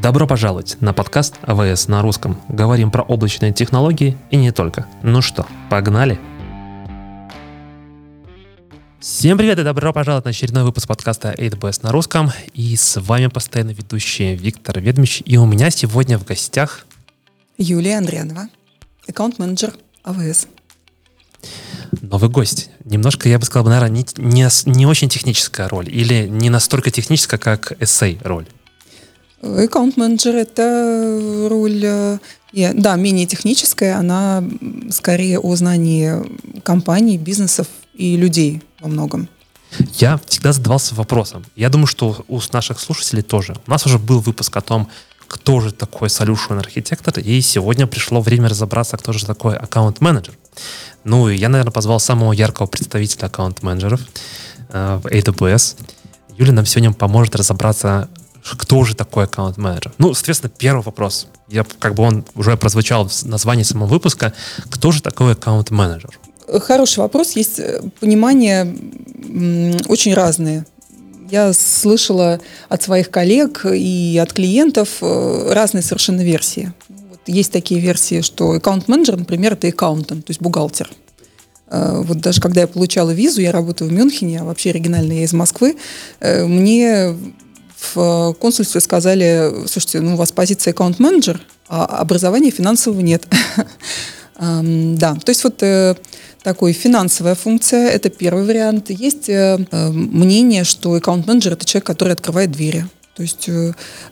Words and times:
Добро 0.00 0.26
пожаловать 0.26 0.78
на 0.80 0.94
подкаст 0.94 1.34
АВС 1.42 1.86
на 1.86 2.00
русском. 2.00 2.40
Говорим 2.48 2.90
про 2.90 3.02
облачные 3.02 3.52
технологии 3.52 4.16
и 4.30 4.36
не 4.36 4.50
только. 4.50 4.86
Ну 5.02 5.20
что, 5.20 5.46
погнали? 5.68 6.18
Всем 8.98 9.36
привет 9.36 9.58
и 9.58 9.62
добро 9.62 9.92
пожаловать 9.92 10.24
на 10.24 10.30
очередной 10.30 10.64
выпуск 10.64 10.88
подкаста 10.88 11.34
AWS 11.36 11.80
на 11.82 11.92
русском. 11.92 12.30
И 12.54 12.76
с 12.76 12.98
вами 12.98 13.26
постоянно 13.26 13.72
ведущий 13.72 14.34
Виктор 14.36 14.80
Ведмич. 14.80 15.22
И 15.26 15.36
у 15.36 15.44
меня 15.44 15.68
сегодня 15.68 16.18
в 16.18 16.24
гостях... 16.24 16.86
Юлия 17.58 17.98
Андрианова, 17.98 18.48
аккаунт-менеджер 19.06 19.74
АВС. 20.02 20.46
Новый 22.00 22.30
гость. 22.30 22.70
Немножко, 22.86 23.28
я 23.28 23.38
бы 23.38 23.44
сказал, 23.44 23.66
наверное, 23.68 23.90
не, 23.90 24.06
не, 24.16 24.48
не 24.64 24.86
очень 24.86 25.10
техническая 25.10 25.68
роль 25.68 25.90
или 25.90 26.26
не 26.26 26.48
настолько 26.48 26.90
техническая, 26.90 27.38
как 27.38 27.74
эссей 27.82 28.18
роль. 28.24 28.46
Аккаунт-менеджер— 29.42 30.36
это 30.36 31.48
роль, 31.48 31.82
э, 31.84 32.18
да, 32.52 32.96
менее 32.96 33.26
техническая, 33.26 33.96
она 33.96 34.44
скорее 34.90 35.38
о 35.38 35.56
знании 35.56 36.12
компаний, 36.62 37.16
бизнесов 37.16 37.66
и 37.94 38.16
людей 38.16 38.62
во 38.80 38.88
многом. 38.88 39.28
Я 39.94 40.20
всегда 40.26 40.52
задавался 40.52 40.94
вопросом. 40.94 41.44
Я 41.56 41.68
думаю, 41.68 41.86
что 41.86 42.24
у 42.28 42.40
наших 42.52 42.80
слушателей 42.80 43.22
тоже. 43.22 43.56
У 43.66 43.70
нас 43.70 43.86
уже 43.86 43.98
был 43.98 44.20
выпуск 44.20 44.56
о 44.56 44.60
том, 44.60 44.88
кто 45.26 45.60
же 45.60 45.72
такой 45.72 46.08
solution 46.08 46.58
архитектор, 46.58 47.16
и 47.18 47.40
сегодня 47.40 47.86
пришло 47.86 48.20
время 48.20 48.48
разобраться, 48.48 48.96
кто 48.96 49.12
же 49.12 49.24
такой 49.24 49.56
аккаунт-менеджер. 49.56 50.36
Ну, 51.04 51.28
и 51.28 51.36
я, 51.36 51.48
наверное, 51.48 51.72
позвал 51.72 52.00
самого 52.00 52.32
яркого 52.32 52.66
представителя 52.66 53.26
аккаунт-менеджеров 53.26 54.00
э, 54.70 55.00
AWS. 55.04 55.76
Юля 56.36 56.52
нам 56.52 56.66
сегодня 56.66 56.92
поможет 56.92 57.36
разобраться, 57.36 58.08
кто 58.42 58.84
же 58.84 58.94
такой 58.94 59.24
аккаунт-менеджер? 59.24 59.92
Ну, 59.98 60.14
соответственно, 60.14 60.52
первый 60.56 60.82
вопрос. 60.82 61.26
Я, 61.48 61.64
как 61.78 61.94
бы 61.94 62.02
он 62.02 62.24
уже 62.34 62.56
прозвучал 62.56 63.08
в 63.08 63.22
названии 63.24 63.64
самого 63.64 63.88
выпуска. 63.88 64.32
Кто 64.70 64.92
же 64.92 65.02
такой 65.02 65.32
аккаунт-менеджер? 65.32 66.18
Хороший 66.58 67.00
вопрос. 67.00 67.32
Есть 67.32 67.60
э, 67.60 67.80
понимание 68.00 68.74
очень 69.88 70.14
разные. 70.14 70.64
Я 71.30 71.52
слышала 71.52 72.40
от 72.68 72.82
своих 72.82 73.10
коллег 73.10 73.64
и 73.66 74.18
от 74.20 74.32
клиентов 74.32 74.98
э, 75.00 75.52
разные 75.52 75.82
совершенно 75.82 76.22
версии. 76.22 76.72
Вот 76.88 77.20
есть 77.26 77.52
такие 77.52 77.80
версии, 77.80 78.20
что 78.20 78.52
аккаунт-менеджер, 78.52 79.16
например, 79.16 79.52
это 79.52 79.68
аккаунтант, 79.68 80.26
то 80.26 80.30
есть 80.30 80.40
бухгалтер. 80.40 80.90
Э, 81.68 82.02
вот 82.02 82.18
даже 82.18 82.40
когда 82.40 82.62
я 82.62 82.66
получала 82.66 83.10
визу, 83.10 83.40
я 83.40 83.52
работаю 83.52 83.88
в 83.88 83.92
Мюнхене, 83.92 84.40
а 84.40 84.44
вообще 84.44 84.70
оригинально 84.70 85.12
я 85.12 85.24
из 85.24 85.32
Москвы, 85.32 85.76
мне 86.20 87.14
в 87.80 88.34
консульстве 88.34 88.80
сказали, 88.80 89.52
слушайте, 89.66 90.00
ну 90.00 90.14
у 90.14 90.16
вас 90.16 90.32
позиция 90.32 90.72
аккаунт-менеджер, 90.72 91.40
а 91.68 91.84
образования 91.84 92.50
финансового 92.50 93.00
нет. 93.00 93.26
Да, 94.40 95.16
то 95.16 95.28
есть 95.28 95.44
вот 95.44 95.62
э, 95.62 95.94
такой 96.42 96.72
финансовая 96.72 97.34
функция, 97.34 97.90
это 97.90 98.08
первый 98.08 98.46
вариант. 98.46 98.88
Есть 98.88 99.28
э, 99.28 99.58
э, 99.70 99.90
мнение, 99.90 100.64
что 100.64 100.94
аккаунт-менеджер 100.94 101.52
это 101.52 101.66
человек, 101.66 101.84
который 101.84 102.14
открывает 102.14 102.50
двери. 102.50 102.86
То 103.20 103.24
есть 103.24 103.50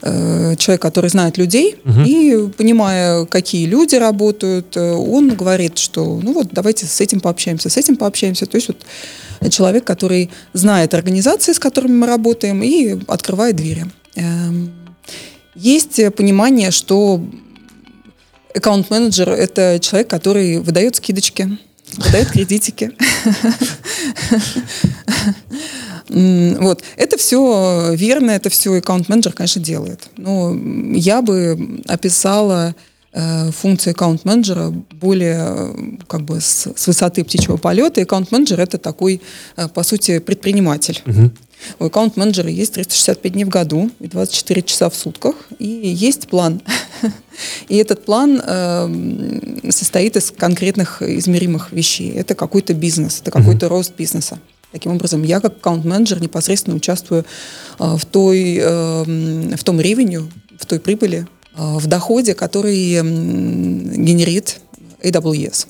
э, 0.03 0.55
человек, 0.59 0.83
который 0.83 1.09
знает 1.09 1.39
людей 1.39 1.77
угу. 1.83 2.03
и 2.05 2.51
понимая, 2.51 3.25
какие 3.25 3.65
люди 3.65 3.95
работают, 3.95 4.77
он 4.77 5.31
говорит, 5.31 5.79
что 5.79 6.21
ну 6.23 6.35
вот 6.35 6.49
давайте 6.53 6.85
с 6.85 7.01
этим 7.01 7.21
пообщаемся, 7.21 7.71
с 7.71 7.79
этим 7.79 7.97
пообщаемся. 7.97 8.45
То 8.45 8.59
есть 8.59 8.69
вот 8.69 8.85
человек, 9.51 9.85
который 9.85 10.29
знает 10.53 10.93
организации, 10.93 11.55
с 11.55 11.59
которыми 11.59 11.93
мы 11.93 12.07
работаем, 12.07 12.63
и 12.63 12.99
открывает 13.07 13.57
двери. 13.57 13.87
Эм, 14.17 14.73
есть 15.55 15.99
понимание, 16.15 16.71
что 16.71 17.25
аккаунт-менеджер– 18.55 19.31
это 19.47 19.79
человек, 19.81 20.11
который 20.11 20.59
выдает 20.59 20.97
скидочки, 20.97 21.57
выдает 21.97 22.31
кредитики. 22.31 22.93
Вот. 26.09 26.83
Это 26.97 27.19
все 27.19 27.93
верно, 27.95 28.31
это 28.31 28.51
все 28.51 28.75
аккаунт-менеджер, 28.77 29.33
конечно, 29.33 29.63
делает. 29.63 30.09
Но 30.17 30.57
я 30.93 31.23
бы 31.23 31.83
описала 31.87 32.75
Э, 33.11 33.51
функции 33.51 33.91
аккаунт-менеджера 33.91 34.71
более 35.01 35.75
как 36.07 36.23
бы 36.23 36.41
с, 36.41 36.69
с 36.77 36.87
высоты 36.87 37.25
птичьего 37.25 37.57
полета. 37.57 38.03
Аккаунт-менеджер 38.03 38.61
это 38.61 38.77
такой, 38.77 39.23
э, 39.57 39.67
по 39.69 39.83
сути, 39.83 40.19
предприниматель. 40.19 41.03
Угу. 41.07 41.31
У 41.81 41.85
аккаунт-менеджера 41.87 42.51
есть 42.51 42.75
365 42.75 43.33
дней 43.33 43.45
в 43.45 43.49
году 43.49 43.91
и 43.99 44.07
24 44.09 44.63
часа 44.63 44.91
в 44.91 44.95
сутках, 44.95 45.35
и 45.59 45.67
есть 45.67 46.29
план. 46.29 46.61
И 47.69 47.77
этот 47.77 48.05
план 48.05 48.43
э, 48.45 49.71
состоит 49.71 50.17
из 50.17 50.33
конкретных 50.33 51.03
измеримых 51.03 51.73
вещей. 51.73 52.11
Это 52.13 52.35
какой-то 52.35 52.75
бизнес, 52.75 53.21
это 53.21 53.31
какой-то 53.31 53.69
рост 53.69 53.95
бизнеса. 53.97 54.39
Таким 54.73 54.93
образом, 54.93 55.23
я 55.23 55.41
как 55.41 55.57
аккаунт-менеджер 55.59 56.21
непосредственно 56.21 56.77
участвую 56.77 57.25
э, 57.79 57.97
в, 57.97 58.05
той, 58.05 58.59
э, 58.61 59.55
в 59.57 59.65
том 59.65 59.81
ревеню, 59.81 60.31
в 60.59 60.67
той 60.67 60.81
прибыли, 60.81 61.27
в 61.55 61.87
доходе, 61.89 62.35
который 62.35 63.01
генерит 63.01 64.61
AWS. 65.03 65.67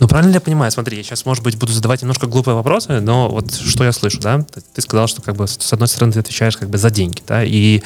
Ну, 0.00 0.08
правильно 0.08 0.30
ли 0.30 0.34
я 0.34 0.40
понимаю? 0.40 0.72
Смотри, 0.72 0.96
я 0.96 1.02
сейчас, 1.02 1.26
может 1.26 1.44
быть, 1.44 1.58
буду 1.58 1.72
задавать 1.72 2.00
немножко 2.00 2.26
глупые 2.26 2.54
вопросы, 2.54 3.00
но 3.00 3.28
вот 3.28 3.52
что 3.52 3.84
я 3.84 3.92
слышу, 3.92 4.18
да? 4.18 4.44
Ты 4.74 4.80
сказал, 4.80 5.06
что 5.08 5.20
как 5.20 5.36
бы 5.36 5.46
с 5.46 5.72
одной 5.74 5.88
стороны 5.88 6.14
ты 6.14 6.20
отвечаешь 6.20 6.56
как 6.56 6.70
бы 6.70 6.78
за 6.78 6.90
деньги, 6.90 7.22
да, 7.28 7.44
и 7.44 7.82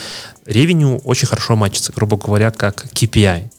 ревеню 0.47 0.99
очень 0.99 1.27
хорошо 1.27 1.57
матчится, 1.57 1.93
грубо 1.93 2.17
говоря, 2.17 2.53
как 2.53 2.87
KPI. 2.93 3.51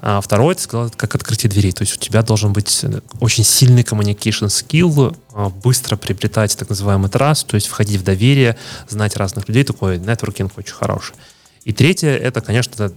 А 0.00 0.20
второе, 0.20 0.54
ты 0.54 0.62
сказал, 0.62 0.90
как 0.90 1.14
открытие 1.14 1.50
дверей. 1.50 1.72
То 1.72 1.82
есть 1.82 1.96
у 1.96 1.98
тебя 1.98 2.22
должен 2.22 2.52
быть 2.52 2.80
э, 2.84 3.00
очень 3.20 3.44
сильный 3.44 3.82
communication 3.82 4.46
skill, 4.46 5.16
а, 5.32 5.48
быстро 5.48 5.96
приобретать 5.96 6.56
так 6.56 6.68
называемый 6.68 7.10
trust, 7.10 7.46
то 7.46 7.56
есть 7.56 7.66
входить 7.66 8.00
в 8.00 8.04
доверие, 8.04 8.56
знать 8.88 9.16
разных 9.16 9.48
людей, 9.48 9.64
такой 9.64 9.98
нетворкинг 9.98 10.56
очень 10.56 10.74
хороший. 10.74 11.16
И 11.64 11.72
третье, 11.72 12.10
это, 12.10 12.40
конечно, 12.40 12.92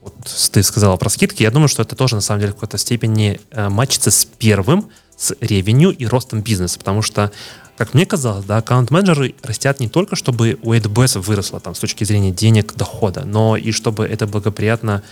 вот 0.00 0.14
ты 0.52 0.62
сказала 0.62 0.96
про 0.96 1.08
скидки, 1.08 1.42
я 1.42 1.50
думаю, 1.50 1.68
что 1.68 1.82
это 1.82 1.96
тоже 1.96 2.14
на 2.14 2.20
самом 2.20 2.40
деле 2.40 2.52
в 2.52 2.56
какой-то 2.56 2.78
степени 2.78 3.40
э, 3.50 3.68
матчится 3.68 4.10
с 4.10 4.24
первым, 4.24 4.90
с 5.16 5.34
ревеню 5.40 5.90
и 5.90 6.06
ростом 6.06 6.40
бизнеса, 6.40 6.78
потому 6.78 7.02
что 7.02 7.32
как 7.76 7.94
мне 7.94 8.06
казалось, 8.06 8.44
да, 8.44 8.58
аккаунт-менеджеры 8.58 9.34
растят 9.42 9.80
не 9.80 9.88
только, 9.88 10.14
чтобы 10.14 10.58
у 10.62 10.72
AWS 10.72 11.20
выросло 11.20 11.58
там, 11.58 11.74
с 11.74 11.78
точки 11.80 12.04
зрения 12.04 12.30
денег, 12.30 12.74
дохода, 12.74 13.24
но 13.24 13.56
и 13.56 13.72
чтобы 13.72 14.06
это 14.06 14.26
благоприятно 14.26 15.02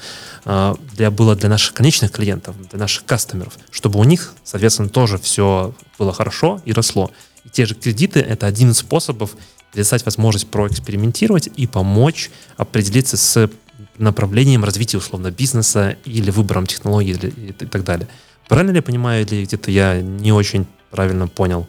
э, 0.44 0.74
для, 0.92 1.10
было 1.10 1.34
для 1.34 1.48
наших 1.48 1.74
конечных 1.74 2.12
клиентов, 2.12 2.54
для 2.70 2.78
наших 2.78 3.04
кастомеров, 3.04 3.58
чтобы 3.70 3.98
у 3.98 4.04
них, 4.04 4.34
соответственно, 4.44 4.88
тоже 4.88 5.18
все 5.18 5.74
было 5.98 6.12
хорошо 6.12 6.60
и 6.64 6.72
росло. 6.72 7.10
И 7.44 7.48
те 7.48 7.66
же 7.66 7.74
кредиты— 7.74 8.20
это 8.20 8.46
один 8.46 8.70
из 8.70 8.78
способов 8.78 9.36
предоставить 9.72 10.04
возможность 10.04 10.48
проэкспериментировать 10.48 11.48
и 11.56 11.66
помочь 11.66 12.30
определиться 12.56 13.16
с 13.16 13.50
направлением 13.98 14.64
развития 14.64 14.98
условно 14.98 15.30
бизнеса 15.30 15.96
или 16.04 16.30
выбором 16.30 16.66
технологий 16.66 17.12
и 17.12 17.52
так 17.52 17.82
далее. 17.82 18.06
Правильно 18.48 18.70
ли 18.70 18.76
я 18.76 18.82
понимаю, 18.82 19.26
или 19.26 19.44
где-то 19.44 19.70
я 19.70 20.00
не 20.00 20.32
очень 20.32 20.66
правильно 20.90 21.26
понял? 21.26 21.66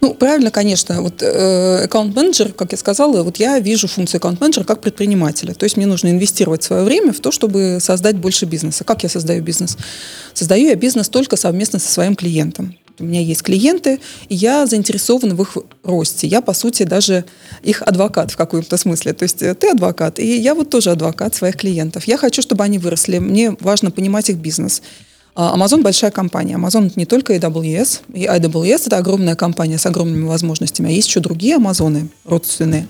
Ну, 0.00 0.14
правильно, 0.14 0.50
конечно. 0.50 1.02
Вот 1.02 1.22
э, 1.22 1.84
аккаунт-менеджер, 1.84 2.52
как 2.52 2.72
я 2.72 2.78
сказала, 2.78 3.22
вот 3.22 3.38
я 3.38 3.58
вижу 3.58 3.88
функцию 3.88 4.18
аккаунт-менеджера 4.18 4.64
как 4.64 4.80
предпринимателя. 4.80 5.54
То 5.54 5.64
есть 5.64 5.76
мне 5.76 5.86
нужно 5.86 6.08
инвестировать 6.08 6.62
свое 6.62 6.84
время 6.84 7.12
в 7.12 7.20
то, 7.20 7.30
чтобы 7.30 7.78
создать 7.80 8.16
больше 8.16 8.46
бизнеса. 8.46 8.84
Как 8.84 9.02
я 9.02 9.08
создаю 9.08 9.42
бизнес? 9.42 9.76
Создаю 10.34 10.68
я 10.68 10.76
бизнес 10.76 11.08
только 11.08 11.36
совместно 11.36 11.78
со 11.78 11.88
своим 11.88 12.14
клиентом. 12.14 12.76
У 13.00 13.04
меня 13.04 13.20
есть 13.20 13.42
клиенты, 13.42 14.00
и 14.28 14.34
я 14.34 14.66
заинтересована 14.66 15.34
в 15.34 15.42
их 15.42 15.56
росте. 15.84 16.26
Я, 16.26 16.40
по 16.40 16.52
сути, 16.52 16.82
даже 16.82 17.24
их 17.62 17.82
адвокат 17.82 18.32
в 18.32 18.36
каком-то 18.36 18.76
смысле. 18.76 19.12
То 19.12 19.22
есть 19.22 19.40
э, 19.42 19.54
ты 19.54 19.70
адвокат, 19.70 20.18
и 20.18 20.36
я 20.38 20.54
вот 20.54 20.70
тоже 20.70 20.90
адвокат 20.90 21.34
своих 21.34 21.56
клиентов. 21.56 22.04
Я 22.04 22.16
хочу, 22.16 22.42
чтобы 22.42 22.64
они 22.64 22.78
выросли. 22.78 23.18
Мне 23.18 23.56
важно 23.60 23.90
понимать 23.90 24.30
их 24.30 24.36
бизнес. 24.36 24.82
А, 25.40 25.56
Amazon 25.56 25.82
большая 25.82 26.10
компания. 26.10 26.56
Amazon 26.56 26.90
не 26.96 27.06
только 27.06 27.36
AWS. 27.36 28.00
И 28.12 28.24
AWS 28.24 28.86
это 28.86 28.96
огромная 28.98 29.36
компания 29.36 29.78
с 29.78 29.86
огромными 29.86 30.26
возможностями. 30.26 30.88
А 30.88 30.92
есть 30.92 31.06
еще 31.06 31.20
другие 31.20 31.54
Амазоны 31.54 32.08
родственные. 32.24 32.88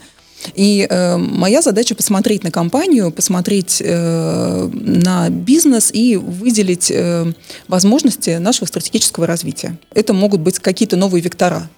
И 0.54 0.86
э, 0.88 1.16
моя 1.18 1.60
задача 1.60 1.94
посмотреть 1.94 2.44
на 2.44 2.50
компанию, 2.50 3.10
посмотреть 3.10 3.82
э, 3.84 4.70
на 4.72 5.28
бизнес 5.28 5.90
и 5.92 6.16
выделить 6.16 6.90
э, 6.90 7.30
возможности 7.66 8.38
нашего 8.38 8.66
стратегического 8.66 9.26
развития. 9.26 9.78
Это 9.92 10.14
могут 10.14 10.40
быть 10.40 10.58
какие-то 10.58 10.96
новые 10.96 11.20
вектора. 11.20 11.68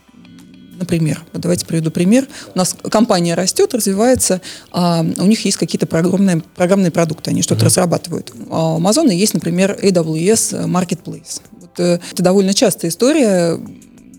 Например, 0.80 1.22
давайте 1.34 1.66
приведу 1.66 1.90
пример. 1.90 2.26
У 2.54 2.58
нас 2.58 2.74
компания 2.90 3.34
растет, 3.34 3.74
развивается, 3.74 4.40
а 4.72 5.02
у 5.02 5.26
них 5.26 5.44
есть 5.44 5.58
какие-то 5.58 5.86
программные, 5.86 6.42
программные 6.56 6.90
продукты, 6.90 7.30
они 7.30 7.42
что-то 7.42 7.60
mm-hmm. 7.60 7.66
разрабатывают. 7.66 8.32
А 8.50 8.76
у 8.76 8.80
Amazon 8.80 9.12
есть, 9.12 9.34
например, 9.34 9.78
AWS 9.80 10.64
Marketplace. 10.66 11.42
Вот, 11.52 11.78
э, 11.78 11.98
это 12.10 12.22
довольно 12.22 12.54
частая 12.54 12.90
история 12.90 13.60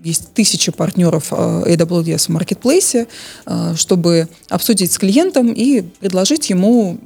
есть 0.03 0.33
тысячи 0.33 0.71
партнеров 0.71 1.27
э, 1.31 1.35
AWS 1.35 2.25
в 2.25 2.29
маркетплейсе, 2.29 3.07
э, 3.45 3.73
чтобы 3.75 4.27
обсудить 4.49 4.91
с 4.91 4.97
клиентом 4.97 5.51
и 5.51 5.81
предложить 5.81 6.49
ему 6.49 6.99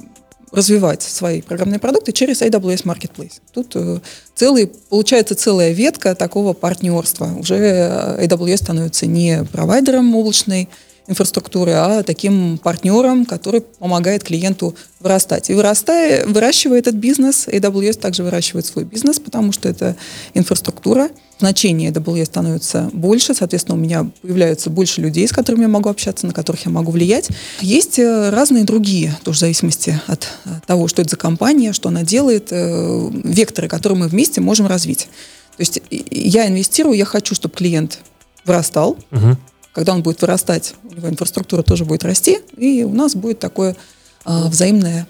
развивать 0.52 1.02
свои 1.02 1.42
программные 1.42 1.78
продукты 1.78 2.12
через 2.12 2.42
AWS 2.42 2.84
Marketplace. 2.84 3.40
Тут 3.52 3.72
э, 3.74 4.00
целый, 4.34 4.68
получается 4.88 5.34
целая 5.34 5.72
ветка 5.72 6.14
такого 6.14 6.52
партнерства. 6.52 7.30
Уже 7.38 8.18
AWS 8.18 8.56
становится 8.56 9.06
не 9.06 9.44
провайдером 9.52 10.14
облачной 10.14 10.68
инфраструктуры, 11.08 11.72
а 11.72 12.02
таким 12.02 12.58
партнером, 12.58 13.26
который 13.26 13.60
помогает 13.60 14.24
клиенту 14.24 14.74
вырастать. 15.00 15.50
И 15.50 15.54
вырастая, 15.54 16.26
выращивая 16.26 16.78
этот 16.78 16.94
бизнес, 16.94 17.46
AWS 17.48 17.98
также 17.98 18.22
выращивает 18.22 18.66
свой 18.66 18.84
бизнес, 18.84 19.20
потому 19.20 19.52
что 19.52 19.68
это 19.68 19.96
инфраструктура. 20.34 21.10
Значение 21.38 21.90
AWS 21.90 22.24
становится 22.26 22.90
больше, 22.92 23.34
соответственно, 23.34 23.76
у 23.76 23.80
меня 23.80 24.10
появляются 24.22 24.70
больше 24.70 25.00
людей, 25.00 25.28
с 25.28 25.32
которыми 25.32 25.62
я 25.62 25.68
могу 25.68 25.88
общаться, 25.90 26.26
на 26.26 26.32
которых 26.32 26.64
я 26.64 26.72
могу 26.72 26.90
влиять. 26.90 27.28
Есть 27.60 27.98
э, 27.98 28.30
разные 28.30 28.64
другие, 28.64 29.16
тоже 29.22 29.36
в 29.36 29.40
зависимости 29.40 30.00
от 30.06 30.28
того, 30.66 30.88
что 30.88 31.02
это 31.02 31.10
за 31.10 31.16
компания, 31.16 31.72
что 31.72 31.88
она 31.88 32.02
делает, 32.02 32.48
э, 32.50 33.10
векторы, 33.22 33.68
которые 33.68 33.98
мы 33.98 34.08
вместе 34.08 34.40
можем 34.40 34.66
развить. 34.66 35.08
То 35.56 35.60
есть 35.60 35.80
я 35.90 36.46
инвестирую, 36.48 36.96
я 36.96 37.04
хочу, 37.04 37.34
чтобы 37.34 37.54
клиент 37.54 38.00
вырастал, 38.44 38.98
угу 39.10 39.36
когда 39.76 39.92
он 39.92 40.02
будет 40.02 40.22
вырастать, 40.22 40.74
у 40.84 40.94
него 40.94 41.10
инфраструктура 41.10 41.62
тоже 41.62 41.84
будет 41.84 42.02
расти, 42.02 42.38
и 42.56 42.82
у 42.82 42.94
нас 42.94 43.14
будет 43.14 43.40
такое 43.40 43.76
а, 44.24 44.48
взаимное 44.48 45.06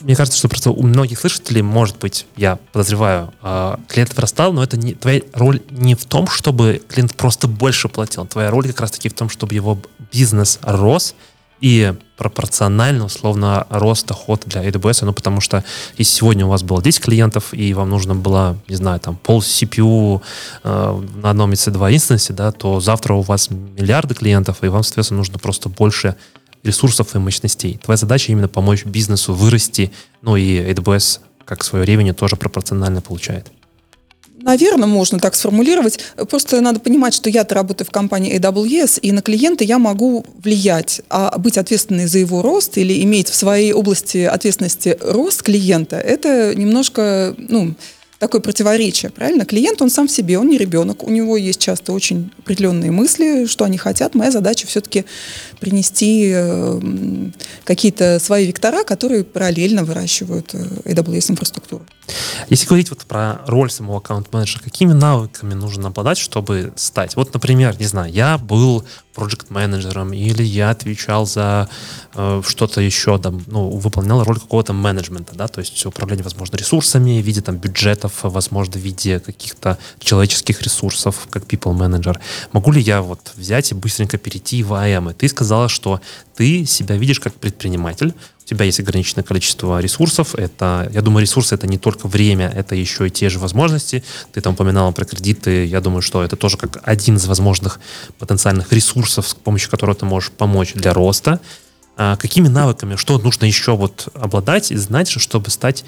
мне 0.00 0.16
кажется, 0.16 0.36
что 0.36 0.48
просто 0.48 0.72
у 0.72 0.82
многих 0.82 1.20
слушателей, 1.20 1.62
может 1.62 1.96
быть, 1.98 2.26
я 2.36 2.58
подозреваю, 2.72 3.32
а, 3.40 3.78
клиент 3.86 4.12
вырастал, 4.16 4.52
но 4.52 4.64
это 4.64 4.76
не 4.76 4.94
твоя 4.94 5.20
роль 5.32 5.62
не 5.70 5.94
в 5.94 6.04
том, 6.06 6.26
чтобы 6.26 6.82
клиент 6.88 7.14
просто 7.14 7.46
больше 7.46 7.88
платил. 7.88 8.26
Твоя 8.26 8.50
роль 8.50 8.66
как 8.66 8.80
раз-таки 8.80 9.08
в 9.08 9.14
том, 9.14 9.28
чтобы 9.28 9.54
его 9.54 9.78
бизнес 10.12 10.58
рос, 10.62 11.14
и 11.62 11.94
пропорционально, 12.16 13.06
условно, 13.06 13.66
рост 13.70 14.06
доход 14.06 14.42
для 14.46 14.68
AWS, 14.68 15.04
ну, 15.04 15.12
потому 15.12 15.40
что 15.40 15.64
если 15.96 16.12
сегодня 16.18 16.44
у 16.44 16.48
вас 16.48 16.62
было 16.62 16.82
10 16.82 17.00
клиентов, 17.00 17.54
и 17.54 17.72
вам 17.72 17.88
нужно 17.88 18.14
было, 18.14 18.58
не 18.68 18.74
знаю, 18.74 19.00
там, 19.00 19.16
пол 19.16 19.40
CPU 19.40 20.20
э, 20.64 21.02
на 21.22 21.30
одном 21.30 21.52
EC2 21.52 21.94
инстансе, 21.94 22.32
да, 22.32 22.50
то 22.50 22.80
завтра 22.80 23.14
у 23.14 23.22
вас 23.22 23.48
миллиарды 23.50 24.14
клиентов, 24.14 24.62
и 24.62 24.68
вам, 24.68 24.82
соответственно, 24.82 25.18
нужно 25.18 25.38
просто 25.38 25.68
больше 25.68 26.16
ресурсов 26.64 27.14
и 27.14 27.18
мощностей. 27.18 27.78
Твоя 27.82 27.96
задача 27.96 28.32
именно 28.32 28.48
помочь 28.48 28.84
бизнесу 28.84 29.32
вырасти, 29.32 29.92
ну 30.20 30.36
и 30.36 30.58
AWS 30.58 31.20
как 31.44 31.64
свое 31.64 31.84
ревень 31.84 32.12
тоже 32.14 32.36
пропорционально 32.36 33.00
получает. 33.00 33.50
Наверное, 34.42 34.88
можно 34.88 35.18
так 35.18 35.34
сформулировать. 35.34 35.98
Просто 36.28 36.60
надо 36.60 36.80
понимать, 36.80 37.14
что 37.14 37.30
я-то 37.30 37.54
работаю 37.54 37.86
в 37.86 37.90
компании 37.90 38.38
AWS, 38.38 39.00
и 39.00 39.12
на 39.12 39.22
клиента 39.22 39.64
я 39.64 39.78
могу 39.78 40.24
влиять, 40.38 41.02
а 41.08 41.38
быть 41.38 41.58
ответственной 41.58 42.06
за 42.06 42.18
его 42.18 42.42
рост 42.42 42.78
или 42.78 43.02
иметь 43.02 43.28
в 43.28 43.34
своей 43.34 43.72
области 43.72 44.18
ответственности 44.18 44.98
рост 45.00 45.42
клиента, 45.42 45.96
это 45.96 46.54
немножко, 46.54 47.34
ну, 47.38 47.74
такое 48.22 48.40
противоречие, 48.40 49.10
правильно? 49.10 49.44
Клиент, 49.44 49.82
он 49.82 49.90
сам 49.90 50.06
в 50.06 50.10
себе, 50.12 50.38
он 50.38 50.48
не 50.48 50.56
ребенок, 50.56 51.02
у 51.02 51.10
него 51.10 51.36
есть 51.36 51.58
часто 51.58 51.92
очень 51.92 52.30
определенные 52.38 52.92
мысли, 52.92 53.46
что 53.46 53.64
они 53.64 53.78
хотят. 53.78 54.14
Моя 54.14 54.30
задача 54.30 54.64
все-таки 54.68 55.04
принести 55.58 56.30
э, 56.32 56.80
какие-то 57.64 58.20
свои 58.20 58.46
вектора, 58.46 58.84
которые 58.84 59.24
параллельно 59.24 59.82
выращивают 59.82 60.54
э, 60.54 60.64
AWS-инфраструктуру. 60.84 61.84
Если 62.48 62.64
говорить 62.66 62.90
вот 62.90 63.00
про 63.06 63.40
роль 63.48 63.72
самого 63.72 63.98
аккаунт-менеджера, 63.98 64.62
какими 64.62 64.92
навыками 64.92 65.54
нужно 65.54 65.88
обладать, 65.88 66.18
чтобы 66.18 66.72
стать? 66.76 67.16
Вот, 67.16 67.34
например, 67.34 67.76
не 67.80 67.86
знаю, 67.86 68.12
я 68.12 68.38
был 68.38 68.84
проект-менеджером 69.14 70.12
или 70.12 70.42
я 70.42 70.70
отвечал 70.70 71.26
за 71.26 71.68
э, 72.14 72.42
что-то 72.46 72.80
еще, 72.80 73.18
там, 73.18 73.42
ну, 73.46 73.70
выполнял 73.70 74.24
роль 74.24 74.38
какого-то 74.38 74.72
менеджмента, 74.72 75.34
да, 75.34 75.48
то 75.48 75.60
есть 75.60 75.84
управление, 75.86 76.24
возможно, 76.24 76.56
ресурсами 76.56 77.20
в 77.20 77.26
виде 77.26 77.40
там 77.40 77.56
бюджетов, 77.56 78.12
возможно, 78.22 78.74
в 78.78 78.82
виде 78.82 79.20
каких-то 79.20 79.78
человеческих 79.98 80.62
ресурсов, 80.62 81.26
как 81.30 81.44
people 81.44 81.76
manager. 81.76 82.18
Могу 82.52 82.72
ли 82.72 82.80
я 82.80 83.02
вот 83.02 83.32
взять 83.36 83.70
и 83.70 83.74
быстренько 83.74 84.18
перейти 84.18 84.62
в 84.62 84.74
АМ? 84.74 85.10
И 85.10 85.14
ты 85.14 85.28
сказала, 85.28 85.68
что 85.68 86.00
ты 86.34 86.64
себя 86.66 86.96
видишь 86.96 87.20
как 87.20 87.34
предприниматель, 87.34 88.14
у 88.44 88.48
тебя 88.48 88.64
есть 88.64 88.80
ограниченное 88.80 89.22
количество 89.22 89.80
ресурсов. 89.80 90.34
Это, 90.34 90.90
я 90.92 91.00
думаю, 91.00 91.22
ресурсы 91.22 91.54
это 91.54 91.66
не 91.66 91.78
только 91.78 92.08
время, 92.08 92.52
это 92.54 92.74
еще 92.74 93.06
и 93.06 93.10
те 93.10 93.28
же 93.28 93.38
возможности. 93.38 94.02
Ты 94.32 94.40
там 94.40 94.54
упоминала 94.54 94.90
про 94.92 95.04
кредиты. 95.04 95.64
Я 95.64 95.80
думаю, 95.80 96.02
что 96.02 96.22
это 96.22 96.36
тоже 96.36 96.56
как 96.56 96.80
один 96.82 97.16
из 97.16 97.26
возможных 97.26 97.80
потенциальных 98.18 98.72
ресурсов, 98.72 99.28
с 99.28 99.34
помощью 99.34 99.70
которого 99.70 99.94
ты 99.94 100.06
можешь 100.06 100.30
помочь 100.30 100.74
для 100.74 100.92
роста. 100.92 101.40
А 101.96 102.16
какими 102.16 102.48
навыками, 102.48 102.96
что 102.96 103.18
нужно 103.18 103.44
еще 103.44 103.76
вот 103.76 104.08
обладать 104.14 104.72
и 104.72 104.76
знать, 104.76 105.08
чтобы 105.08 105.50
стать 105.50 105.84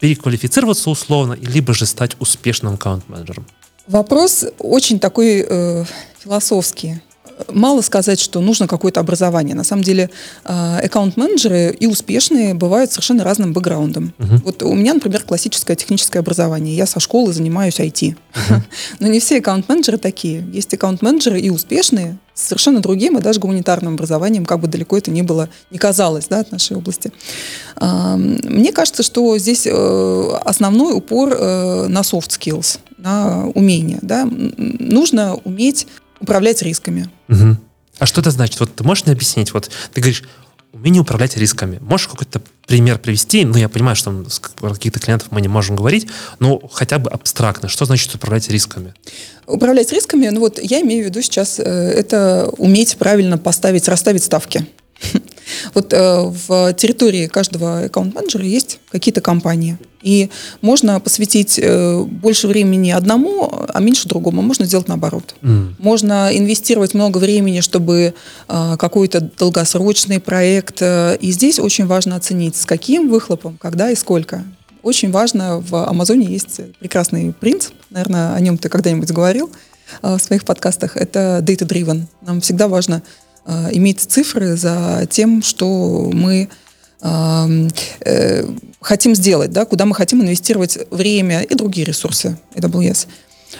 переквалифицироваться 0.00 0.90
условно, 0.90 1.34
либо 1.34 1.72
же 1.74 1.86
стать 1.86 2.16
успешным 2.18 2.74
аккаунт-менеджером? 2.74 3.46
Вопрос 3.86 4.44
очень 4.58 4.98
такой 4.98 5.44
э, 5.48 5.84
философский 6.22 7.00
мало 7.50 7.80
сказать, 7.80 8.20
что 8.20 8.40
нужно 8.40 8.66
какое-то 8.66 9.00
образование. 9.00 9.54
На 9.54 9.64
самом 9.64 9.82
деле 9.82 10.10
а, 10.44 10.78
аккаунт-менеджеры 10.78 11.76
и 11.78 11.86
успешные 11.86 12.54
бывают 12.54 12.90
совершенно 12.90 13.24
разным 13.24 13.52
бэкграундом. 13.52 14.12
Uh-huh. 14.18 14.42
Вот 14.44 14.62
у 14.62 14.74
меня, 14.74 14.94
например, 14.94 15.22
классическое 15.22 15.76
техническое 15.76 16.20
образование. 16.20 16.76
Я 16.76 16.86
со 16.86 17.00
школы 17.00 17.32
занимаюсь 17.32 17.80
IT. 17.80 18.14
Uh-huh. 18.14 18.60
Но 19.00 19.08
не 19.08 19.20
все 19.20 19.38
аккаунт-менеджеры 19.38 19.98
такие. 19.98 20.44
Есть 20.52 20.72
аккаунт-менеджеры 20.74 21.40
и 21.40 21.50
успешные, 21.50 22.18
с 22.34 22.48
совершенно 22.48 22.80
другим 22.80 23.18
и 23.18 23.22
даже 23.22 23.40
гуманитарным 23.40 23.94
образованием, 23.94 24.46
как 24.46 24.60
бы 24.60 24.68
далеко 24.68 24.96
это 24.96 25.10
ни 25.10 25.22
было, 25.22 25.48
не 25.70 25.78
казалось 25.78 26.28
да, 26.28 26.40
от 26.40 26.50
нашей 26.50 26.76
области. 26.76 27.12
А, 27.76 28.16
мне 28.16 28.72
кажется, 28.72 29.02
что 29.02 29.36
здесь 29.38 29.66
э, 29.66 30.30
основной 30.44 30.94
упор 30.96 31.32
э, 31.32 31.86
на 31.88 32.00
soft 32.00 32.30
skills, 32.30 32.78
на 32.96 33.48
умения. 33.54 33.98
Да? 34.02 34.26
Нужно 34.30 35.34
уметь 35.44 35.86
управлять 36.22 36.62
рисками. 36.62 37.10
Угу. 37.28 37.56
А 37.98 38.06
что 38.06 38.20
это 38.20 38.30
значит? 38.30 38.58
Вот 38.60 38.74
ты 38.74 38.84
можешь 38.84 39.04
мне 39.04 39.12
объяснить? 39.12 39.52
Вот 39.52 39.70
ты 39.92 40.00
говоришь, 40.00 40.22
умение 40.72 41.02
управлять 41.02 41.36
рисками. 41.36 41.78
Можешь 41.80 42.08
какой-то 42.08 42.40
пример 42.66 42.98
привести? 42.98 43.44
Ну, 43.44 43.56
я 43.56 43.68
понимаю, 43.68 43.94
что 43.94 44.24
с 44.28 44.38
каких-то 44.38 44.98
клиентов 44.98 45.28
мы 45.30 45.40
не 45.40 45.48
можем 45.48 45.76
говорить, 45.76 46.08
но 46.38 46.60
хотя 46.72 46.98
бы 46.98 47.10
абстрактно. 47.10 47.68
Что 47.68 47.84
значит 47.84 48.14
управлять 48.14 48.48
рисками? 48.48 48.94
Управлять 49.46 49.92
рисками, 49.92 50.28
ну 50.28 50.40
вот 50.40 50.58
я 50.62 50.80
имею 50.80 51.04
в 51.04 51.06
виду 51.08 51.20
сейчас, 51.20 51.58
э, 51.58 51.62
это 51.62 52.50
уметь 52.56 52.96
правильно 52.96 53.38
поставить, 53.38 53.88
расставить 53.88 54.22
ставки. 54.22 54.66
Вот 55.74 55.92
э, 55.92 56.22
в 56.46 56.72
территории 56.74 57.26
каждого 57.26 57.84
аккаунт-менеджера 57.84 58.44
есть 58.44 58.80
какие-то 58.90 59.20
компании. 59.20 59.78
И 60.02 60.30
можно 60.60 60.98
посвятить 61.00 61.58
э, 61.62 62.02
больше 62.02 62.48
времени 62.48 62.90
одному, 62.90 63.50
а 63.68 63.80
меньше 63.80 64.08
другому. 64.08 64.42
Можно 64.42 64.64
сделать 64.64 64.88
наоборот. 64.88 65.34
Mm. 65.42 65.74
Можно 65.78 66.30
инвестировать 66.32 66.94
много 66.94 67.18
времени, 67.18 67.60
чтобы 67.60 68.14
э, 68.48 68.76
какой-то 68.78 69.20
долгосрочный 69.20 70.20
проект. 70.20 70.82
Э, 70.82 71.16
и 71.20 71.30
здесь 71.30 71.58
очень 71.58 71.86
важно 71.86 72.16
оценить, 72.16 72.56
с 72.56 72.66
каким 72.66 73.08
выхлопом, 73.08 73.56
когда 73.60 73.90
и 73.90 73.94
сколько. 73.94 74.42
Очень 74.82 75.12
важно, 75.12 75.60
в 75.60 75.88
Амазоне 75.88 76.26
есть 76.26 76.60
прекрасный 76.80 77.32
принцип, 77.32 77.72
наверное, 77.90 78.34
о 78.34 78.40
нем 78.40 78.58
ты 78.58 78.68
когда-нибудь 78.68 79.12
говорил 79.12 79.50
э, 80.02 80.16
в 80.16 80.18
своих 80.20 80.44
подкастах, 80.44 80.96
это 80.96 81.40
data-driven. 81.46 82.02
Нам 82.22 82.40
всегда 82.40 82.66
важно 82.66 83.02
э, 83.46 83.68
иметь 83.72 84.00
цифры 84.00 84.56
за 84.56 85.06
тем, 85.10 85.42
что 85.42 86.10
мы 86.12 86.48
э, 87.00 88.44
хотим 88.80 89.14
сделать, 89.14 89.50
да, 89.52 89.64
куда 89.64 89.86
мы 89.86 89.94
хотим 89.94 90.22
инвестировать 90.22 90.78
время 90.90 91.42
и 91.42 91.54
другие 91.54 91.84
ресурсы 91.84 92.36
AWS. 92.54 93.06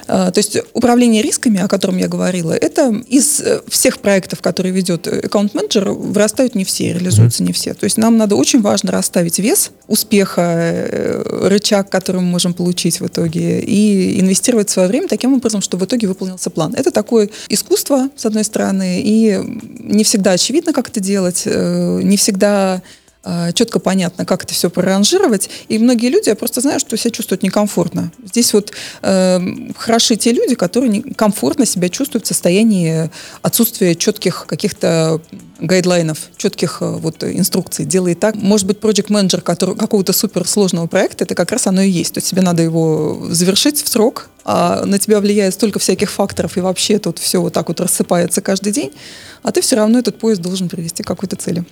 А, 0.06 0.30
то 0.30 0.38
есть 0.38 0.56
управление 0.72 1.22
рисками, 1.22 1.60
о 1.60 1.68
котором 1.68 1.96
я 1.96 2.08
говорила, 2.08 2.52
это 2.52 2.94
из 3.08 3.40
э, 3.40 3.60
всех 3.68 3.98
проектов, 3.98 4.40
которые 4.40 4.72
ведет 4.72 5.06
аккаунт-менеджер, 5.06 5.90
вырастают 5.90 6.54
не 6.54 6.64
все, 6.64 6.92
реализуются 6.92 7.42
mm-hmm. 7.42 7.46
не 7.46 7.52
все. 7.52 7.74
То 7.74 7.84
есть 7.84 7.96
нам 7.96 8.16
надо 8.16 8.36
очень 8.36 8.60
важно 8.60 8.92
расставить 8.92 9.38
вес 9.38 9.70
успеха, 9.86 10.42
э, 10.42 11.48
рычаг, 11.48 11.90
который 11.90 12.20
мы 12.20 12.28
можем 12.28 12.54
получить 12.54 13.00
в 13.00 13.06
итоге, 13.06 13.60
и 13.60 14.20
инвестировать 14.20 14.70
свое 14.70 14.88
время 14.88 15.08
таким 15.08 15.34
образом, 15.34 15.60
чтобы 15.60 15.84
в 15.84 15.88
итоге 15.88 16.08
выполнился 16.08 16.50
план. 16.50 16.74
Это 16.74 16.90
такое 16.90 17.30
искусство, 17.48 18.08
с 18.16 18.26
одной 18.26 18.44
стороны, 18.44 19.00
и 19.02 19.38
не 19.78 20.04
всегда 20.04 20.32
очевидно, 20.32 20.72
как 20.72 20.88
это 20.88 21.00
делать, 21.00 21.42
э, 21.46 22.00
не 22.02 22.16
всегда 22.16 22.62
Э, 22.72 22.80
четко 23.54 23.78
понятно, 23.78 24.24
как 24.24 24.44
это 24.44 24.52
все 24.54 24.68
проранжировать. 24.70 25.48
И 25.68 25.78
многие 25.78 26.08
люди, 26.08 26.28
я 26.28 26.34
просто 26.34 26.60
знаю, 26.60 26.80
что 26.80 26.96
себя 26.96 27.10
чувствуют 27.10 27.42
некомфортно. 27.42 28.10
Здесь 28.24 28.52
вот 28.52 28.72
э, 29.02 29.40
хороши 29.76 30.16
те 30.16 30.32
люди, 30.32 30.54
которые 30.54 31.02
комфортно 31.14 31.64
себя 31.66 31.88
чувствуют 31.88 32.24
в 32.24 32.28
состоянии 32.28 33.10
отсутствия 33.42 33.94
четких 33.94 34.46
каких-то 34.46 35.20
гайдлайнов, 35.60 36.18
четких 36.36 36.78
э, 36.80 36.90
вот 36.90 37.22
инструкций. 37.22 37.84
Делай 37.84 38.14
так. 38.14 38.34
Может 38.34 38.66
быть, 38.66 38.80
проект 38.80 39.08
менеджер 39.10 39.40
какого-то 39.40 40.12
суперсложного 40.12 40.88
проекта, 40.88 41.24
это 41.24 41.34
как 41.34 41.52
раз 41.52 41.66
оно 41.68 41.82
и 41.82 41.90
есть. 41.90 42.14
То 42.14 42.18
есть 42.18 42.30
тебе 42.30 42.42
надо 42.42 42.62
его 42.62 43.26
завершить 43.30 43.80
в 43.80 43.88
срок, 43.88 44.28
а 44.44 44.84
на 44.84 44.98
тебя 44.98 45.20
влияет 45.20 45.54
столько 45.54 45.78
всяких 45.78 46.10
факторов, 46.10 46.56
и 46.56 46.60
вообще 46.60 46.98
тут 46.98 47.18
все 47.20 47.40
вот 47.40 47.52
так 47.52 47.68
вот 47.68 47.80
рассыпается 47.80 48.40
каждый 48.40 48.72
день, 48.72 48.92
а 49.42 49.52
ты 49.52 49.60
все 49.60 49.76
равно 49.76 50.00
этот 50.00 50.18
поезд 50.18 50.40
должен 50.42 50.68
привести 50.68 51.04
к 51.04 51.06
какой-то 51.06 51.36
цели. 51.36 51.64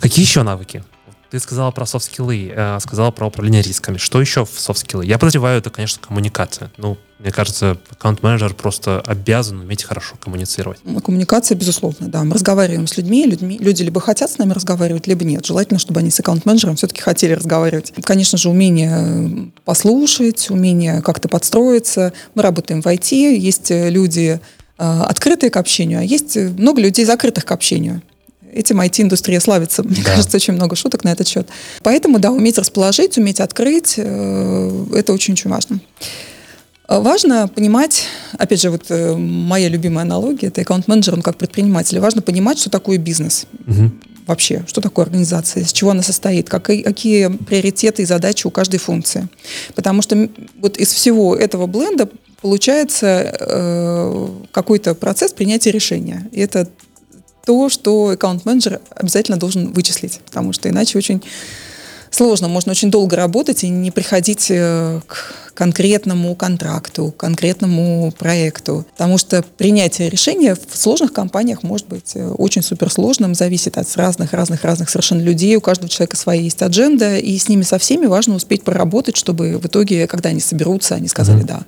Какие 0.00 0.24
еще 0.24 0.42
навыки 0.42 0.82
ты 1.30 1.40
сказала 1.40 1.70
про 1.70 1.86
софт-скиллы, 1.86 2.52
э, 2.54 2.78
сказала 2.80 3.10
про 3.10 3.26
управление 3.26 3.62
рисками. 3.62 3.98
Что 3.98 4.20
еще 4.20 4.44
в 4.44 4.58
софт-скиллы? 4.58 5.04
Я 5.04 5.18
подозреваю, 5.18 5.58
это, 5.58 5.70
конечно, 5.70 6.00
коммуникация. 6.00 6.70
Ну, 6.76 6.96
мне 7.18 7.30
кажется, 7.32 7.78
аккаунт-менеджер 7.90 8.54
просто 8.54 9.00
обязан 9.00 9.60
уметь 9.60 9.82
хорошо 9.82 10.16
коммуницировать. 10.20 10.78
Ну, 10.84 11.00
коммуникация, 11.00 11.56
безусловно, 11.56 12.08
да. 12.08 12.24
Мы 12.24 12.34
разговариваем 12.34 12.86
с 12.86 12.96
людьми, 12.96 13.26
людьми, 13.26 13.58
люди 13.58 13.82
либо 13.82 14.00
хотят 14.00 14.30
с 14.30 14.38
нами 14.38 14.52
разговаривать, 14.52 15.06
либо 15.06 15.24
нет. 15.24 15.44
Желательно, 15.44 15.78
чтобы 15.78 16.00
они 16.00 16.10
с 16.10 16.20
аккаунт-менеджером 16.20 16.76
все-таки 16.76 17.00
хотели 17.00 17.32
разговаривать. 17.32 17.92
Конечно 18.02 18.38
же, 18.38 18.50
умение 18.50 19.50
послушать, 19.64 20.50
умение 20.50 21.00
как-то 21.02 21.28
подстроиться. 21.28 22.12
Мы 22.34 22.42
работаем 22.42 22.82
в 22.82 22.86
IT, 22.86 23.36
есть 23.36 23.70
люди 23.70 24.40
э, 24.78 25.00
открытые 25.02 25.50
к 25.50 25.56
общению, 25.56 26.00
а 26.00 26.02
есть 26.02 26.36
много 26.36 26.80
людей 26.80 27.04
закрытых 27.04 27.44
к 27.46 27.50
общению. 27.50 28.02
Этим 28.56 28.80
IT-индустрия 28.80 29.40
славится. 29.40 29.82
Мне 29.82 30.02
да. 30.02 30.10
кажется, 30.10 30.36
очень 30.36 30.54
много 30.54 30.76
шуток 30.76 31.04
на 31.04 31.12
этот 31.12 31.28
счет. 31.28 31.48
Поэтому, 31.82 32.18
да, 32.18 32.30
уметь 32.30 32.58
расположить, 32.58 33.18
уметь 33.18 33.40
открыть, 33.40 33.94
э, 33.98 34.84
это 34.94 35.12
очень-очень 35.12 35.50
важно. 35.50 35.80
Важно 36.88 37.48
понимать, 37.48 38.04
опять 38.38 38.60
же, 38.62 38.70
вот 38.70 38.84
э, 38.90 39.16
моя 39.16 39.68
любимая 39.68 40.04
аналогия, 40.04 40.48
это 40.48 40.60
аккаунт-менеджер, 40.60 41.14
он 41.14 41.22
как 41.22 41.36
предприниматель. 41.36 41.98
Важно 41.98 42.22
понимать, 42.22 42.58
что 42.58 42.70
такое 42.70 42.96
бизнес. 42.96 43.46
Угу. 43.66 43.90
Вообще, 44.26 44.64
что 44.68 44.80
такое 44.80 45.04
организация, 45.04 45.64
из 45.64 45.72
чего 45.72 45.90
она 45.90 46.02
состоит, 46.02 46.48
какие, 46.48 46.82
какие 46.82 47.28
приоритеты 47.28 48.02
и 48.02 48.06
задачи 48.06 48.46
у 48.46 48.50
каждой 48.50 48.78
функции. 48.78 49.28
Потому 49.74 50.00
что 50.00 50.28
вот 50.60 50.76
из 50.76 50.92
всего 50.92 51.36
этого 51.36 51.66
бленда 51.66 52.08
получается 52.40 53.34
э, 53.38 54.28
какой-то 54.52 54.94
процесс 54.94 55.32
принятия 55.32 55.72
решения. 55.72 56.28
И 56.32 56.40
это 56.40 56.68
то, 57.46 57.68
что 57.68 58.10
аккаунт-менеджер 58.10 58.80
обязательно 58.90 59.38
должен 59.38 59.72
вычислить, 59.72 60.20
потому 60.26 60.52
что 60.52 60.68
иначе 60.68 60.98
очень 60.98 61.22
сложно. 62.10 62.48
Можно 62.48 62.72
очень 62.72 62.90
долго 62.90 63.16
работать 63.16 63.62
и 63.62 63.68
не 63.68 63.92
приходить 63.92 64.48
э, 64.50 65.00
к 65.06 65.34
конкретному 65.54 66.34
контракту, 66.34 67.12
к 67.12 67.16
конкретному 67.18 68.12
проекту. 68.18 68.84
Потому 68.92 69.16
что 69.16 69.44
принятие 69.56 70.10
решения 70.10 70.56
в 70.56 70.76
сложных 70.76 71.12
компаниях 71.12 71.62
может 71.62 71.86
быть 71.86 72.16
э, 72.16 72.28
очень 72.28 72.62
суперсложным, 72.62 73.36
зависит 73.36 73.78
от 73.78 73.86
разных-разных-разных 73.96 74.90
совершенно 74.90 75.20
людей. 75.20 75.54
У 75.56 75.60
каждого 75.60 75.88
человека 75.88 76.16
своя 76.16 76.40
есть 76.40 76.60
адженда, 76.62 77.16
и 77.16 77.38
с 77.38 77.48
ними 77.48 77.62
со 77.62 77.78
всеми 77.78 78.06
важно 78.06 78.34
успеть 78.34 78.64
проработать, 78.64 79.16
чтобы 79.16 79.58
в 79.58 79.66
итоге, 79.66 80.08
когда 80.08 80.30
они 80.30 80.40
соберутся, 80.40 80.96
они 80.96 81.06
сказали 81.06 81.42
mm-hmm. 81.42 81.46
«да». 81.46 81.64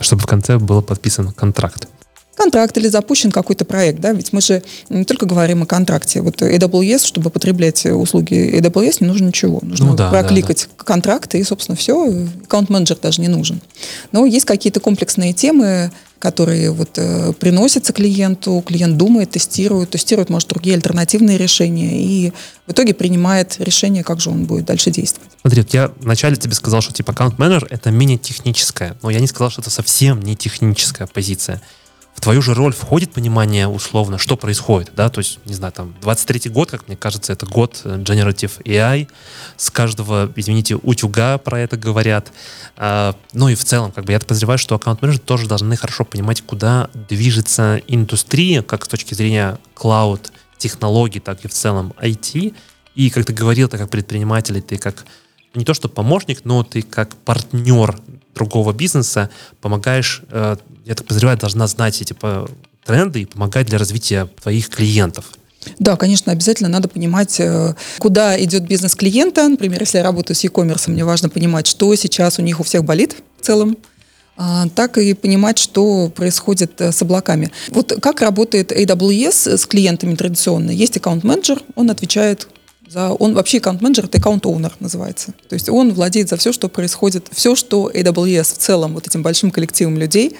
Чтобы 0.00 0.22
в 0.22 0.26
конце 0.26 0.58
был 0.58 0.80
подписан 0.80 1.30
контракт 1.32 1.88
контракт 2.34 2.76
или 2.76 2.88
запущен 2.88 3.30
какой-то 3.30 3.64
проект, 3.64 4.00
да, 4.00 4.12
ведь 4.12 4.32
мы 4.32 4.40
же 4.40 4.62
не 4.88 5.04
только 5.04 5.26
говорим 5.26 5.62
о 5.62 5.66
контракте. 5.66 6.20
Вот 6.20 6.42
AWS, 6.42 7.06
чтобы 7.06 7.30
потреблять 7.30 7.86
услуги 7.86 8.58
AWS, 8.58 8.98
не 9.00 9.06
нужно 9.06 9.26
ничего. 9.26 9.60
Нужно 9.62 9.86
ну, 9.86 9.94
да, 9.94 10.10
прокликать 10.10 10.68
да, 10.68 10.74
да. 10.78 10.84
контракт, 10.84 11.34
и, 11.34 11.42
собственно, 11.42 11.76
все, 11.76 12.26
аккаунт-менеджер 12.44 12.98
даже 13.00 13.20
не 13.20 13.28
нужен. 13.28 13.60
Но 14.12 14.26
есть 14.26 14.44
какие-то 14.44 14.80
комплексные 14.80 15.32
темы, 15.32 15.90
которые 16.24 16.70
вот 16.70 16.96
э, 16.96 17.34
приносятся 17.34 17.92
клиенту, 17.92 18.62
клиент 18.66 18.96
думает, 18.96 19.32
тестирует, 19.32 19.90
тестирует, 19.90 20.30
может, 20.30 20.48
другие 20.48 20.74
альтернативные 20.74 21.36
решения, 21.36 22.00
и 22.00 22.32
в 22.66 22.72
итоге 22.72 22.94
принимает 22.94 23.56
решение, 23.58 24.02
как 24.02 24.22
же 24.22 24.30
он 24.30 24.44
будет 24.44 24.64
дальше 24.64 24.90
действовать. 24.90 25.30
Смотри, 25.42 25.60
вот 25.60 25.74
я 25.74 25.92
вначале 26.00 26.36
тебе 26.36 26.54
сказал, 26.54 26.80
что 26.80 26.94
типа 26.94 27.12
аккаунт-менеджер 27.12 27.66
это 27.68 27.90
менее 27.90 28.16
техническая, 28.16 28.96
но 29.02 29.10
я 29.10 29.20
не 29.20 29.26
сказал, 29.26 29.50
что 29.50 29.60
это 29.60 29.68
совсем 29.68 30.22
не 30.22 30.34
техническая 30.34 31.06
позиция 31.06 31.60
в 32.14 32.20
твою 32.20 32.40
же 32.40 32.54
роль 32.54 32.72
входит 32.72 33.12
понимание 33.12 33.66
условно, 33.66 34.18
что 34.18 34.36
происходит, 34.36 34.92
да, 34.94 35.08
то 35.08 35.18
есть, 35.18 35.40
не 35.44 35.54
знаю, 35.54 35.72
там, 35.72 35.94
23-й 36.00 36.48
год, 36.48 36.70
как 36.70 36.86
мне 36.86 36.96
кажется, 36.96 37.32
это 37.32 37.44
год 37.44 37.80
э, 37.84 37.96
Generative 37.98 38.62
AI, 38.64 39.08
с 39.56 39.70
каждого, 39.70 40.32
извините, 40.36 40.76
утюга 40.76 41.38
про 41.38 41.60
это 41.60 41.76
говорят, 41.76 42.32
а, 42.76 43.16
ну 43.32 43.48
и 43.48 43.54
в 43.54 43.64
целом, 43.64 43.90
как 43.92 44.04
бы, 44.04 44.12
я 44.12 44.20
подозреваю, 44.20 44.58
что 44.58 44.76
аккаунт-менеджеры 44.76 45.22
тоже 45.24 45.48
должны 45.48 45.76
хорошо 45.76 46.04
понимать, 46.04 46.42
куда 46.42 46.88
движется 46.94 47.80
индустрия, 47.88 48.62
как 48.62 48.84
с 48.84 48.88
точки 48.88 49.14
зрения 49.14 49.58
клауд, 49.74 50.32
технологий, 50.56 51.20
так 51.20 51.44
и 51.44 51.48
в 51.48 51.52
целом 51.52 51.92
IT, 52.00 52.54
и, 52.94 53.10
как 53.10 53.26
ты 53.26 53.32
говорил, 53.32 53.68
ты 53.68 53.76
как 53.76 53.90
предприниматель, 53.90 54.62
ты 54.62 54.78
как 54.78 55.04
не 55.54 55.64
то 55.64 55.74
что 55.74 55.88
помощник, 55.88 56.40
но 56.44 56.62
ты 56.64 56.82
как 56.82 57.16
партнер 57.16 57.98
другого 58.34 58.72
бизнеса 58.72 59.30
помогаешь, 59.60 60.22
э, 60.30 60.56
я 60.84 60.94
так 60.94 61.06
подозреваю, 61.06 61.38
должна 61.38 61.66
знать 61.66 62.00
эти 62.02 62.14
тренды 62.84 63.22
и 63.22 63.24
помогать 63.24 63.66
для 63.66 63.78
развития 63.78 64.28
твоих 64.42 64.68
клиентов. 64.68 65.26
Да, 65.78 65.96
конечно, 65.96 66.30
обязательно 66.32 66.68
надо 66.68 66.88
понимать, 66.88 67.40
э, 67.40 67.74
куда 67.98 68.42
идет 68.42 68.64
бизнес 68.64 68.94
клиента. 68.94 69.48
Например, 69.48 69.80
если 69.80 69.98
я 69.98 70.04
работаю 70.04 70.36
с 70.36 70.44
e-commerce, 70.44 70.90
мне 70.90 71.04
важно 71.04 71.28
понимать, 71.28 71.66
что 71.66 71.94
сейчас 71.94 72.38
у 72.38 72.42
них 72.42 72.60
у 72.60 72.64
всех 72.64 72.84
болит 72.84 73.16
в 73.40 73.44
целом, 73.44 73.76
так 74.74 74.98
и 74.98 75.14
понимать, 75.14 75.58
что 75.58 76.08
происходит 76.08 76.80
с 76.80 77.00
облаками. 77.02 77.52
Вот 77.70 77.92
как 78.02 78.20
работает 78.20 78.72
AWS 78.72 79.56
с 79.56 79.64
клиентами 79.64 80.16
традиционно? 80.16 80.72
Есть 80.72 80.96
аккаунт-менеджер, 80.96 81.62
он 81.76 81.88
отвечает 81.88 82.48
за, 82.88 83.10
он 83.10 83.34
вообще 83.34 83.58
аккаунт-менеджер, 83.58 84.04
это 84.04 84.18
аккаунт-оунер 84.18 84.72
называется. 84.80 85.32
То 85.48 85.54
есть 85.54 85.68
он 85.68 85.92
владеет 85.92 86.28
за 86.28 86.36
все, 86.36 86.52
что 86.52 86.68
происходит, 86.68 87.28
все, 87.32 87.56
что 87.56 87.90
AWS 87.92 88.54
в 88.54 88.58
целом, 88.58 88.94
вот 88.94 89.06
этим 89.06 89.22
большим 89.22 89.50
коллективом 89.50 89.98
людей, 89.98 90.36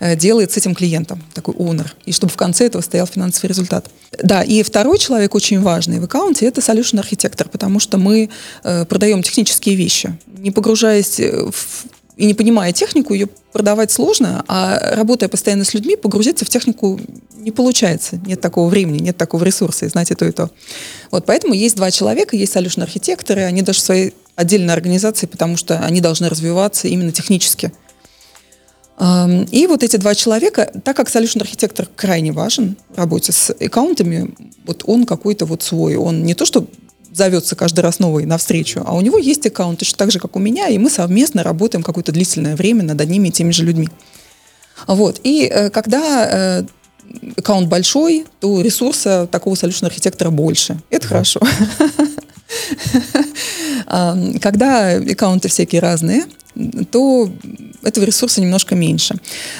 э, 0.00 0.16
делает 0.16 0.52
с 0.52 0.56
этим 0.56 0.74
клиентом, 0.74 1.22
такой 1.34 1.54
оунер, 1.54 1.94
и 2.04 2.12
чтобы 2.12 2.32
в 2.32 2.36
конце 2.36 2.66
этого 2.66 2.82
стоял 2.82 3.06
финансовый 3.06 3.46
результат. 3.48 3.90
Да, 4.22 4.42
и 4.42 4.62
второй 4.62 4.98
человек 4.98 5.34
очень 5.34 5.60
важный 5.60 5.98
в 6.00 6.04
аккаунте– 6.04 6.46
это 6.46 6.60
solution 6.60 6.98
архитектор, 6.98 7.48
потому 7.48 7.80
что 7.80 7.98
мы 7.98 8.30
э, 8.64 8.84
продаем 8.84 9.22
технические 9.22 9.74
вещи, 9.74 10.16
не 10.26 10.50
погружаясь 10.50 11.18
э, 11.20 11.50
в 11.50 11.86
и 12.18 12.26
не 12.26 12.34
понимая 12.34 12.72
технику, 12.72 13.14
ее 13.14 13.28
продавать 13.52 13.92
сложно, 13.92 14.44
а 14.48 14.96
работая 14.96 15.28
постоянно 15.28 15.64
с 15.64 15.72
людьми, 15.72 15.94
погрузиться 15.94 16.44
в 16.44 16.48
технику 16.48 17.00
не 17.36 17.52
получается. 17.52 18.20
Нет 18.26 18.40
такого 18.40 18.68
времени, 18.68 18.98
нет 18.98 19.16
такого 19.16 19.44
ресурса, 19.44 19.86
и 19.86 19.88
знать 19.88 20.10
и 20.10 20.16
то, 20.16 20.26
и 20.26 20.32
то. 20.32 20.50
Вот 21.12 21.26
поэтому 21.26 21.54
есть 21.54 21.76
два 21.76 21.92
человека, 21.92 22.34
есть 22.34 22.56
solution 22.56 22.82
архитекторы, 22.82 23.42
они 23.42 23.62
даже 23.62 23.78
в 23.78 23.82
своей 23.82 24.14
отдельной 24.34 24.74
организации, 24.74 25.26
потому 25.26 25.56
что 25.56 25.78
они 25.78 26.00
должны 26.00 26.28
развиваться 26.28 26.88
именно 26.88 27.12
технически. 27.12 27.72
И 29.00 29.66
вот 29.68 29.84
эти 29.84 29.96
два 29.96 30.16
человека, 30.16 30.72
так 30.84 30.96
как 30.96 31.08
solution 31.08 31.40
архитектор 31.40 31.88
крайне 31.94 32.32
важен 32.32 32.76
в 32.88 32.98
работе 32.98 33.30
с 33.30 33.50
аккаунтами, 33.50 34.34
вот 34.66 34.82
он 34.86 35.06
какой-то 35.06 35.46
вот 35.46 35.62
свой, 35.62 35.94
он 35.94 36.24
не 36.24 36.34
то 36.34 36.44
что 36.44 36.66
зовется 37.18 37.54
каждый 37.56 37.80
раз 37.80 37.98
новый 37.98 38.24
навстречу, 38.24 38.82
а 38.86 38.94
у 38.94 39.00
него 39.02 39.18
есть 39.18 39.44
аккаунт 39.46 39.80
точно 39.80 39.98
так 39.98 40.10
же, 40.10 40.18
как 40.18 40.36
у 40.36 40.38
меня, 40.38 40.68
и 40.68 40.78
мы 40.78 40.88
совместно 40.88 41.42
работаем 41.42 41.82
какое-то 41.82 42.12
длительное 42.12 42.56
время 42.56 42.82
над 42.82 43.00
одними 43.00 43.28
и 43.28 43.32
теми 43.32 43.50
же 43.50 43.64
людьми. 43.64 43.88
Вот. 44.86 45.20
И 45.24 45.44
э, 45.44 45.70
когда 45.70 46.28
э, 46.30 46.62
аккаунт 47.36 47.68
большой, 47.68 48.24
то 48.40 48.60
ресурса 48.60 49.28
такого 49.30 49.54
solution 49.54 49.86
архитектора 49.86 50.30
больше. 50.30 50.78
Это 50.90 51.02
да. 51.02 51.08
хорошо. 51.08 51.40
Когда 54.40 54.96
аккаунты 54.96 55.48
всякие 55.48 55.80
разные, 55.80 56.24
то 56.90 57.30
этого 57.82 58.04
ресурса 58.04 58.40
немножко 58.40 58.74
меньше. 58.74 59.16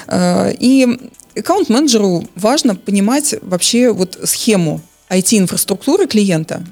А, 0.07 0.49
и 0.49 0.87
аккаунт-менеджеру 1.35 2.27
важно 2.35 2.75
понимать 2.75 3.35
вообще 3.41 3.91
вот 3.91 4.19
схему 4.23 4.81
IT-инфраструктуры 5.09 6.07
клиента, 6.07 6.63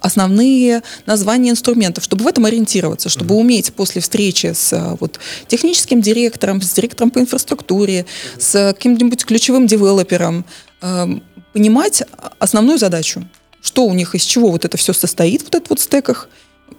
основные 0.00 0.82
названия 1.06 1.50
инструментов, 1.50 2.04
чтобы 2.04 2.24
в 2.24 2.26
этом 2.26 2.44
ориентироваться, 2.44 3.08
чтобы 3.08 3.34
mm-hmm. 3.34 3.40
уметь 3.40 3.72
после 3.72 4.00
встречи 4.00 4.52
с 4.54 4.72
а, 4.72 4.96
вот, 5.00 5.18
техническим 5.46 6.00
директором, 6.00 6.60
с 6.60 6.70
директором 6.70 7.10
по 7.10 7.18
инфраструктуре, 7.18 8.00
mm-hmm. 8.00 8.40
с 8.40 8.74
каким-нибудь 8.74 9.24
ключевым 9.24 9.66
девелопером, 9.66 10.44
э, 10.82 11.06
понимать 11.52 12.02
основную 12.38 12.78
задачу, 12.78 13.28
что 13.60 13.86
у 13.86 13.94
них, 13.94 14.14
из 14.14 14.22
чего 14.22 14.50
вот 14.50 14.64
это 14.64 14.76
все 14.76 14.92
состоит, 14.92 15.42
вот 15.42 15.54
этот 15.54 15.70
вот 15.70 15.80
стеках 15.80 16.28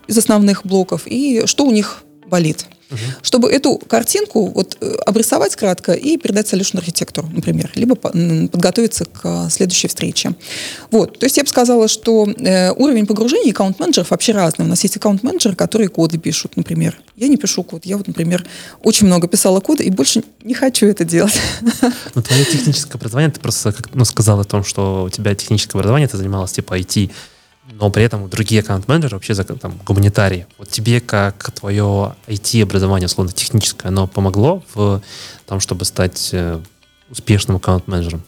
из 0.07 0.17
основных 0.17 0.65
блоков, 0.65 1.03
и 1.05 1.43
что 1.45 1.65
у 1.65 1.71
них 1.71 2.03
болит 2.27 2.65
угу. 2.89 2.99
чтобы 3.21 3.51
эту 3.51 3.77
картинку 3.77 4.47
вот 4.47 4.77
э, 4.81 4.95
обрисовать 5.05 5.55
кратко 5.55 5.93
и 5.93 6.17
передать 6.17 6.51
solution 6.51 6.77
архитектору, 6.77 7.27
например, 7.31 7.71
либо 7.75 7.95
подготовиться 7.95 9.05
к 9.05 9.49
следующей 9.49 9.87
встрече. 9.87 10.33
Вот, 10.91 11.19
то 11.19 11.25
есть 11.25 11.37
я 11.37 11.43
бы 11.43 11.49
сказала, 11.49 11.87
что 11.87 12.27
э, 12.27 12.71
уровень 12.71 13.05
погружения 13.05 13.51
аккаунт-менеджеров 13.51 14.11
вообще 14.11 14.33
разный. 14.33 14.65
У 14.65 14.69
нас 14.69 14.83
есть 14.83 14.97
аккаунт-менеджеры, 14.97 15.55
которые 15.55 15.89
коды 15.89 16.17
пишут, 16.17 16.57
например. 16.57 16.97
Я 17.15 17.27
не 17.27 17.37
пишу 17.37 17.63
код. 17.63 17.85
Я 17.85 17.97
вот, 17.97 18.07
например, 18.07 18.45
очень 18.83 19.07
много 19.07 19.27
писала 19.27 19.59
кода 19.59 19.83
и 19.83 19.89
больше 19.89 20.23
не 20.43 20.53
хочу 20.53 20.87
это 20.87 21.03
делать. 21.03 21.39
Ну, 22.15 22.21
твое 22.23 22.43
техническое 22.45 22.95
образование, 22.95 23.31
ты 23.31 23.39
просто 23.39 23.73
ну, 23.93 24.03
сказала 24.03 24.41
о 24.41 24.45
том, 24.45 24.63
что 24.63 25.03
у 25.03 25.09
тебя 25.09 25.35
техническое 25.35 25.77
образование, 25.77 26.07
ты 26.07 26.17
занималась 26.17 26.51
типа 26.51 26.77
IT 26.79 27.11
но 27.71 27.89
при 27.89 28.03
этом 28.03 28.29
другие 28.29 28.61
аккаунт-менеджеры 28.61 29.15
вообще 29.15 29.35
там, 29.35 29.79
гуманитарии. 29.85 30.47
Вот 30.57 30.69
тебе 30.69 30.99
как 30.99 31.51
твое 31.51 32.15
IT-образование, 32.27 33.07
условно, 33.07 33.31
техническое, 33.31 33.89
оно 33.89 34.07
помогло 34.07 34.63
в 34.73 35.01
том, 35.45 35.59
чтобы 35.59 35.85
стать 35.85 36.29
э, 36.33 36.59
успешным 37.09 37.57
аккаунт-менеджером? 37.57 38.23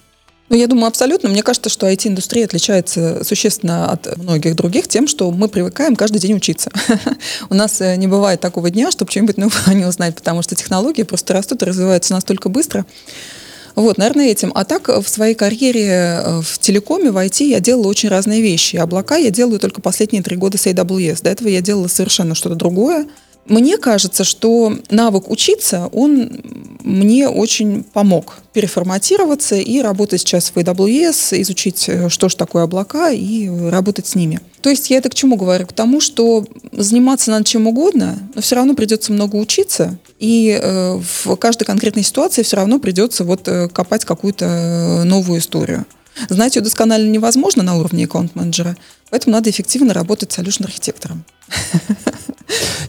Ну, 0.51 0.57
я 0.57 0.67
думаю, 0.67 0.87
абсолютно. 0.87 1.29
Мне 1.29 1.43
кажется, 1.43 1.69
что 1.69 1.89
IT-индустрия 1.89 2.43
отличается 2.43 3.23
существенно 3.23 3.89
от 3.89 4.17
многих 4.17 4.57
других 4.57 4.89
тем, 4.89 5.07
что 5.07 5.31
мы 5.31 5.47
привыкаем 5.47 5.95
каждый 5.95 6.19
день 6.19 6.33
учиться. 6.33 6.69
У 7.49 7.53
нас 7.53 7.79
э, 7.79 7.95
не 7.95 8.07
бывает 8.07 8.41
такого 8.41 8.69
дня, 8.69 8.91
чтобы 8.91 9.11
что-нибудь 9.11 9.37
новое 9.37 9.73
не 9.73 9.85
узнать, 9.85 10.13
потому 10.15 10.41
что 10.41 10.55
технологии 10.55 11.03
просто 11.03 11.33
растут 11.33 11.61
и 11.61 11.65
развиваются 11.65 12.13
настолько 12.13 12.49
быстро. 12.49 12.85
Вот, 13.75 13.97
наверное, 13.97 14.27
этим. 14.27 14.51
А 14.55 14.65
так, 14.65 14.87
в 14.89 15.07
своей 15.07 15.35
карьере 15.35 15.87
э, 15.87 16.41
в 16.41 16.59
телекоме, 16.59 17.11
в 17.11 17.17
IT 17.17 17.43
я 17.45 17.59
делала 17.59 17.87
очень 17.87 18.09
разные 18.09 18.41
вещи. 18.41 18.75
Облака 18.75 19.17
я 19.17 19.29
делаю 19.31 19.59
только 19.59 19.81
последние 19.81 20.23
три 20.23 20.35
года 20.35 20.57
с 20.57 20.67
AWS. 20.67 21.23
До 21.23 21.29
этого 21.29 21.47
я 21.47 21.61
делала 21.61 21.87
совершенно 21.87 22.35
что-то 22.35 22.55
другое. 22.55 23.07
Мне 23.45 23.77
кажется, 23.77 24.23
что 24.23 24.77
навык 24.89 25.29
учиться, 25.29 25.89
он 25.91 26.41
мне 26.83 27.27
очень 27.27 27.83
помог 27.83 28.37
переформатироваться 28.53 29.55
и 29.55 29.81
работать 29.81 30.21
сейчас 30.21 30.51
в 30.51 30.57
AWS, 30.57 31.41
изучить, 31.41 31.85
э, 31.87 32.09
что 32.09 32.29
же 32.29 32.35
такое 32.35 32.63
облака 32.63 33.09
и 33.11 33.49
работать 33.69 34.07
с 34.07 34.15
ними. 34.15 34.39
То 34.61 34.69
есть 34.69 34.89
я 34.89 34.97
это 34.97 35.09
к 35.09 35.15
чему 35.15 35.37
говорю? 35.37 35.65
К 35.65 35.73
тому, 35.73 36.01
что 36.01 36.45
заниматься 36.71 37.31
надо 37.31 37.45
чем 37.45 37.67
угодно, 37.67 38.19
но 38.35 38.41
все 38.41 38.55
равно 38.55 38.75
придется 38.75 39.11
много 39.11 39.37
учиться, 39.37 39.97
и 40.19 40.57
э, 40.61 40.99
в 40.99 41.35
каждой 41.37 41.65
конкретной 41.65 42.03
ситуации 42.03 42.43
все 42.43 42.57
равно 42.57 42.79
придется 42.79 43.23
вот 43.23 43.47
э, 43.47 43.69
копать 43.69 44.05
какую-то 44.05 45.03
новую 45.05 45.39
историю. 45.39 45.85
Знать 46.29 46.55
ее 46.57 46.61
досконально 46.61 47.09
невозможно 47.09 47.63
на 47.63 47.77
уровне 47.77 48.05
аккаунт-менеджера, 48.05 48.77
поэтому 49.09 49.35
надо 49.35 49.49
эффективно 49.49 49.93
работать 49.93 50.31
с 50.31 50.37
solution-архитектором. 50.37 51.23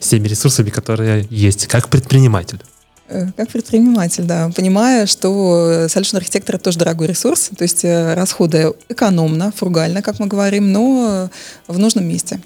С 0.01 0.09
теми 0.09 0.29
ресурсами, 0.29 0.71
которые 0.71 1.27
есть, 1.31 1.67
как 1.67 1.89
предприниматель. 1.89 2.61
Э, 3.09 3.27
как 3.37 3.51
предприниматель, 3.51 4.25
да, 4.25 4.51
понимая, 4.55 5.07
что 5.07 5.87
solution 5.87 6.17
архитектор 6.17 6.59
тоже 6.59 6.79
дорогой 6.79 7.09
ресурс, 7.09 7.51
то 7.57 7.63
есть 7.63 7.85
э, 7.85 8.15
расходы 8.15 8.73
экономно, 8.89 9.53
фругально, 9.53 10.03
как 10.03 10.19
мы 10.19 10.27
говорим, 10.27 10.73
но 10.73 11.31
в 11.67 11.79
нужном 11.79 12.07
месте. 12.07 12.41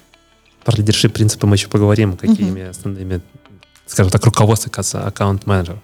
Про 0.64 0.76
лидершип 0.76 1.12
принципы 1.12 1.46
мы 1.46 1.56
еще 1.56 1.68
поговорим, 1.68 2.16
какими 2.16 2.61
uh-huh. 2.61 2.70
основными 2.70 3.20
скажем 3.87 4.11
так, 4.11 4.25
руководство 4.25 4.70
аккаунт-менеджера. 5.06 5.78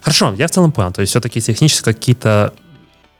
Хорошо, 0.00 0.34
я 0.38 0.48
в 0.48 0.50
целом 0.50 0.72
понял. 0.72 0.92
То 0.92 1.02
есть 1.02 1.10
все-таки 1.10 1.40
технические 1.40 1.94
какие-то 1.94 2.54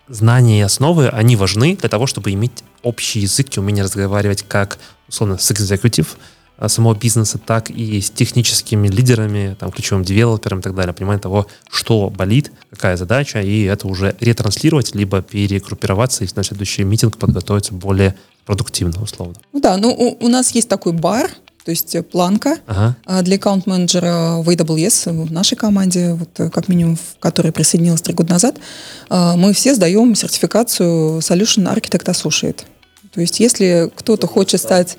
знания 0.09 0.61
и 0.61 0.63
основы, 0.63 1.09
они 1.09 1.37
важны 1.37 1.77
для 1.77 1.89
того, 1.89 2.07
чтобы 2.07 2.33
иметь 2.33 2.65
общий 2.83 3.21
язык 3.21 3.57
и 3.57 3.61
умение 3.61 3.85
разговаривать 3.85 4.45
как, 4.47 4.79
условно, 5.09 5.39
с 5.39 5.51
экзекутив, 5.51 6.17
самого 6.69 6.95
бизнеса, 6.95 7.39
так 7.39 7.71
и 7.71 8.01
с 8.01 8.11
техническими 8.11 8.89
лидерами, 8.89 9.57
там, 9.59 9.71
ключевым 9.71 10.05
девелопером 10.05 10.61
и 10.61 10.63
так 10.63 10.75
далее, 10.75 10.93
понимание 10.93 11.21
того, 11.21 11.47
что 11.71 12.11
болит, 12.11 12.53
какая 12.71 12.97
задача, 12.97 13.41
и 13.41 13.63
это 13.65 13.89
уже 13.89 14.17
ретранслировать, 14.21 14.95
либо 14.95 15.23
перегруппироваться 15.23 16.25
и 16.25 16.29
на 16.35 16.43
следующий 16.43 16.85
митинг 16.85 17.19
подготовиться 17.19 17.75
более 17.75 18.15
продуктивно, 18.47 19.03
условно. 19.03 19.35
Ну 19.53 19.61
да, 19.61 19.77
ну 19.77 19.91
у, 19.91 20.25
у 20.25 20.29
нас 20.29 20.51
есть 20.53 20.69
такой 20.69 20.93
бар, 20.93 21.31
то 21.65 21.71
есть 21.71 21.97
планка 22.09 22.59
ага. 22.67 22.97
А, 23.07 23.23
для 23.23 23.37
аккаунт-менеджера 23.37 24.43
в 24.43 24.51
AWS 24.51 25.25
в 25.25 25.33
нашей 25.33 25.57
команде, 25.57 26.13
вот, 26.13 26.29
э, 26.39 26.51
как 26.51 26.69
минимум, 26.69 26.97
в 26.97 27.19
которой 27.21 27.53
присоединилась 27.53 28.03
три 28.03 28.13
года 28.13 28.33
назад, 28.33 28.57
а, 29.09 29.35
мы 29.37 29.55
все 29.55 29.75
сдаем 29.75 30.15
сертификацию 30.15 31.21
Solution 31.21 31.75
Architect 31.75 32.05
Associate. 32.05 32.59
То 33.15 33.21
есть 33.21 33.39
если 33.39 33.91
кто-то 33.95 34.27
хочет 34.27 34.61
стать 34.61 34.97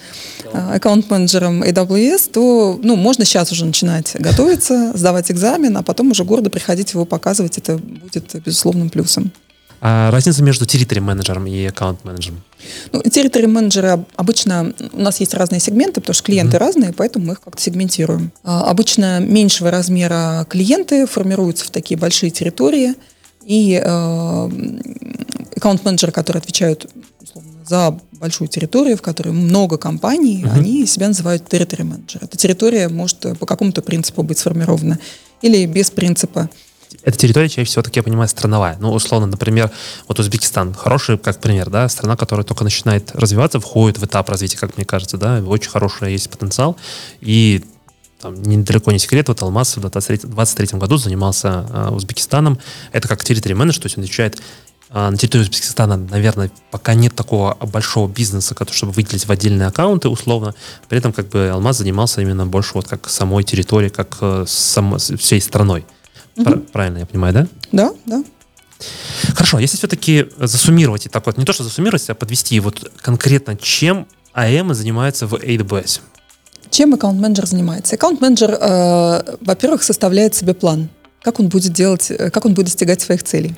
а, 0.53 0.75
аккаунт-менеджером 0.75 1.63
AWS, 1.63 2.31
то 2.31 2.79
ну, 2.81 2.95
можно 2.95 3.25
сейчас 3.25 3.51
уже 3.51 3.65
начинать 3.65 4.15
готовиться, 4.17 4.91
сдавать 4.97 5.31
экзамен, 5.31 5.75
а 5.75 5.83
потом 5.83 6.11
уже 6.11 6.23
гордо 6.23 6.49
приходить 6.49 6.93
его 6.93 7.05
показывать. 7.05 7.57
Это 7.57 7.77
будет 7.77 8.33
безусловным 8.43 8.89
плюсом. 8.89 9.31
А 9.81 10.09
разница 10.11 10.41
между 10.41 10.65
территорий 10.65 11.01
менеджером 11.01 11.45
и 11.45 11.65
аккаунт-менеджером? 11.65 12.41
Ну, 12.93 13.03
территории 13.03 13.47
менеджеры 13.47 14.05
обычно 14.15 14.73
у 14.93 15.01
нас 15.01 15.19
есть 15.19 15.33
разные 15.33 15.59
сегменты, 15.59 15.99
потому 15.99 16.13
что 16.13 16.23
клиенты 16.23 16.55
mm-hmm. 16.55 16.59
разные, 16.59 16.93
поэтому 16.93 17.25
мы 17.25 17.33
их 17.33 17.41
как-то 17.41 17.61
сегментируем. 17.61 18.31
А, 18.43 18.63
обычно 18.69 19.19
меньшего 19.19 19.69
размера 19.71 20.47
клиенты 20.49 21.05
формируются 21.05 21.65
в 21.65 21.69
такие 21.69 21.99
большие 21.99 22.31
территории, 22.31 22.95
и 23.45 23.79
э, 23.79 24.49
аккаунт-менеджеры, 25.55 26.11
которые 26.11 26.41
отвечают 26.41 26.89
за 27.67 27.97
большую 28.13 28.47
территорию, 28.47 28.97
в 28.97 29.01
которой 29.01 29.31
много 29.31 29.77
компаний, 29.77 30.43
uh-huh. 30.43 30.53
они 30.53 30.85
себя 30.85 31.07
называют 31.07 31.47
территорий 31.47 31.83
менеджер. 31.83 32.21
Эта 32.23 32.37
территория 32.37 32.89
может 32.89 33.37
по 33.39 33.45
какому-то 33.45 33.81
принципу 33.81 34.23
быть 34.23 34.37
сформирована 34.39 34.99
или 35.41 35.65
без 35.65 35.91
принципа. 35.91 36.49
Эта 37.03 37.17
территория 37.17 37.49
чаще 37.49 37.65
всего, 37.65 37.83
так 37.83 37.95
я 37.95 38.03
понимаю, 38.03 38.29
страновая. 38.29 38.77
Ну, 38.79 38.91
условно, 38.91 39.27
например, 39.27 39.71
вот 40.07 40.19
Узбекистан, 40.19 40.73
хороший 40.73 41.17
как 41.17 41.39
пример, 41.39 41.69
да, 41.69 41.89
страна, 41.89 42.15
которая 42.15 42.45
только 42.45 42.63
начинает 42.63 43.11
развиваться, 43.13 43.59
входит 43.59 43.99
в 43.99 44.05
этап 44.05 44.29
развития, 44.29 44.57
как 44.57 44.77
мне 44.77 44.85
кажется, 44.85 45.17
да, 45.17 45.41
очень 45.45 45.69
хороший 45.69 46.13
есть 46.13 46.29
потенциал, 46.29 46.77
и 47.21 47.63
там, 48.21 48.41
недалеко 48.41 48.91
не 48.91 48.97
секрет, 48.97 49.27
вот 49.27 49.41
Алмаз 49.43 49.77
в 49.77 49.81
2023 49.81 50.79
году 50.79 50.97
занимался 50.97 51.67
э, 51.69 51.89
Узбекистаном. 51.89 52.57
Это 52.91 53.07
как 53.07 53.23
территорий 53.23 53.53
менеджер, 53.53 53.81
то 53.81 53.85
есть 53.85 53.97
он 53.97 54.03
отвечает 54.03 54.39
на 54.95 55.17
территории 55.17 55.43
Узбекистана, 55.43 55.97
наверное, 55.97 56.49
пока 56.71 56.93
нет 56.93 57.13
такого 57.13 57.57
большого 57.61 58.07
бизнеса, 58.07 58.55
чтобы 58.71 58.93
выделить 58.93 59.25
в 59.25 59.31
отдельные 59.31 59.67
аккаунты 59.67 60.07
условно. 60.07 60.55
При 60.87 60.97
этом 60.97 61.11
как 61.11 61.27
бы 61.27 61.49
Алмаз 61.49 61.79
занимался 61.79 62.21
именно 62.21 62.47
больше 62.47 62.71
вот 62.75 62.87
как 62.87 63.09
самой 63.09 63.43
территорией, 63.43 63.91
как 63.91 64.17
э, 64.21 64.45
сам, 64.47 64.97
всей 64.97 65.41
страной. 65.41 65.85
Угу. 66.37 66.59
Правильно 66.71 66.99
я 66.99 67.05
понимаю, 67.05 67.33
да? 67.33 67.47
Да, 67.73 67.93
да. 68.05 68.23
Хорошо, 69.33 69.59
если 69.59 69.75
все-таки 69.77 70.27
засуммировать 70.37 71.05
и 71.05 71.09
так 71.09 71.25
вот, 71.25 71.37
не 71.37 71.45
то 71.45 71.51
что 71.51 71.63
засуммировать, 71.63 72.09
а 72.09 72.15
подвести 72.15 72.59
вот 72.61 72.91
конкретно, 73.01 73.57
чем 73.57 74.07
АМ 74.33 74.73
занимается 74.73 75.27
в 75.27 75.33
AWS? 75.33 76.01
Чем 76.69 76.93
аккаунт-менеджер 76.93 77.45
занимается? 77.45 77.95
Аккаунт-менеджер, 77.95 78.51
э, 78.51 79.37
во-первых, 79.41 79.83
составляет 79.83 80.35
себе 80.35 80.53
план, 80.53 80.89
как 81.21 81.39
он 81.39 81.49
будет 81.49 81.73
делать, 81.73 82.11
э, 82.11 82.29
как 82.29 82.45
он 82.45 82.53
будет 82.53 82.67
достигать 82.67 83.01
своих 83.01 83.23
целей. 83.23 83.55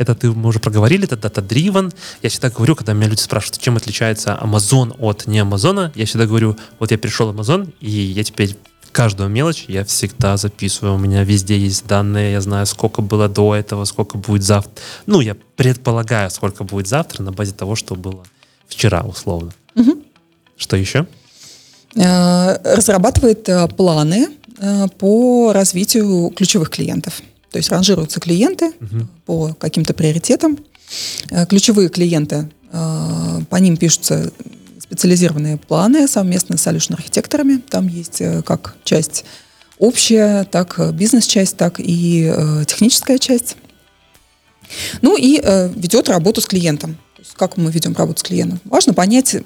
Это 0.00 0.14
ты, 0.14 0.32
мы 0.32 0.48
уже 0.48 0.60
проговорили, 0.60 1.04
это 1.04 1.16
data-driven. 1.16 1.94
Я 2.22 2.30
всегда 2.30 2.48
говорю, 2.48 2.74
когда 2.74 2.94
меня 2.94 3.08
люди 3.08 3.20
спрашивают, 3.20 3.60
чем 3.60 3.76
отличается 3.76 4.38
Amazon 4.42 4.96
от 4.98 5.26
не 5.26 5.40
Амазона, 5.40 5.92
я 5.94 6.06
всегда 6.06 6.24
говорю, 6.24 6.56
вот 6.78 6.90
я 6.90 6.96
перешел 6.96 7.30
в 7.30 7.38
Amazon, 7.38 7.70
и 7.80 7.90
я 7.90 8.24
теперь 8.24 8.56
каждую 8.92 9.28
мелочь 9.28 9.66
я 9.68 9.84
всегда 9.84 10.38
записываю. 10.38 10.94
У 10.94 10.98
меня 10.98 11.22
везде 11.22 11.58
есть 11.58 11.86
данные, 11.86 12.32
я 12.32 12.40
знаю, 12.40 12.64
сколько 12.64 13.02
было 13.02 13.28
до 13.28 13.54
этого, 13.54 13.84
сколько 13.84 14.16
будет 14.16 14.42
завтра. 14.42 14.72
Ну, 15.04 15.20
я 15.20 15.36
предполагаю, 15.56 16.30
сколько 16.30 16.64
будет 16.64 16.88
завтра 16.88 17.22
на 17.22 17.32
базе 17.32 17.52
того, 17.52 17.76
что 17.76 17.94
было 17.94 18.24
вчера, 18.68 19.02
условно. 19.02 19.52
Угу. 19.74 20.02
Что 20.56 20.76
еще? 20.76 21.06
Э, 21.94 22.56
разрабатывает 22.74 23.46
э, 23.50 23.68
планы 23.68 24.28
э, 24.56 24.88
по 24.98 25.52
развитию 25.52 26.30
ключевых 26.30 26.70
клиентов. 26.70 27.20
То 27.50 27.58
есть 27.58 27.70
ранжируются 27.70 28.20
клиенты 28.20 28.72
угу. 28.80 29.06
по 29.26 29.54
каким-то 29.54 29.92
приоритетам. 29.94 30.58
Э, 31.30 31.46
ключевые 31.46 31.88
клиенты, 31.88 32.48
э, 32.72 33.40
по 33.48 33.56
ним 33.56 33.76
пишутся 33.76 34.32
специализированные 34.78 35.56
планы 35.56 36.08
совместно 36.08 36.56
с 36.56 36.66
solution 36.66 36.94
архитекторами. 36.94 37.58
Там 37.58 37.88
есть 37.88 38.20
э, 38.20 38.42
как 38.42 38.76
часть 38.84 39.24
общая, 39.78 40.44
так 40.44 40.78
бизнес-часть, 40.94 41.56
так 41.56 41.76
и 41.78 42.30
техническая 42.66 43.18
часть. 43.18 43.56
Ну 45.00 45.16
и 45.16 45.40
ведет 45.74 46.10
работу 46.10 46.42
с 46.42 46.46
клиентом. 46.46 46.94
То 47.16 47.22
есть 47.22 47.32
как 47.32 47.56
мы 47.56 47.70
ведем 47.70 47.94
работу 47.94 48.20
с 48.20 48.22
клиентом? 48.22 48.60
Важно 48.64 48.92
понять, 48.92 49.36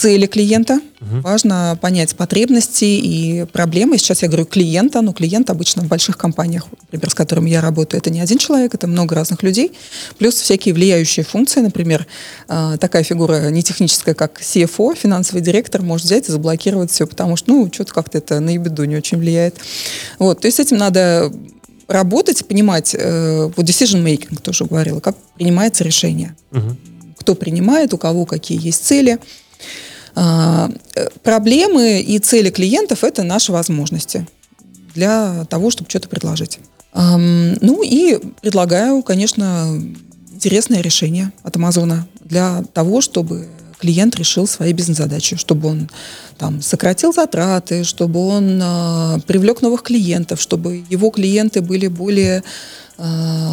цели 0.00 0.24
клиента, 0.24 0.80
угу. 1.00 1.20
важно 1.20 1.78
понять 1.78 2.16
потребности 2.16 2.84
и 2.84 3.44
проблемы. 3.52 3.98
Сейчас 3.98 4.22
я 4.22 4.28
говорю 4.28 4.46
клиента, 4.46 5.02
но 5.02 5.12
клиент 5.12 5.50
обычно 5.50 5.82
в 5.82 5.88
больших 5.88 6.16
компаниях, 6.16 6.64
например, 6.90 7.10
с 7.10 7.14
которыми 7.14 7.50
я 7.50 7.60
работаю, 7.60 8.00
это 8.00 8.08
не 8.08 8.20
один 8.20 8.38
человек, 8.38 8.72
это 8.72 8.86
много 8.86 9.14
разных 9.14 9.42
людей, 9.42 9.72
плюс 10.16 10.36
всякие 10.36 10.72
влияющие 10.72 11.22
функции, 11.22 11.60
например, 11.60 12.06
а, 12.48 12.78
такая 12.78 13.02
фигура 13.02 13.50
не 13.50 13.62
техническая, 13.62 14.14
как 14.14 14.40
CFO, 14.40 14.96
финансовый 14.96 15.42
директор, 15.42 15.82
может 15.82 16.06
взять 16.06 16.30
и 16.30 16.32
заблокировать 16.32 16.90
все, 16.90 17.06
потому 17.06 17.36
что, 17.36 17.50
ну, 17.50 17.70
что-то 17.70 17.92
как-то 17.92 18.16
это 18.16 18.40
на 18.40 18.50
ебеду 18.50 18.84
не 18.84 18.96
очень 18.96 19.18
влияет. 19.18 19.56
Вот, 20.18 20.40
то 20.40 20.46
есть 20.46 20.56
с 20.56 20.60
этим 20.60 20.78
надо 20.78 21.30
работать, 21.88 22.46
понимать, 22.46 22.96
э, 22.98 23.50
вот 23.54 23.66
decision 23.66 24.02
making 24.02 24.40
тоже 24.40 24.64
говорила, 24.64 25.00
как 25.00 25.14
принимается 25.36 25.84
решение. 25.84 26.34
Угу. 26.52 26.76
Кто 27.18 27.34
принимает, 27.34 27.92
у 27.92 27.98
кого 27.98 28.24
какие 28.24 28.58
есть 28.64 28.82
цели. 28.82 29.18
А, 30.14 30.70
э, 30.94 31.08
проблемы 31.22 32.00
и 32.00 32.18
цели 32.18 32.50
клиентов– 32.50 33.04
это 33.04 33.22
наши 33.22 33.52
возможности 33.52 34.26
для 34.94 35.44
того, 35.46 35.70
чтобы 35.70 35.88
что-то 35.88 36.08
предложить. 36.08 36.58
Ну 36.92 37.84
и 37.84 38.18
предлагаю, 38.40 39.04
конечно, 39.04 39.80
интересное 40.32 40.80
решение 40.80 41.30
от 41.44 41.54
Амазона 41.54 42.08
для 42.24 42.64
того, 42.74 43.00
чтобы 43.00 43.46
клиент 43.80 44.16
решил 44.16 44.46
свои 44.46 44.72
бизнес-задачи, 44.72 45.36
чтобы 45.36 45.68
он 45.68 45.90
там, 46.38 46.62
сократил 46.62 47.12
затраты, 47.12 47.84
чтобы 47.84 48.20
он 48.20 48.60
э, 48.62 49.20
привлек 49.26 49.62
новых 49.62 49.82
клиентов, 49.82 50.40
чтобы 50.40 50.84
его 50.88 51.10
клиенты 51.10 51.60
были 51.62 51.86
более 51.88 52.42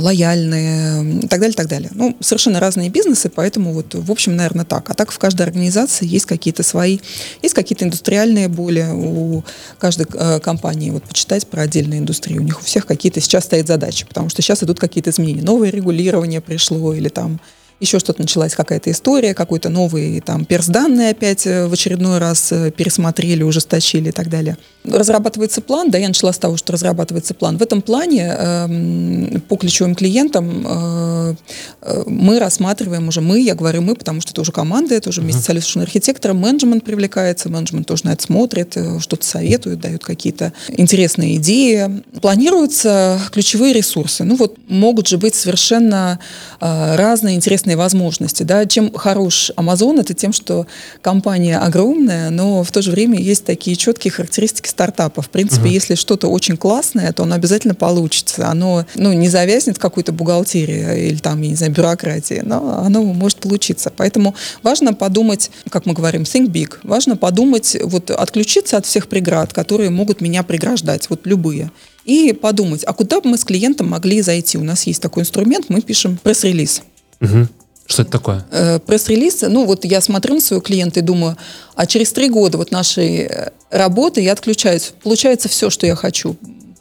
лояльные 0.02 1.20
и 1.20 1.28
так 1.28 1.40
далее, 1.40 1.56
так 1.56 1.68
далее. 1.68 1.90
Ну, 1.94 2.16
совершенно 2.20 2.60
разные 2.60 2.90
бизнесы, 2.90 3.30
поэтому 3.30 3.74
вот, 3.74 3.96
в 3.96 4.12
общем, 4.12 4.36
наверное, 4.36 4.66
так. 4.66 4.90
А 4.90 4.94
так 4.94 5.12
в 5.12 5.18
каждой 5.20 5.44
организации 5.44 6.06
есть 6.06 6.26
какие-то 6.26 6.64
свои, 6.64 7.00
есть 7.42 7.54
какие-то 7.54 7.86
индустриальные 7.86 8.48
боли 8.50 8.86
у 8.92 9.44
каждой 9.80 10.06
э, 10.14 10.40
компании. 10.40 10.90
Вот 10.90 11.04
почитать 11.04 11.48
про 11.48 11.64
отдельные 11.64 12.00
индустрии. 12.00 12.38
У 12.38 12.44
них 12.44 12.60
у 12.60 12.64
всех 12.64 12.86
какие-то 12.86 13.22
сейчас 13.22 13.46
стоят 13.46 13.68
задачи, 13.68 14.06
потому 14.06 14.30
что 14.30 14.42
сейчас 14.42 14.64
идут 14.64 14.80
какие-то 14.80 15.10
изменения. 15.10 15.44
Новое 15.44 15.70
регулирование 15.70 16.42
пришло 16.42 16.94
или 16.94 17.10
там 17.10 17.40
еще 17.80 18.00
что-то 18.00 18.22
началась 18.22 18.56
какая-то 18.56 18.92
история, 18.92 19.34
какой-то 19.34 19.70
новый 19.70 20.20
там 20.22 20.46
перс-данные 20.46 21.12
опять 21.12 21.46
э, 21.46 21.68
в 21.68 21.74
очередной 21.74 22.18
раз 22.18 22.52
э, 22.52 22.72
пересмотрели, 22.72 23.44
ужесточили 23.44 24.10
и 24.10 24.12
так 24.12 24.30
далее. 24.30 24.58
Разрабатывается 24.84 25.62
план, 25.62 25.92
да, 25.92 25.98
я 25.98 26.08
начала 26.08 26.32
с 26.32 26.38
того, 26.38 26.58
что 26.58 26.74
разрабатывается 26.74 27.34
план. 27.34 27.58
В 27.58 27.62
этом 27.62 27.82
плане 27.82 28.34
э, 28.38 29.40
по 29.48 29.58
ключевым 29.58 29.96
клиентам 29.96 30.66
э, 30.66 31.36
э, 31.82 32.04
мы 32.08 32.40
рассматриваем 32.40 33.08
уже, 33.08 33.22
мы, 33.22 33.42
я 33.42 33.54
говорю 33.54 33.82
мы, 33.82 33.96
потому 33.96 34.22
что 34.22 34.32
это 34.32 34.42
уже 34.42 34.52
команда, 34.52 34.96
это 34.96 35.10
уже 35.10 35.22
вместе 35.22 35.42
uh-huh. 35.42 35.62
с 35.62 35.66
solution 35.66 35.82
архитектором, 35.82 36.38
менеджмент 36.38 36.84
привлекается, 36.84 37.50
менеджмент 37.50 37.86
тоже 37.86 38.06
на 38.06 38.14
это 38.14 38.24
смотрит, 38.24 38.76
что-то 39.00 39.26
советует, 39.26 39.80
дает 39.80 40.04
какие-то 40.04 40.54
интересные 40.70 41.36
идеи. 41.36 42.04
Планируются 42.22 43.20
ключевые 43.32 43.74
ресурсы. 43.74 44.24
Ну 44.24 44.36
вот 44.36 44.58
могут 44.68 45.08
же 45.08 45.18
быть 45.18 45.36
совершенно 45.36 46.20
э, 46.60 46.96
разные 46.96 47.36
интересные 47.36 47.67
интересные 47.68 47.76
возможности. 47.76 48.44
Да? 48.44 48.66
Чем 48.66 48.94
хорош 48.94 49.52
Amazon, 49.58 50.00
это 50.00 50.14
тем, 50.14 50.34
что 50.34 50.66
компания 51.02 51.60
огромная, 51.60 52.30
но 52.30 52.64
в 52.64 52.72
то 52.72 52.82
же 52.82 52.92
время 52.92 53.20
есть 53.20 53.46
такие 53.46 53.76
четкие 53.76 54.12
характеристики 54.12 54.70
стартапа. 54.70 55.22
В 55.22 55.30
принципе, 55.30 55.66
угу. 55.66 55.74
если 55.74 55.96
что-то 55.96 56.28
очень 56.28 56.58
классное, 56.58 57.12
то 57.12 57.24
оно 57.24 57.36
обязательно 57.36 57.76
получится. 57.76 58.48
Оно 58.50 58.86
ну, 58.96 59.14
не 59.14 59.30
завязнет 59.30 59.78
в 59.78 59.80
какой-то 59.80 60.12
бухгалтерии 60.12 61.10
или 61.10 61.18
там, 61.18 61.42
я 61.42 61.50
не 61.50 61.56
знаю, 61.56 61.74
бюрократии, 61.74 62.42
но 62.44 62.82
оно 62.86 63.04
может 63.04 63.40
получиться. 63.40 63.92
Поэтому 63.96 64.36
важно 64.64 64.94
подумать, 64.94 65.52
как 65.70 65.86
мы 65.86 65.94
говорим, 65.94 66.24
think 66.24 66.48
big. 66.48 66.76
Важно 66.84 67.18
подумать, 67.18 67.78
вот 67.84 68.12
отключиться 68.12 68.78
от 68.78 68.86
всех 68.86 69.08
преград, 69.08 69.54
которые 69.54 69.90
могут 69.90 70.22
меня 70.22 70.44
преграждать, 70.44 71.10
вот 71.10 71.26
любые 71.26 71.70
и 72.08 72.32
подумать, 72.32 72.86
а 72.86 72.94
куда 72.94 73.20
бы 73.20 73.30
мы 73.30 73.38
с 73.38 73.44
клиентом 73.44 73.90
могли 73.90 74.22
зайти? 74.22 74.58
У 74.58 74.64
нас 74.64 74.88
есть 74.88 75.02
такой 75.02 75.24
инструмент, 75.24 75.66
мы 75.68 75.82
пишем 75.82 76.18
пресс-релиз. 76.24 76.82
Угу. 77.20 77.48
Что 77.88 78.02
это 78.02 78.12
такое? 78.12 78.46
Э, 78.52 78.80
пресс-релиз. 78.80 79.44
Ну, 79.48 79.66
вот 79.66 79.86
я 79.86 80.02
смотрю 80.02 80.36
на 80.36 80.42
своего 80.42 80.62
клиента 80.62 81.00
и 81.00 81.04
думаю, 81.04 81.38
а 81.74 81.86
через 81.86 82.12
три 82.12 82.30
года 82.30 82.58
вот 82.58 82.70
нашей 82.70 83.22
э, 83.22 83.52
работы 83.72 84.22
я 84.22 84.34
отключаюсь. 84.34 84.94
Получается 85.02 85.48
все, 85.48 85.70
что 85.70 85.88
я 85.88 85.96
хочу. 85.96 86.36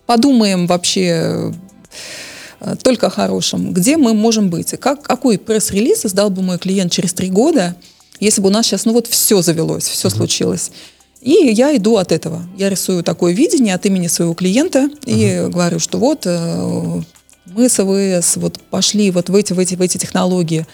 Подумаем 0.07 0.67
вообще 0.67 1.53
э, 2.61 2.75
только 2.83 3.07
о 3.07 3.11
хорошем. 3.11 3.73
Где 3.73 3.97
мы 3.97 4.15
можем 4.15 4.51
быть? 4.51 4.75
Как, 4.81 5.03
какой 5.03 5.39
пресс-релиз 5.39 6.07
издал 6.07 6.31
бы 6.31 6.43
мой 6.43 6.59
клиент 6.59 6.91
через 6.91 7.15
три 7.15 7.31
года, 7.31 7.77
если 8.19 8.41
бы 8.41 8.49
у 8.49 8.53
нас 8.53 8.67
сейчас, 8.67 8.85
ну 8.85 8.93
вот 8.93 9.07
все 9.07 9.43
завелось, 9.43 9.87
все 9.87 10.09
угу. 10.09 10.17
случилось. 10.17 10.73
И 11.21 11.31
я 11.31 11.77
иду 11.77 11.99
от 11.99 12.11
этого. 12.11 12.43
Я 12.59 12.69
рисую 12.69 13.05
такое 13.05 13.33
видение 13.33 13.77
от 13.77 13.87
имени 13.87 14.09
своего 14.09 14.35
клиента 14.35 14.91
и 15.05 15.39
угу. 15.41 15.53
говорю, 15.53 15.79
что 15.79 15.99
вот 15.99 16.27
мы 17.47 17.69
с 17.69 17.79
АВС 17.79 18.37
вот 18.37 18.61
пошли 18.71 19.13
вот 19.13 19.29
в 19.29 19.35
эти, 19.37 19.53
в 19.53 19.59
эти, 19.61 19.77
в 19.77 19.81
эти 19.81 19.99
технологии, 19.99 20.67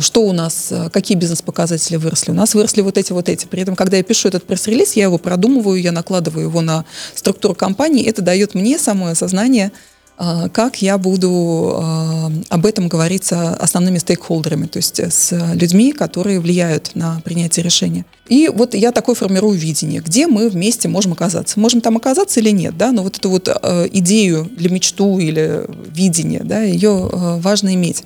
что 0.00 0.22
у 0.22 0.32
нас, 0.32 0.68
э, 0.70 0.90
какие 0.90 1.16
бизнес-показатели 1.16 1.96
выросли. 1.96 2.32
У 2.32 2.34
нас 2.34 2.54
выросли 2.54 2.82
вот 2.82 2.98
эти, 2.98 3.12
вот 3.12 3.28
эти. 3.28 3.46
При 3.46 3.62
этом, 3.62 3.76
когда 3.76 3.96
я 3.96 4.02
пишу 4.02 4.28
этот 4.28 4.44
пресс-релиз, 4.44 4.94
я 4.94 5.04
его 5.04 5.18
продумываю, 5.18 5.80
я 5.80 5.92
накладываю 5.92 6.46
его 6.46 6.60
на 6.60 6.84
структуру 7.14 7.54
компании. 7.54 8.06
Это 8.06 8.22
дает 8.22 8.54
мне 8.54 8.78
самое 8.78 9.12
осознание, 9.12 9.72
как 10.16 10.80
я 10.80 10.96
буду 10.96 11.76
а, 11.76 12.30
об 12.48 12.66
этом 12.66 12.86
говорить 12.88 13.24
с 13.24 13.32
основными 13.32 13.98
стейкхолдерами, 13.98 14.66
то 14.66 14.76
есть 14.76 15.00
с 15.00 15.32
людьми, 15.54 15.92
которые 15.92 16.38
влияют 16.38 16.92
на 16.94 17.20
принятие 17.24 17.64
решения. 17.64 18.04
И 18.28 18.48
вот 18.48 18.74
я 18.74 18.92
такой 18.92 19.16
формирую 19.16 19.58
видение, 19.58 20.00
где 20.00 20.28
мы 20.28 20.48
вместе 20.48 20.88
можем 20.88 21.12
оказаться. 21.12 21.58
Можем 21.58 21.80
там 21.80 21.96
оказаться 21.96 22.38
или 22.38 22.50
нет, 22.50 22.76
да, 22.76 22.92
но 22.92 23.02
вот 23.02 23.16
эту 23.16 23.28
вот 23.28 23.48
а, 23.48 23.86
идею 23.92 24.48
или 24.56 24.68
мечту 24.68 25.18
или 25.18 25.66
видение, 25.92 26.42
да, 26.44 26.62
ее 26.62 27.10
важно 27.12 27.74
иметь. 27.74 28.04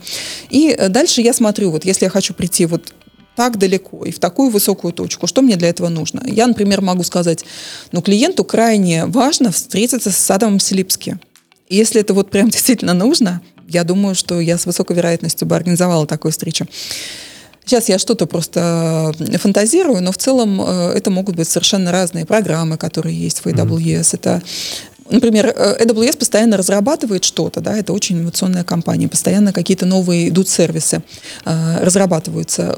И 0.48 0.76
дальше 0.88 1.20
я 1.20 1.34
смотрю, 1.34 1.70
вот 1.70 1.84
если 1.84 2.06
я 2.06 2.10
хочу 2.10 2.32
прийти 2.32 2.64
вот 2.64 2.94
так 3.38 3.56
далеко 3.56 4.04
и 4.04 4.10
в 4.10 4.18
такую 4.18 4.50
высокую 4.50 4.92
точку. 4.92 5.28
Что 5.28 5.42
мне 5.42 5.54
для 5.54 5.68
этого 5.68 5.88
нужно? 5.88 6.24
Я, 6.26 6.48
например, 6.48 6.80
могу 6.80 7.04
сказать, 7.04 7.44
ну, 7.92 8.02
клиенту 8.02 8.42
крайне 8.42 9.06
важно 9.06 9.52
встретиться 9.52 10.10
с 10.10 10.30
Адамом 10.32 10.58
Селипски. 10.58 11.20
Если 11.68 12.00
это 12.00 12.14
вот 12.14 12.30
прям 12.30 12.48
действительно 12.50 12.94
нужно, 12.94 13.42
я 13.68 13.84
думаю, 13.84 14.14
что 14.14 14.40
я 14.40 14.56
с 14.58 14.66
высокой 14.66 14.96
вероятностью 14.96 15.46
бы 15.46 15.56
организовала 15.56 16.06
такую 16.06 16.32
встречу. 16.32 16.66
Сейчас 17.64 17.90
я 17.90 17.98
что-то 17.98 18.24
просто 18.24 19.12
фантазирую, 19.38 20.02
но 20.02 20.10
в 20.10 20.16
целом 20.16 20.58
э, 20.62 20.92
это 20.96 21.10
могут 21.10 21.36
быть 21.36 21.48
совершенно 21.48 21.92
разные 21.92 22.24
программы, 22.24 22.78
которые 22.78 23.14
есть 23.14 23.40
в 23.40 23.46
AWS. 23.46 23.78
Mm-hmm. 23.78 24.14
Это 24.14 24.42
Например, 25.10 25.52
э, 25.54 25.84
AWS 25.84 26.18
постоянно 26.18 26.56
разрабатывает 26.56 27.24
что-то, 27.24 27.60
да, 27.60 27.76
это 27.76 27.92
очень 27.92 28.18
инновационная 28.18 28.64
компания, 28.64 29.08
постоянно 29.08 29.52
какие-то 29.52 29.86
новые 29.86 30.28
идут 30.28 30.48
сервисы, 30.48 31.02
э, 31.44 31.84
разрабатываются. 31.84 32.76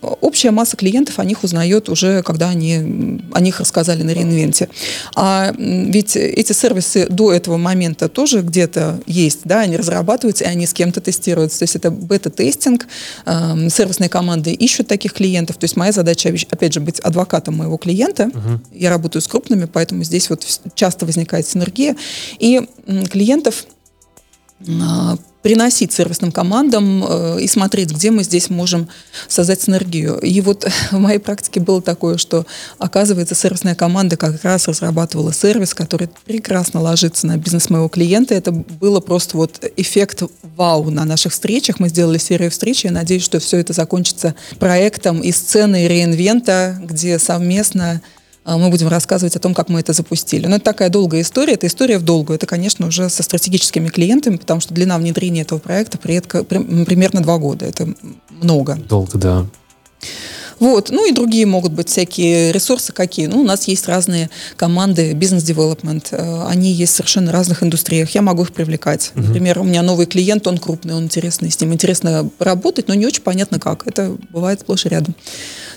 Общая 0.00 0.50
масса 0.50 0.76
клиентов 0.76 1.18
о 1.18 1.24
них 1.24 1.44
узнает 1.44 1.88
уже, 1.88 2.22
когда 2.22 2.48
они 2.48 3.20
о 3.32 3.40
них 3.40 3.60
рассказали 3.60 4.02
на 4.02 4.10
реинвенте. 4.10 4.68
А 5.14 5.52
ведь 5.56 6.16
эти 6.16 6.52
сервисы 6.52 7.06
до 7.08 7.32
этого 7.32 7.56
момента 7.56 8.08
тоже 8.08 8.40
где-то 8.40 9.00
есть, 9.06 9.40
да, 9.44 9.60
они 9.60 9.76
разрабатываются, 9.76 10.44
и 10.44 10.48
они 10.48 10.66
с 10.66 10.72
кем-то 10.72 11.00
тестируются. 11.00 11.60
То 11.60 11.62
есть 11.64 11.76
это 11.76 11.90
бета-тестинг, 11.90 12.86
э, 13.26 13.68
сервисные 13.70 14.08
команды 14.08 14.52
ищут 14.52 14.88
таких 14.88 15.12
клиентов. 15.12 15.56
То 15.56 15.64
есть 15.64 15.76
моя 15.76 15.92
задача, 15.92 16.34
опять 16.50 16.72
же, 16.72 16.80
быть 16.80 16.98
адвокатом 17.00 17.56
моего 17.56 17.76
клиента. 17.76 18.24
Uh-huh. 18.24 18.58
Я 18.72 18.90
работаю 18.90 19.22
с 19.22 19.28
крупными, 19.28 19.66
поэтому 19.66 20.04
здесь 20.04 20.30
вот 20.30 20.44
часто 20.74 21.06
возникает 21.06 21.46
синергия 21.46 21.67
синергия, 21.68 21.96
и 22.38 22.66
клиентов 23.10 23.66
а, 24.66 25.16
приносить 25.42 25.92
сервисным 25.92 26.32
командам 26.32 27.04
э, 27.08 27.40
и 27.40 27.46
смотреть, 27.46 27.92
где 27.92 28.10
мы 28.10 28.24
здесь 28.24 28.50
можем 28.50 28.88
создать 29.28 29.62
синергию. 29.62 30.18
И 30.18 30.40
вот 30.40 30.68
в 30.90 30.98
моей 30.98 31.20
практике 31.20 31.60
было 31.60 31.80
такое, 31.80 32.16
что, 32.16 32.44
оказывается, 32.78 33.36
сервисная 33.36 33.76
команда 33.76 34.16
как 34.16 34.42
раз 34.42 34.66
разрабатывала 34.66 35.32
сервис, 35.32 35.74
который 35.74 36.10
прекрасно 36.24 36.80
ложится 36.80 37.28
на 37.28 37.36
бизнес 37.36 37.70
моего 37.70 37.88
клиента. 37.88 38.34
Это 38.34 38.50
было 38.50 38.98
просто 38.98 39.36
вот 39.36 39.64
эффект 39.76 40.24
вау 40.56 40.90
на 40.90 41.04
наших 41.04 41.32
встречах. 41.32 41.78
Мы 41.78 41.88
сделали 41.88 42.18
серию 42.18 42.50
встреч. 42.50 42.84
Я 42.84 42.90
надеюсь, 42.90 43.22
что 43.22 43.38
все 43.38 43.58
это 43.58 43.72
закончится 43.72 44.34
проектом 44.58 45.20
и 45.20 45.30
сценой 45.30 45.86
реинвента, 45.86 46.76
где 46.82 47.18
совместно 47.20 48.02
мы 48.56 48.70
будем 48.70 48.88
рассказывать 48.88 49.36
о 49.36 49.40
том, 49.40 49.52
как 49.54 49.68
мы 49.68 49.80
это 49.80 49.92
запустили. 49.92 50.46
Но 50.46 50.56
это 50.56 50.64
такая 50.64 50.88
долгая 50.88 51.20
история, 51.20 51.54
это 51.54 51.66
история 51.66 51.98
в 51.98 52.02
долгую. 52.02 52.36
Это, 52.36 52.46
конечно, 52.46 52.86
уже 52.86 53.10
со 53.10 53.22
стратегическими 53.22 53.88
клиентами, 53.88 54.36
потому 54.36 54.60
что 54.60 54.72
длина 54.72 54.96
внедрения 54.96 55.42
этого 55.42 55.58
проекта 55.58 55.98
примерно 55.98 57.20
два 57.20 57.38
года. 57.38 57.66
Это 57.66 57.88
много. 58.30 58.76
Долго, 58.76 59.18
да. 59.18 59.46
Вот. 60.60 60.90
Ну 60.90 61.08
и 61.08 61.12
другие 61.12 61.46
могут 61.46 61.72
быть 61.72 61.88
всякие 61.88 62.52
ресурсы 62.52 62.92
какие. 62.92 63.26
Ну, 63.26 63.40
у 63.40 63.44
нас 63.44 63.68
есть 63.68 63.86
разные 63.86 64.28
команды 64.56 65.12
бизнес-девелопмент. 65.12 66.08
Э, 66.12 66.46
они 66.48 66.72
есть 66.72 66.94
в 66.94 66.96
совершенно 66.96 67.32
разных 67.32 67.62
индустриях. 67.62 68.10
Я 68.10 68.22
могу 68.22 68.42
их 68.42 68.52
привлекать. 68.52 69.12
Угу. 69.14 69.24
Например, 69.24 69.60
у 69.60 69.64
меня 69.64 69.82
новый 69.82 70.06
клиент, 70.06 70.46
он 70.46 70.58
крупный, 70.58 70.94
он 70.94 71.04
интересный, 71.04 71.50
с 71.50 71.60
ним 71.60 71.72
интересно 71.72 72.28
работать, 72.38 72.88
но 72.88 72.94
не 72.94 73.06
очень 73.06 73.22
понятно 73.22 73.58
как. 73.60 73.86
Это 73.86 74.16
бывает 74.30 74.60
сплошь 74.60 74.86
и 74.86 74.88
рядом. 74.88 75.14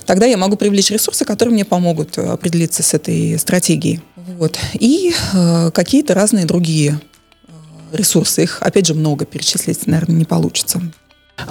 Тогда 0.06 0.26
я 0.26 0.36
могу 0.36 0.56
привлечь 0.56 0.90
ресурсы, 0.90 1.24
которые 1.24 1.54
мне 1.54 1.64
помогут 1.64 2.18
определиться 2.18 2.82
с 2.82 2.94
этой 2.94 3.38
стратегией. 3.38 4.00
Вот. 4.16 4.58
И 4.74 5.14
э, 5.32 5.70
какие-то 5.72 6.14
разные 6.14 6.46
другие 6.46 7.00
э, 7.48 7.96
ресурсы. 7.96 8.44
Их, 8.44 8.62
опять 8.62 8.86
же, 8.86 8.94
много 8.94 9.24
перечислить, 9.24 9.86
наверное, 9.86 10.16
не 10.16 10.24
получится. 10.24 10.80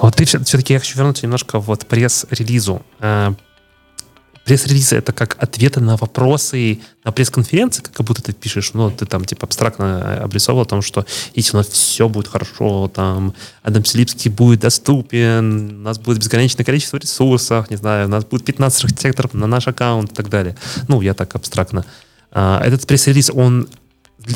Вот 0.01 0.15
ты 0.15 0.25
все-таки, 0.25 0.73
я 0.73 0.79
хочу 0.79 0.97
вернуться 0.97 1.25
немножко 1.25 1.59
вот 1.59 1.85
пресс-релизу. 1.85 2.81
Э, 4.43 4.47
пресс-релизы— 4.47 4.95
это 4.97 5.13
как 5.13 5.37
ответы 5.41 5.79
на 5.79 5.97
вопросы 5.97 6.79
на 7.03 7.11
пресс-конференции, 7.11 7.83
как 7.83 8.05
будто 8.05 8.21
ты 8.21 8.33
пишешь, 8.33 8.73
ну, 8.73 8.91
ты 8.91 9.05
там 9.05 9.25
типа 9.25 9.45
абстрактно 9.45 10.23
обрисовывал 10.23 10.63
о 10.63 10.65
том, 10.65 10.81
что 10.81 11.05
если 11.35 11.55
у 11.55 11.59
нас 11.59 11.67
все 11.67 12.09
будет 12.09 12.27
хорошо, 12.27 12.87
там, 12.93 13.33
Адам 13.63 13.85
Селипский 13.85 14.29
будет 14.29 14.61
доступен, 14.61 15.79
у 15.79 15.81
нас 15.81 15.99
будет 15.99 16.19
безграничное 16.19 16.65
количество 16.65 16.97
ресурсов, 16.97 17.69
не 17.69 17.77
знаю, 17.77 18.07
у 18.07 18.09
нас 18.09 18.25
будет 18.25 18.45
15 18.45 18.83
архитекторов 18.85 19.33
на 19.33 19.47
наш 19.47 19.67
аккаунт 19.67 20.11
и 20.11 20.15
так 20.15 20.29
далее. 20.29 20.55
Ну, 20.87 21.01
я 21.01 21.13
так 21.13 21.35
абстрактно. 21.35 21.85
А, 22.31 22.61
этот 22.63 22.85
пресс-релиз, 22.87 23.31
он, 23.33 23.67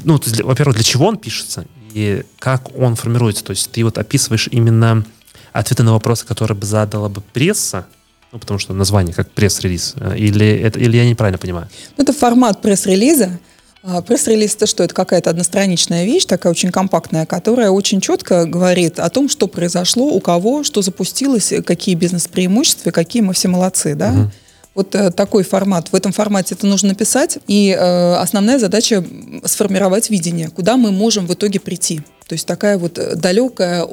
ну, 0.04 0.20
во-первых, 0.44 0.76
для 0.76 0.84
чего 0.84 1.08
он 1.08 1.18
пишется 1.18 1.66
и 1.94 2.26
как 2.40 2.78
он 2.78 2.96
формируется? 2.96 3.44
То 3.44 3.52
есть 3.52 3.72
ты 3.72 3.84
вот 3.84 3.98
описываешь 3.98 4.50
именно 4.52 5.06
ответы 5.54 5.84
на 5.84 5.94
вопросы, 5.94 6.26
которые 6.26 6.58
бы 6.58 6.66
задала 6.66 7.08
бы 7.08 7.22
пресса, 7.22 7.88
ну, 8.36 8.40
потому 8.40 8.60
что 8.60 8.74
название 8.74 9.14
как 9.14 9.32
пресс-релиз, 9.32 9.94
э, 9.96 10.18
или, 10.18 10.46
это, 10.46 10.78
или 10.78 10.98
я 10.98 11.10
неправильно 11.10 11.38
понимаю? 11.38 11.70
Ну, 11.96 12.04
это 12.04 12.12
формат 12.12 12.62
пресс-релиза. 12.62 13.40
А, 13.82 14.02
пресс-релиз 14.02 14.56
это 14.56 14.68
что? 14.68 14.84
Это 14.84 14.94
какая-то 14.94 15.30
одностраничная 15.30 16.04
вещь, 16.04 16.26
такая 16.26 16.52
очень 16.52 16.70
компактная, 16.70 17.26
которая 17.26 17.70
очень 17.70 18.02
четко 18.02 18.46
говорит 18.46 19.00
о 19.00 19.10
том, 19.10 19.30
что 19.30 19.48
произошло, 19.48 20.08
у 20.08 20.20
кого, 20.20 20.66
что 20.66 20.82
запустилось, 20.82 21.54
какие 21.66 21.96
бизнес-преимущества, 21.96 22.92
какие 22.92 23.22
мы 23.22 23.32
все 23.32 23.48
молодцы, 23.48 23.96
да? 23.96 24.12
Угу. 24.12 24.32
Вот 24.74 24.96
э, 24.96 25.12
такой 25.12 25.46
формат. 25.46 25.94
В 25.94 25.96
этом 25.96 26.12
формате 26.12 26.56
это 26.56 26.68
нужно 26.68 26.90
написать. 26.90 27.38
И 27.48 27.70
э, 27.70 28.16
основная 28.16 28.60
задача 28.60 29.02
сформировать 29.46 30.10
видение, 30.10 30.50
куда 30.50 30.76
мы 30.76 30.92
можем 30.92 31.26
в 31.26 31.34
итоге 31.34 31.62
прийти. 31.62 32.02
То 32.28 32.34
есть 32.34 32.46
такая 32.46 32.78
вот 32.78 33.00
далекая 33.16 33.86
э, 33.86 33.88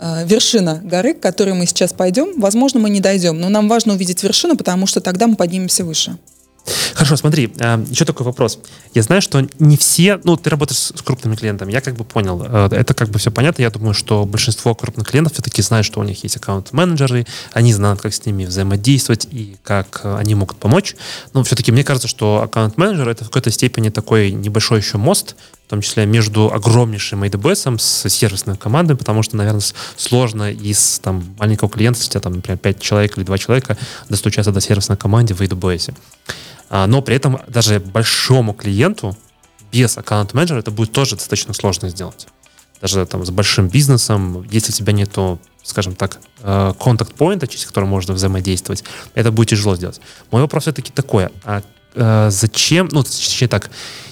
вершина 0.00 0.80
горы, 0.82 1.14
к 1.14 1.20
которой 1.20 1.54
мы 1.54 1.66
сейчас 1.66 1.92
пойдем. 1.92 2.40
Возможно, 2.40 2.80
мы 2.80 2.90
не 2.90 3.00
дойдем, 3.00 3.40
но 3.40 3.48
нам 3.48 3.68
важно 3.68 3.94
увидеть 3.94 4.22
вершину, 4.22 4.56
потому 4.56 4.86
что 4.86 5.00
тогда 5.00 5.26
мы 5.26 5.36
поднимемся 5.36 5.84
выше. 5.84 6.18
Хорошо, 6.94 7.16
смотри, 7.16 7.52
а, 7.60 7.82
еще 7.88 8.04
такой 8.04 8.26
вопрос. 8.26 8.58
Я 8.94 9.02
знаю, 9.02 9.22
что 9.22 9.46
не 9.58 9.76
все, 9.76 10.20
ну, 10.24 10.36
ты 10.36 10.50
работаешь 10.50 10.78
с 10.78 11.02
крупными 11.02 11.36
клиентами, 11.36 11.72
я 11.72 11.80
как 11.80 11.96
бы 11.96 12.04
понял, 12.04 12.42
э, 12.44 12.68
это 12.72 12.94
как 12.94 13.08
бы 13.08 13.18
все 13.18 13.30
понятно, 13.30 13.62
я 13.62 13.70
думаю, 13.70 13.94
что 13.94 14.24
большинство 14.24 14.74
крупных 14.74 15.08
клиентов 15.08 15.34
все-таки 15.34 15.62
знают, 15.62 15.86
что 15.86 16.00
у 16.00 16.02
них 16.02 16.22
есть 16.22 16.36
аккаунт-менеджеры, 16.36 17.26
они 17.52 17.72
знают, 17.72 18.00
как 18.00 18.12
с 18.12 18.24
ними 18.26 18.44
взаимодействовать 18.44 19.28
и 19.30 19.56
как 19.62 20.00
э, 20.04 20.16
они 20.16 20.34
могут 20.34 20.58
помочь, 20.58 20.96
но 21.32 21.42
все-таки 21.44 21.72
мне 21.72 21.84
кажется, 21.84 22.08
что 22.08 22.42
аккаунт-менеджер 22.42 23.08
это 23.08 23.24
в 23.24 23.28
какой-то 23.28 23.50
степени 23.50 23.90
такой 23.90 24.30
небольшой 24.32 24.80
еще 24.80 24.98
мост, 24.98 25.36
в 25.68 25.70
том 25.70 25.82
числе 25.82 26.06
между 26.06 26.50
огромнейшим 26.50 27.24
AWS 27.24 27.78
с 27.78 28.08
сервисной 28.08 28.56
командой, 28.56 28.96
потому 28.96 29.22
что, 29.22 29.36
наверное, 29.36 29.60
сложно 29.98 30.50
из 30.50 30.98
там, 31.00 31.22
маленького 31.38 31.68
клиента, 31.68 31.98
если 31.98 32.08
у 32.08 32.12
тебя 32.12 32.20
там, 32.22 32.32
например, 32.36 32.56
5 32.56 32.80
человек 32.80 33.18
или 33.18 33.24
2 33.24 33.36
человека, 33.36 33.76
достучаться 34.08 34.50
до 34.50 34.62
сервисной 34.62 34.96
команды 34.96 35.34
в 35.34 35.42
AWS. 35.42 35.94
А, 36.70 36.86
но 36.86 37.02
при 37.02 37.16
этом 37.16 37.40
даже 37.48 37.80
большому 37.80 38.54
клиенту 38.54 39.14
без 39.70 39.98
аккаунт-менеджера 39.98 40.60
это 40.60 40.70
будет 40.70 40.92
тоже 40.92 41.16
достаточно 41.16 41.52
сложно 41.52 41.90
сделать. 41.90 42.28
Даже 42.80 43.04
там 43.04 43.26
с 43.26 43.30
большим 43.30 43.68
бизнесом, 43.68 44.48
если 44.50 44.72
у 44.72 44.74
тебя 44.74 44.94
нету, 44.94 45.38
скажем 45.62 45.94
так, 45.94 46.18
э, 46.40 46.72
контакт-поинта, 46.80 47.46
через 47.46 47.66
который 47.66 47.84
можно 47.84 48.14
взаимодействовать, 48.14 48.84
это 49.14 49.32
будет 49.32 49.50
тяжело 49.50 49.76
сделать. 49.76 50.00
Мой 50.30 50.40
вопрос 50.40 50.62
все-таки 50.62 50.92
такой, 50.92 51.28
а 51.44 51.60
э, 51.94 52.30
зачем, 52.30 52.88
ну, 52.90 53.02
точнее 53.02 53.48
так, 53.48 53.68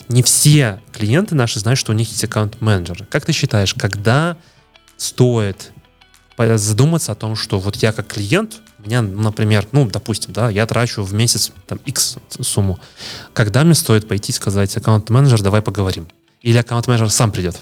не 0.08 0.22
все 0.22 0.80
клиенты 0.92 1.34
наши 1.34 1.60
знают, 1.60 1.78
что 1.78 1.92
у 1.92 1.94
них 1.94 2.08
есть 2.08 2.24
аккаунт-менеджер. 2.24 3.06
Как 3.10 3.24
ты 3.24 3.32
считаешь, 3.32 3.74
когда 3.74 4.36
стоит 4.96 5.72
задуматься 6.38 7.12
о 7.12 7.14
том, 7.14 7.34
что 7.34 7.58
вот 7.58 7.76
я 7.76 7.92
как 7.92 8.08
клиент 8.08 8.60
меня, 8.84 9.02
например, 9.02 9.66
ну, 9.72 9.88
допустим, 9.88 10.32
да, 10.32 10.50
я 10.50 10.66
трачу 10.66 11.02
в 11.02 11.12
месяц 11.14 11.50
там 11.66 11.78
X 11.84 12.16
сумму. 12.40 12.78
Когда 13.32 13.64
мне 13.64 13.74
стоит 13.74 14.06
пойти 14.06 14.32
сказать 14.32 14.76
аккаунт-менеджер, 14.76 15.42
давай 15.42 15.62
поговорим? 15.62 16.08
Или 16.42 16.58
аккаунт-менеджер 16.58 17.10
сам 17.10 17.32
придет? 17.32 17.56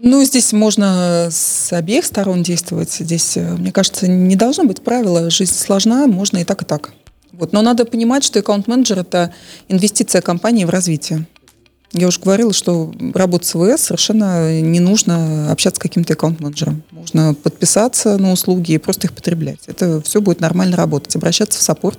Ну, 0.00 0.24
здесь 0.24 0.52
можно 0.52 1.28
с 1.30 1.72
обеих 1.72 2.04
сторон 2.04 2.42
действовать. 2.42 2.90
Здесь, 2.90 3.36
э, 3.36 3.52
мне 3.52 3.70
кажется, 3.70 4.08
не 4.08 4.34
должно 4.34 4.64
быть 4.64 4.82
правила. 4.82 5.30
Жизнь 5.30 5.54
сложна, 5.54 6.08
можно 6.08 6.38
и 6.38 6.44
так, 6.44 6.62
и 6.62 6.64
так. 6.64 6.92
Вот. 7.30 7.52
Но 7.52 7.62
надо 7.62 7.84
понимать, 7.84 8.24
что 8.24 8.40
аккаунт-менеджер– 8.40 8.98
это 9.00 9.32
инвестиция 9.68 10.20
компании 10.20 10.64
в 10.64 10.70
развитие. 10.70 11.26
Я 11.92 12.08
уже 12.08 12.20
говорила, 12.20 12.54
что 12.54 12.92
работать 13.12 13.46
с 13.46 13.52
AWS 13.52 13.82
совершенно 13.82 14.60
не 14.60 14.80
нужно 14.80 15.52
общаться 15.52 15.78
с 15.78 15.82
каким-то 15.82 16.14
аккаунт-менеджером. 16.14 16.82
Можно 16.90 17.34
подписаться 17.34 18.16
на 18.16 18.32
услуги 18.32 18.72
и 18.72 18.78
просто 18.78 19.08
их 19.08 19.12
потреблять. 19.12 19.60
Это 19.66 20.00
все 20.00 20.22
будет 20.22 20.40
нормально 20.40 20.76
работать. 20.76 21.14
Обращаться 21.16 21.58
в 21.58 21.62
саппорт. 21.62 21.98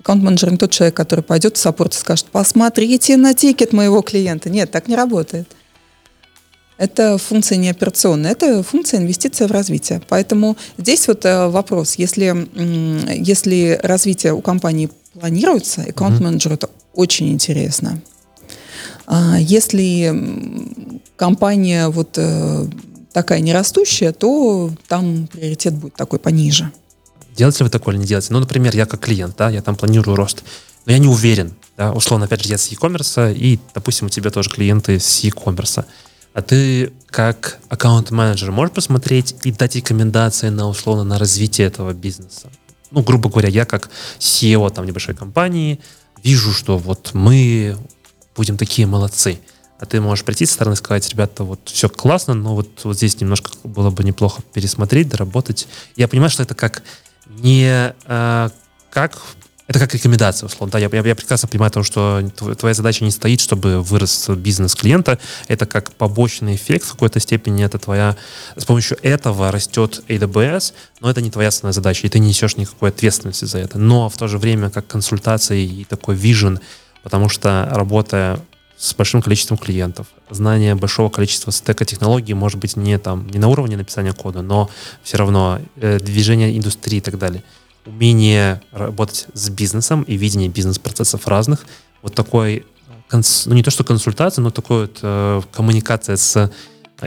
Аккаунт-менеджер 0.00 0.50
не 0.52 0.56
тот 0.56 0.70
человек, 0.70 0.96
который 0.96 1.22
пойдет 1.22 1.56
в 1.56 1.60
саппорт 1.60 1.92
и 1.94 1.98
скажет, 1.98 2.26
посмотрите 2.32 3.18
на 3.18 3.34
тикет 3.34 3.74
моего 3.74 4.00
клиента. 4.00 4.48
Нет, 4.48 4.70
так 4.70 4.88
не 4.88 4.96
работает. 4.96 5.46
Это 6.78 7.18
функция 7.18 7.58
не 7.58 7.68
операционная, 7.68 8.32
это 8.32 8.62
функция 8.62 8.98
инвестиция 8.98 9.46
в 9.46 9.52
развитие. 9.52 10.02
Поэтому 10.08 10.56
здесь 10.78 11.06
вот 11.06 11.24
э, 11.24 11.46
вопрос, 11.48 11.94
если, 11.94 12.48
если 13.14 13.78
развитие 13.82 14.32
у 14.32 14.40
компании 14.40 14.90
планируется, 15.12 15.82
аккаунт-менеджеру 15.82 16.54
это 16.54 16.70
очень 16.94 17.30
интересно. 17.30 18.00
А 19.06 19.38
если 19.38 20.12
компания 21.16 21.88
вот 21.88 22.16
э, 22.16 22.66
такая 23.12 23.40
нерастущая, 23.40 24.12
то 24.12 24.70
там 24.88 25.26
приоритет 25.26 25.74
будет 25.74 25.94
такой 25.94 26.18
пониже. 26.18 26.70
Делаете 27.36 27.60
ли 27.60 27.64
вы 27.64 27.70
такое 27.70 27.94
или 27.94 28.02
не 28.02 28.06
делаете? 28.06 28.28
Ну, 28.30 28.40
например, 28.40 28.76
я 28.76 28.86
как 28.86 29.00
клиент, 29.00 29.36
да, 29.36 29.48
я 29.50 29.62
там 29.62 29.76
планирую 29.76 30.16
рост, 30.16 30.42
но 30.84 30.92
я 30.92 30.98
не 30.98 31.08
уверен, 31.08 31.54
да, 31.76 31.92
условно, 31.92 32.26
опять 32.26 32.42
же, 32.42 32.50
я 32.50 32.58
с 32.58 32.68
e-commerce, 32.68 33.34
и, 33.34 33.58
допустим, 33.74 34.06
у 34.06 34.10
тебя 34.10 34.30
тоже 34.30 34.50
клиенты 34.50 34.98
с 34.98 35.20
e-commerce. 35.24 35.84
А 36.34 36.42
ты 36.42 36.92
как 37.06 37.58
аккаунт-менеджер 37.68 38.50
можешь 38.52 38.74
посмотреть 38.74 39.34
и 39.44 39.52
дать 39.52 39.76
рекомендации 39.76 40.48
на, 40.48 40.68
условно, 40.68 41.04
на 41.04 41.18
развитие 41.18 41.66
этого 41.66 41.92
бизнеса? 41.92 42.50
Ну, 42.90 43.02
грубо 43.02 43.28
говоря, 43.28 43.48
я 43.48 43.64
как 43.64 43.90
SEO 44.18 44.70
там 44.70 44.86
небольшой 44.86 45.14
компании 45.14 45.80
вижу, 46.22 46.52
что 46.52 46.78
вот 46.78 47.10
мы 47.14 47.76
будем 48.36 48.56
такие 48.56 48.86
молодцы. 48.86 49.40
А 49.78 49.86
ты 49.86 50.00
можешь 50.00 50.24
прийти 50.24 50.46
со 50.46 50.54
стороны 50.54 50.74
и 50.74 50.76
сказать, 50.76 51.08
ребята, 51.10 51.42
вот 51.42 51.60
все 51.64 51.88
классно, 51.88 52.34
но 52.34 52.54
вот, 52.54 52.68
вот 52.84 52.96
здесь 52.96 53.20
немножко 53.20 53.50
было 53.64 53.90
бы 53.90 54.04
неплохо 54.04 54.42
пересмотреть, 54.52 55.08
доработать. 55.08 55.66
Я 55.96 56.06
понимаю, 56.06 56.30
что 56.30 56.44
это 56.44 56.54
как 56.54 56.82
не 57.26 57.92
э, 58.06 58.48
как 58.90 59.18
это 59.72 59.78
как 59.78 59.94
рекомендация, 59.94 60.48
условно. 60.48 60.72
Да, 60.72 60.78
я, 60.78 60.90
я, 60.92 61.00
я 61.00 61.14
прекрасно 61.14 61.48
понимаю, 61.48 61.70
то, 61.70 61.82
что 61.82 62.22
твоя 62.58 62.74
задача 62.74 63.04
не 63.04 63.10
стоит, 63.10 63.40
чтобы 63.40 63.80
вырос 63.80 64.28
бизнес 64.28 64.74
клиента. 64.74 65.18
Это 65.48 65.66
как 65.66 65.92
побочный 65.92 66.56
эффект 66.56 66.84
в 66.84 66.92
какой-то 66.92 67.20
степени. 67.20 67.64
Это 67.64 67.78
твоя... 67.78 68.16
С 68.56 68.64
помощью 68.64 68.98
этого 69.02 69.50
растет 69.50 70.02
AWS, 70.08 70.74
но 71.00 71.10
это 71.10 71.22
не 71.22 71.30
твоя 71.30 71.48
основная 71.48 71.72
задача, 71.72 72.06
и 72.06 72.10
ты 72.10 72.18
не 72.18 72.28
несешь 72.28 72.56
никакой 72.56 72.90
ответственности 72.90 73.46
за 73.46 73.58
это. 73.58 73.78
Но 73.78 74.08
в 74.08 74.16
то 74.18 74.28
же 74.28 74.36
время 74.36 74.68
как 74.68 74.86
консультация 74.88 75.56
и 75.58 75.84
такой 75.84 76.16
вижен 76.16 76.60
потому 77.02 77.28
что 77.28 77.68
работая 77.70 78.38
с 78.76 78.94
большим 78.94 79.22
количеством 79.22 79.58
клиентов, 79.58 80.08
знание 80.28 80.74
большого 80.74 81.08
количества 81.08 81.52
стека 81.52 81.84
технологий 81.84 82.34
может 82.34 82.58
быть 82.58 82.76
не 82.76 82.98
там 82.98 83.28
не 83.28 83.38
на 83.38 83.48
уровне 83.48 83.76
написания 83.76 84.12
кода, 84.12 84.42
но 84.42 84.70
все 85.04 85.18
равно 85.18 85.60
э, 85.76 85.98
движение 86.00 86.56
индустрии 86.56 86.98
и 86.98 87.00
так 87.00 87.16
далее. 87.18 87.44
Умение 87.86 88.60
работать 88.72 89.26
с 89.34 89.50
бизнесом 89.50 90.02
и 90.02 90.16
видение 90.16 90.48
бизнес-процессов 90.48 91.28
разных, 91.28 91.64
вот 92.02 92.14
такой, 92.14 92.64
ну 93.12 93.54
не 93.54 93.62
то 93.62 93.70
что 93.70 93.84
консультация, 93.84 94.42
но 94.42 94.50
такой 94.50 94.82
вот 94.82 94.98
э, 95.02 95.42
коммуникация 95.52 96.16
с 96.16 96.50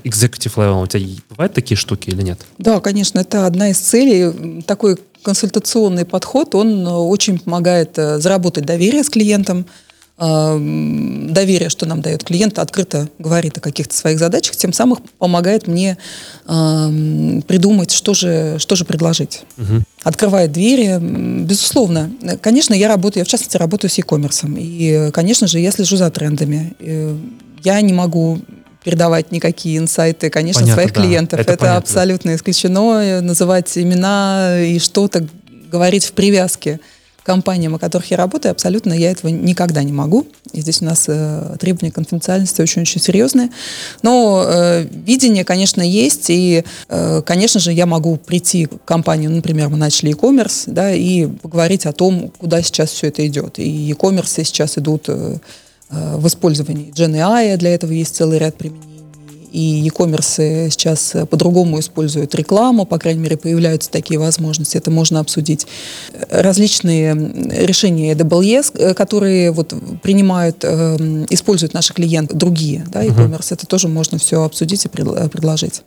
executive 0.03 0.55
level. 0.55 0.83
У 0.83 0.87
тебя 0.87 1.05
бывают 1.29 1.53
такие 1.53 1.77
штуки 1.77 2.09
или 2.09 2.21
нет? 2.21 2.45
Да, 2.57 2.79
конечно, 2.79 3.19
это 3.19 3.45
одна 3.45 3.69
из 3.69 3.79
целей. 3.79 4.61
Такой 4.63 4.97
консультационный 5.23 6.05
подход, 6.05 6.55
он 6.55 6.85
очень 6.87 7.39
помогает 7.39 7.97
э, 7.97 8.19
заработать 8.19 8.65
доверие 8.65 9.03
с 9.03 9.09
клиентом, 9.09 9.65
доверие, 10.17 11.67
что 11.67 11.85
нам 11.85 12.01
дает 12.01 12.23
клиент, 12.23 12.57
открыто 12.57 13.09
говорит 13.19 13.57
о 13.57 13.59
каких-то 13.61 13.93
своих 13.93 14.17
задачах, 14.17 14.55
тем 14.55 14.71
самым 14.71 14.99
помогает 15.17 15.67
мне 15.67 15.97
э, 16.47 17.41
придумать, 17.45 17.91
что 17.91 18.13
же, 18.13 18.55
что 18.59 18.77
же 18.77 18.85
предложить. 18.85 19.43
Угу. 19.57 19.83
Открывает 20.03 20.53
двери, 20.53 20.97
безусловно. 21.43 22.11
Конечно, 22.41 22.73
я 22.73 22.87
работаю, 22.87 23.21
я 23.21 23.25
в 23.25 23.27
частности 23.27 23.57
работаю 23.57 23.91
с 23.91 23.97
e-commerce. 23.97 24.47
И, 24.57 25.11
конечно 25.11 25.47
же, 25.47 25.59
я 25.59 25.71
слежу 25.71 25.97
за 25.97 26.09
трендами. 26.09 26.73
Я 27.63 27.81
не 27.81 27.91
могу 27.91 28.39
передавать 28.85 29.33
никакие 29.33 29.79
инсайты, 29.79 30.29
конечно, 30.29 30.61
понятно, 30.61 30.81
своих 30.81 30.93
да. 30.93 31.01
клиентов. 31.01 31.39
Это, 31.41 31.53
Это 31.53 31.75
абсолютно 31.75 32.35
исключено. 32.35 33.19
Называть 33.21 33.77
имена 33.77 34.61
и 34.61 34.79
что-то 34.79 35.27
говорить 35.69 36.05
в 36.05 36.13
привязке 36.13 36.79
компаниям, 37.25 37.75
о 37.75 37.79
которых 37.79 38.11
я 38.11 38.17
работаю, 38.17 38.51
абсолютно 38.51 38.93
я 38.93 39.11
этого 39.11 39.29
никогда 39.29 39.83
не 39.83 39.91
могу. 39.91 40.27
И 40.53 40.61
здесь 40.61 40.81
у 40.81 40.85
нас 40.85 41.05
э, 41.07 41.57
требования 41.59 41.91
конфиденциальности 41.91 42.61
очень-очень 42.61 43.01
серьезные. 43.01 43.49
Но 44.03 44.45
э, 44.47 44.83
видение, 44.83 45.43
конечно, 45.43 45.81
есть. 45.81 46.29
И, 46.29 46.63
э, 46.87 47.21
конечно 47.25 47.59
же, 47.59 47.73
я 47.73 47.87
могу 47.87 48.17
прийти 48.17 48.67
к 48.67 48.85
компании, 48.85 49.27
например, 49.27 49.69
мы 49.69 49.77
начали 49.77 50.11
e-commerce, 50.11 50.63
да, 50.67 50.93
и 50.93 51.25
поговорить 51.25 51.85
о 51.87 51.93
том, 51.93 52.31
куда 52.37 52.61
сейчас 52.61 52.91
все 52.91 53.07
это 53.07 53.25
идет. 53.25 53.57
И 53.57 53.69
e-commerce 53.91 54.43
сейчас 54.43 54.77
идут 54.77 55.05
э, 55.09 55.37
э 55.89 56.17
в 56.17 56.27
использовании 56.27 56.91
GenAI, 56.91 57.57
для 57.57 57.73
этого 57.73 57.91
есть 57.91 58.15
целый 58.15 58.37
ряд 58.37 58.55
применений 58.55 58.94
и 59.51 59.81
e-commerce 59.85 60.69
сейчас 60.69 61.15
по-другому 61.29 61.79
используют 61.79 62.35
рекламу, 62.35 62.85
по 62.85 62.97
крайней 62.99 63.21
мере, 63.21 63.37
появляются 63.37 63.89
такие 63.89 64.19
возможности. 64.19 64.77
Это 64.77 64.91
можно 64.91 65.19
обсудить. 65.19 65.67
Различные 66.29 67.13
решения 67.13 68.13
AWS, 68.13 68.93
которые 68.93 69.51
вот 69.51 69.73
принимают, 70.01 70.63
эм, 70.63 71.25
используют 71.29 71.73
наши 71.73 71.93
клиенты, 71.93 72.35
другие, 72.35 72.85
да, 72.91 73.03
e-commerce, 73.03 73.39
uh-huh. 73.39 73.53
это 73.53 73.67
тоже 73.67 73.87
можно 73.87 74.17
все 74.17 74.43
обсудить 74.43 74.85
и 74.85 74.89
предложить. 74.89 75.83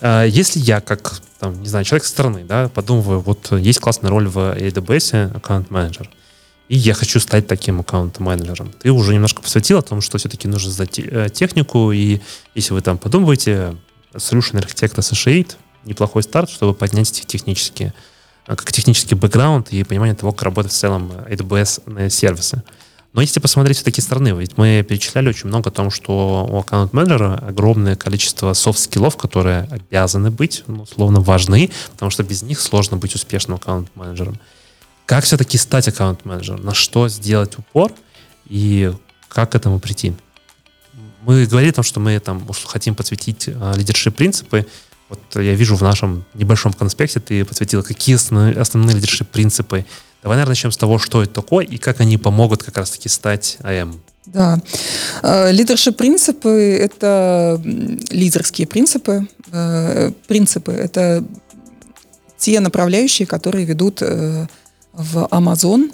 А 0.00 0.24
если 0.24 0.60
я, 0.60 0.80
как, 0.80 1.20
там, 1.38 1.60
не 1.60 1.68
знаю, 1.68 1.84
человек 1.84 2.04
со 2.04 2.10
стороны, 2.10 2.44
да, 2.44 2.68
подумываю, 2.68 3.20
вот 3.20 3.52
есть 3.52 3.80
классная 3.80 4.10
роль 4.10 4.28
в 4.28 4.38
AWS, 4.38 5.36
аккаунт-менеджер, 5.36 6.10
и 6.68 6.76
я 6.76 6.94
хочу 6.94 7.20
стать 7.20 7.46
таким 7.46 7.80
аккаунт-менеджером. 7.80 8.72
Ты 8.80 8.90
уже 8.90 9.14
немножко 9.14 9.42
посвятил 9.42 9.78
о 9.78 9.82
том, 9.82 10.00
что 10.00 10.18
все-таки 10.18 10.48
нужно 10.48 10.70
сдать 10.70 10.98
э, 10.98 11.28
технику, 11.32 11.92
и 11.92 12.20
если 12.54 12.74
вы 12.74 12.80
там 12.80 12.98
подумаете, 12.98 13.76
Solution 14.14 14.60
Architect 14.60 14.96
Associate— 14.96 15.52
неплохой 15.84 16.22
старт, 16.22 16.50
чтобы 16.50 16.74
поднять 16.74 17.10
технические, 17.26 17.94
э, 18.46 18.56
как 18.56 18.72
технический 18.72 19.14
бэкграунд 19.14 19.72
и 19.72 19.84
понимание 19.84 20.16
того, 20.16 20.32
как 20.32 20.42
работать 20.42 20.72
в 20.72 20.76
целом 20.76 21.12
AWS 21.28 22.10
сервисы. 22.10 22.62
Но 23.12 23.22
если 23.22 23.40
посмотреть 23.40 23.78
с 23.78 23.82
такие 23.82 24.02
стороны, 24.02 24.38
ведь 24.38 24.58
мы 24.58 24.84
перечисляли 24.86 25.30
очень 25.30 25.48
много 25.48 25.70
о 25.70 25.72
том, 25.72 25.90
что 25.90 26.46
у 26.50 26.58
аккаунт-менеджера 26.58 27.38
огромное 27.48 27.96
количество 27.96 28.52
софт-скиллов, 28.52 29.16
которые 29.16 29.62
обязаны 29.70 30.30
быть, 30.30 30.64
ну, 30.66 30.82
условно, 30.82 31.20
важны, 31.20 31.70
потому 31.92 32.10
что 32.10 32.24
без 32.24 32.42
них 32.42 32.60
сложно 32.60 32.98
быть 32.98 33.14
успешным 33.14 33.56
аккаунт-менеджером. 33.56 34.38
Как 35.06 35.24
все-таки 35.24 35.56
стать 35.56 35.88
аккаунт-менеджером? 35.88 36.64
На 36.64 36.74
что 36.74 37.08
сделать 37.08 37.58
упор 37.58 37.92
и 38.48 38.92
как 39.28 39.52
к 39.52 39.54
этому 39.54 39.80
прийти? 39.80 40.14
Мы 41.22 41.46
говорили 41.46 41.70
о 41.70 41.74
том, 41.74 41.84
что 41.84 42.00
мы 42.00 42.18
там 42.20 42.46
хотим 42.64 42.94
подсветить 42.94 43.48
а, 43.48 43.74
leadership-принципы. 43.74 44.66
Вот 45.08 45.20
я 45.34 45.54
вижу 45.54 45.76
в 45.76 45.82
нашем 45.82 46.24
небольшом 46.34 46.72
конспекте 46.72 47.20
ты 47.20 47.44
подсветил, 47.44 47.82
какие 47.82 48.16
основные, 48.16 48.54
основные 48.54 48.96
лидершип-принципы 48.96 49.86
Давай, 50.26 50.38
наверное, 50.38 50.54
начнем 50.54 50.72
с 50.72 50.76
того, 50.76 50.98
что 50.98 51.22
это 51.22 51.34
такое 51.34 51.64
и 51.64 51.78
как 51.78 52.00
они 52.00 52.18
помогут 52.18 52.64
как 52.64 52.76
раз-таки 52.78 53.08
стать 53.08 53.58
АМ. 53.62 54.00
Да. 54.26 54.60
Э, 55.22 55.52
лидершип 55.52 55.96
принципы– 55.96 56.76
это 56.80 57.62
лидерские 58.10 58.66
принципы. 58.66 59.28
Э, 59.52 60.10
принципы– 60.26 60.72
это 60.72 61.22
те 62.38 62.58
направляющие, 62.58 63.24
которые 63.24 63.66
ведут 63.66 64.02
э, 64.02 64.48
в 64.96 65.28
Amazon, 65.30 65.92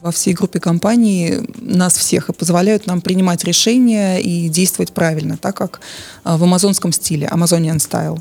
во 0.00 0.10
всей 0.10 0.34
группе 0.34 0.58
компаний 0.58 1.38
нас 1.58 1.96
всех 1.96 2.28
и 2.28 2.32
позволяют 2.32 2.86
нам 2.86 3.00
принимать 3.00 3.44
решения 3.44 4.18
и 4.18 4.48
действовать 4.48 4.92
правильно, 4.92 5.36
так 5.36 5.56
как 5.56 5.80
в 6.24 6.42
амазонском 6.42 6.92
стиле, 6.92 7.28
Amazonian 7.32 7.76
style. 7.76 8.20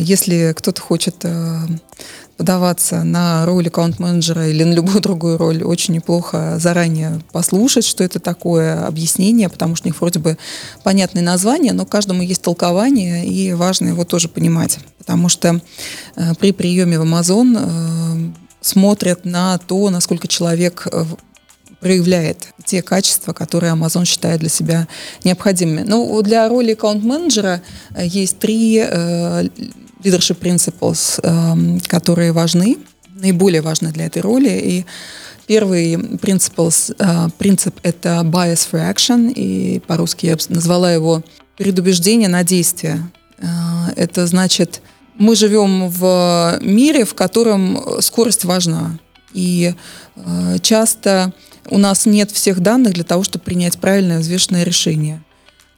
Если 0.00 0.52
кто-то 0.54 0.82
хочет 0.82 1.24
подаваться 2.36 3.04
на 3.04 3.46
роль 3.46 3.68
аккаунт-менеджера 3.68 4.48
или 4.48 4.64
на 4.64 4.74
любую 4.74 5.00
другую 5.00 5.38
роль, 5.38 5.62
очень 5.62 5.94
неплохо 5.94 6.58
заранее 6.58 7.20
послушать, 7.32 7.84
что 7.84 8.02
это 8.04 8.20
такое 8.20 8.86
объяснение, 8.86 9.48
потому 9.48 9.76
что 9.76 9.86
у 9.86 9.90
них 9.90 10.00
вроде 10.00 10.18
бы 10.18 10.36
понятные 10.82 11.22
названия, 11.22 11.72
но 11.72 11.86
каждому 11.86 12.22
есть 12.22 12.42
толкование, 12.42 13.26
и 13.26 13.52
важно 13.52 13.88
его 13.88 14.04
тоже 14.04 14.28
понимать. 14.28 14.78
Потому 14.98 15.28
что 15.28 15.60
э, 16.16 16.34
при 16.38 16.52
приеме 16.52 16.98
в 16.98 17.02
Amazon 17.02 17.56
э, 17.58 18.41
смотрят 18.62 19.24
на 19.24 19.58
то, 19.58 19.90
насколько 19.90 20.28
человек 20.28 20.88
э, 20.90 21.04
проявляет 21.80 22.46
те 22.64 22.80
качества, 22.80 23.32
которые 23.32 23.74
Amazon 23.74 24.06
считает 24.06 24.40
для 24.40 24.48
себя 24.48 24.88
необходимыми. 25.24 25.84
Ну, 25.86 26.22
для 26.22 26.48
роли 26.48 26.72
аккаунт-менеджера 26.72 27.60
э, 27.94 28.06
есть 28.06 28.38
три 28.38 28.78
э, 28.78 29.48
leadership 30.02 30.38
principles, 30.38 31.20
эм, 31.22 31.80
которые 31.80 32.32
важны, 32.32 32.78
наиболее 33.14 33.60
важны 33.62 33.92
для 33.92 34.06
этой 34.06 34.22
роли. 34.22 34.50
И 34.50 34.86
первый 35.46 35.94
principles, 35.94 36.94
э, 36.98 37.28
принцип— 37.38 37.78
это 37.82 38.22
bias 38.22 38.68
for 38.70 38.80
action, 38.80 39.32
и 39.32 39.80
по-русски 39.80 40.26
я 40.26 40.36
назвала 40.48 40.92
его 40.92 41.22
предубеждение 41.56 42.28
на 42.28 42.44
действие. 42.44 43.10
Э, 43.38 43.46
это 43.96 44.26
значит, 44.26 44.82
мы 45.18 45.36
живем 45.36 45.88
в 45.88 46.58
мире, 46.60 47.04
в 47.04 47.14
котором 47.14 48.00
скорость 48.00 48.44
важна. 48.44 48.98
И 49.34 49.74
э, 50.16 50.58
часто 50.60 51.32
у 51.70 51.78
нас 51.78 52.06
нет 52.06 52.30
всех 52.30 52.60
данных 52.60 52.94
для 52.94 53.04
того, 53.04 53.22
чтобы 53.22 53.44
принять 53.44 53.78
правильное 53.78 54.18
взвешенное 54.18 54.64
решение. 54.64 55.22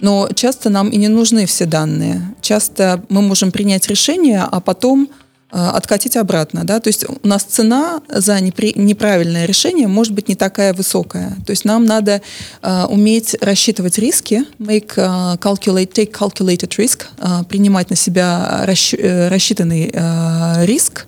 Но 0.01 0.29
часто 0.35 0.70
нам 0.70 0.90
и 0.90 0.97
не 0.97 1.09
нужны 1.09 1.47
все 1.47 1.66
данные. 1.66 2.35
Часто 2.40 3.03
мы 3.09 3.23
можем 3.23 3.53
принять 3.53 3.87
решение, 3.88 4.42
а 4.42 4.61
потом 4.61 5.09
откатить 5.55 6.17
обратно. 6.17 6.64
Да? 6.64 6.81
То 6.81 6.88
есть 6.88 7.05
у 7.05 7.27
нас 7.27 7.45
цена 7.45 8.01
за 8.09 8.40
неправильное 8.40 9.47
решение 9.47 9.88
может 9.88 10.12
быть 10.12 10.29
не 10.29 10.35
такая 10.35 10.75
высокая. 10.75 11.37
То 11.47 11.51
есть 11.51 11.64
нам 11.64 11.85
надо 11.85 12.23
э, 12.62 12.85
уметь 12.88 13.37
рассчитывать 13.40 13.99
риски, 13.99 14.45
make 14.59 14.97
uh, 14.97 15.38
calculate, 15.38 15.93
take 15.93 16.12
calculated 16.12 16.71
risk, 16.77 17.05
э, 17.19 17.45
принимать 17.49 17.90
на 17.90 17.97
себя 17.97 18.64
э, 18.67 19.29
рассчитанный 19.29 19.90
э, 19.93 20.67
риск, 20.67 21.07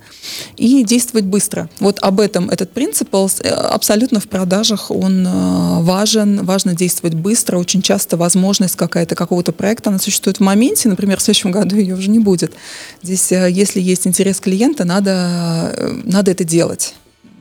и 0.56 0.84
действовать 0.84 1.24
быстро. 1.24 1.68
Вот 1.80 1.98
об 2.02 2.20
этом 2.20 2.50
этот 2.50 2.72
принцип 2.72 3.14
э, 3.14 3.48
абсолютно 3.48 4.20
в 4.20 4.28
продажах 4.28 4.90
он 4.90 5.26
э, 5.26 5.82
важен, 5.82 6.44
важно 6.44 6.74
действовать 6.74 7.14
быстро. 7.14 7.58
Очень 7.58 7.82
часто 7.82 8.16
возможность 8.16 8.76
какая-то 8.76 9.14
какого-то 9.14 9.52
проекта, 9.52 9.90
она 9.90 9.98
существует 9.98 10.38
в 10.38 10.40
моменте, 10.40 10.88
например, 10.88 11.18
в 11.18 11.22
следующем 11.22 11.50
году 11.50 11.76
ее 11.76 11.94
уже 11.94 12.10
не 12.10 12.18
будет. 12.18 12.52
Здесь, 13.02 13.32
э, 13.32 13.50
если 13.50 13.80
есть 13.80 14.06
интерес 14.06 14.35
клиента, 14.40 14.84
надо, 14.84 15.94
надо 16.04 16.30
это 16.30 16.44
делать. 16.44 16.94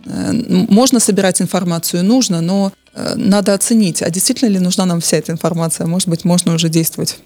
Можно 0.06 1.00
собирать 1.00 1.42
информацию, 1.42 2.04
нужно, 2.04 2.42
но 2.42 2.72
надо 3.16 3.54
оценить, 3.54 4.02
а 4.02 4.10
действительно 4.10 4.50
ли 4.50 4.60
нужна 4.60 4.86
нам 4.86 5.02
вся 5.02 5.18
эта 5.18 5.32
информация. 5.32 5.88
Может 5.88 6.08
быть, 6.08 6.24
можно 6.26 6.54
уже 6.54 6.70
действовать. 6.70 7.18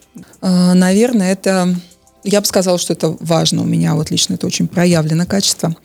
Наверное, 0.42 1.32
это 1.34 1.76
я 2.24 2.42
бы 2.42 2.48
сказала, 2.48 2.78
что 2.78 2.94
это 2.94 3.16
важно 3.20 3.62
у 3.62 3.66
меня, 3.66 3.96
вот 3.96 4.12
лично 4.12 4.34
это 4.34 4.48
очень 4.48 4.68
проявлено 4.68 5.26
качество. 5.26 5.76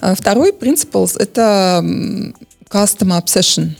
Второй 0.00 0.52
принцип– 0.52 0.96
это 1.18 1.82
customer 2.70 3.22
obsession. 3.22 3.70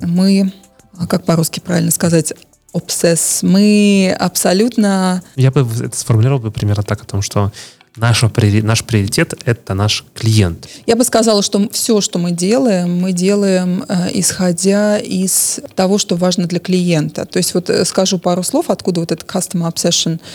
Мы, 0.00 0.52
а 0.98 1.06
как 1.06 1.24
по-русски 1.24 1.60
правильно 1.60 1.90
сказать, 1.90 2.32
obsess, 2.72 3.46
мы 3.46 4.14
абсолютно... 4.18 5.22
Я 5.36 5.50
бы 5.50 5.68
это 5.84 5.96
сформулировал 5.96 6.40
бы 6.40 6.50
примерно 6.50 6.82
так, 6.82 7.02
о 7.02 7.06
том, 7.06 7.22
что 7.22 7.52
наш, 7.96 8.22
наш 8.62 8.84
приоритет– 8.84 9.34
это 9.44 9.74
наш 9.74 10.04
клиент. 10.14 10.68
Я 10.86 10.96
бы 10.96 11.04
сказала, 11.04 11.42
что 11.42 11.68
все, 11.70 12.00
что 12.00 12.18
мы 12.18 12.32
делаем, 12.32 13.00
мы 13.00 13.12
делаем 13.12 13.84
э, 13.88 14.10
исходя 14.14 14.98
из 14.98 15.60
того, 15.74 15.98
что 15.98 16.16
важно 16.16 16.46
для 16.46 16.58
клиента. 16.58 17.24
То 17.24 17.38
есть 17.38 17.54
вот 17.54 17.70
э, 17.70 17.84
скажу 17.84 18.18
пару 18.18 18.42
слов, 18.42 18.70
откуда 18.70 19.00
вот 19.00 19.12
этот 19.12 19.28
customer 19.28 19.72
obsession– 19.72 20.20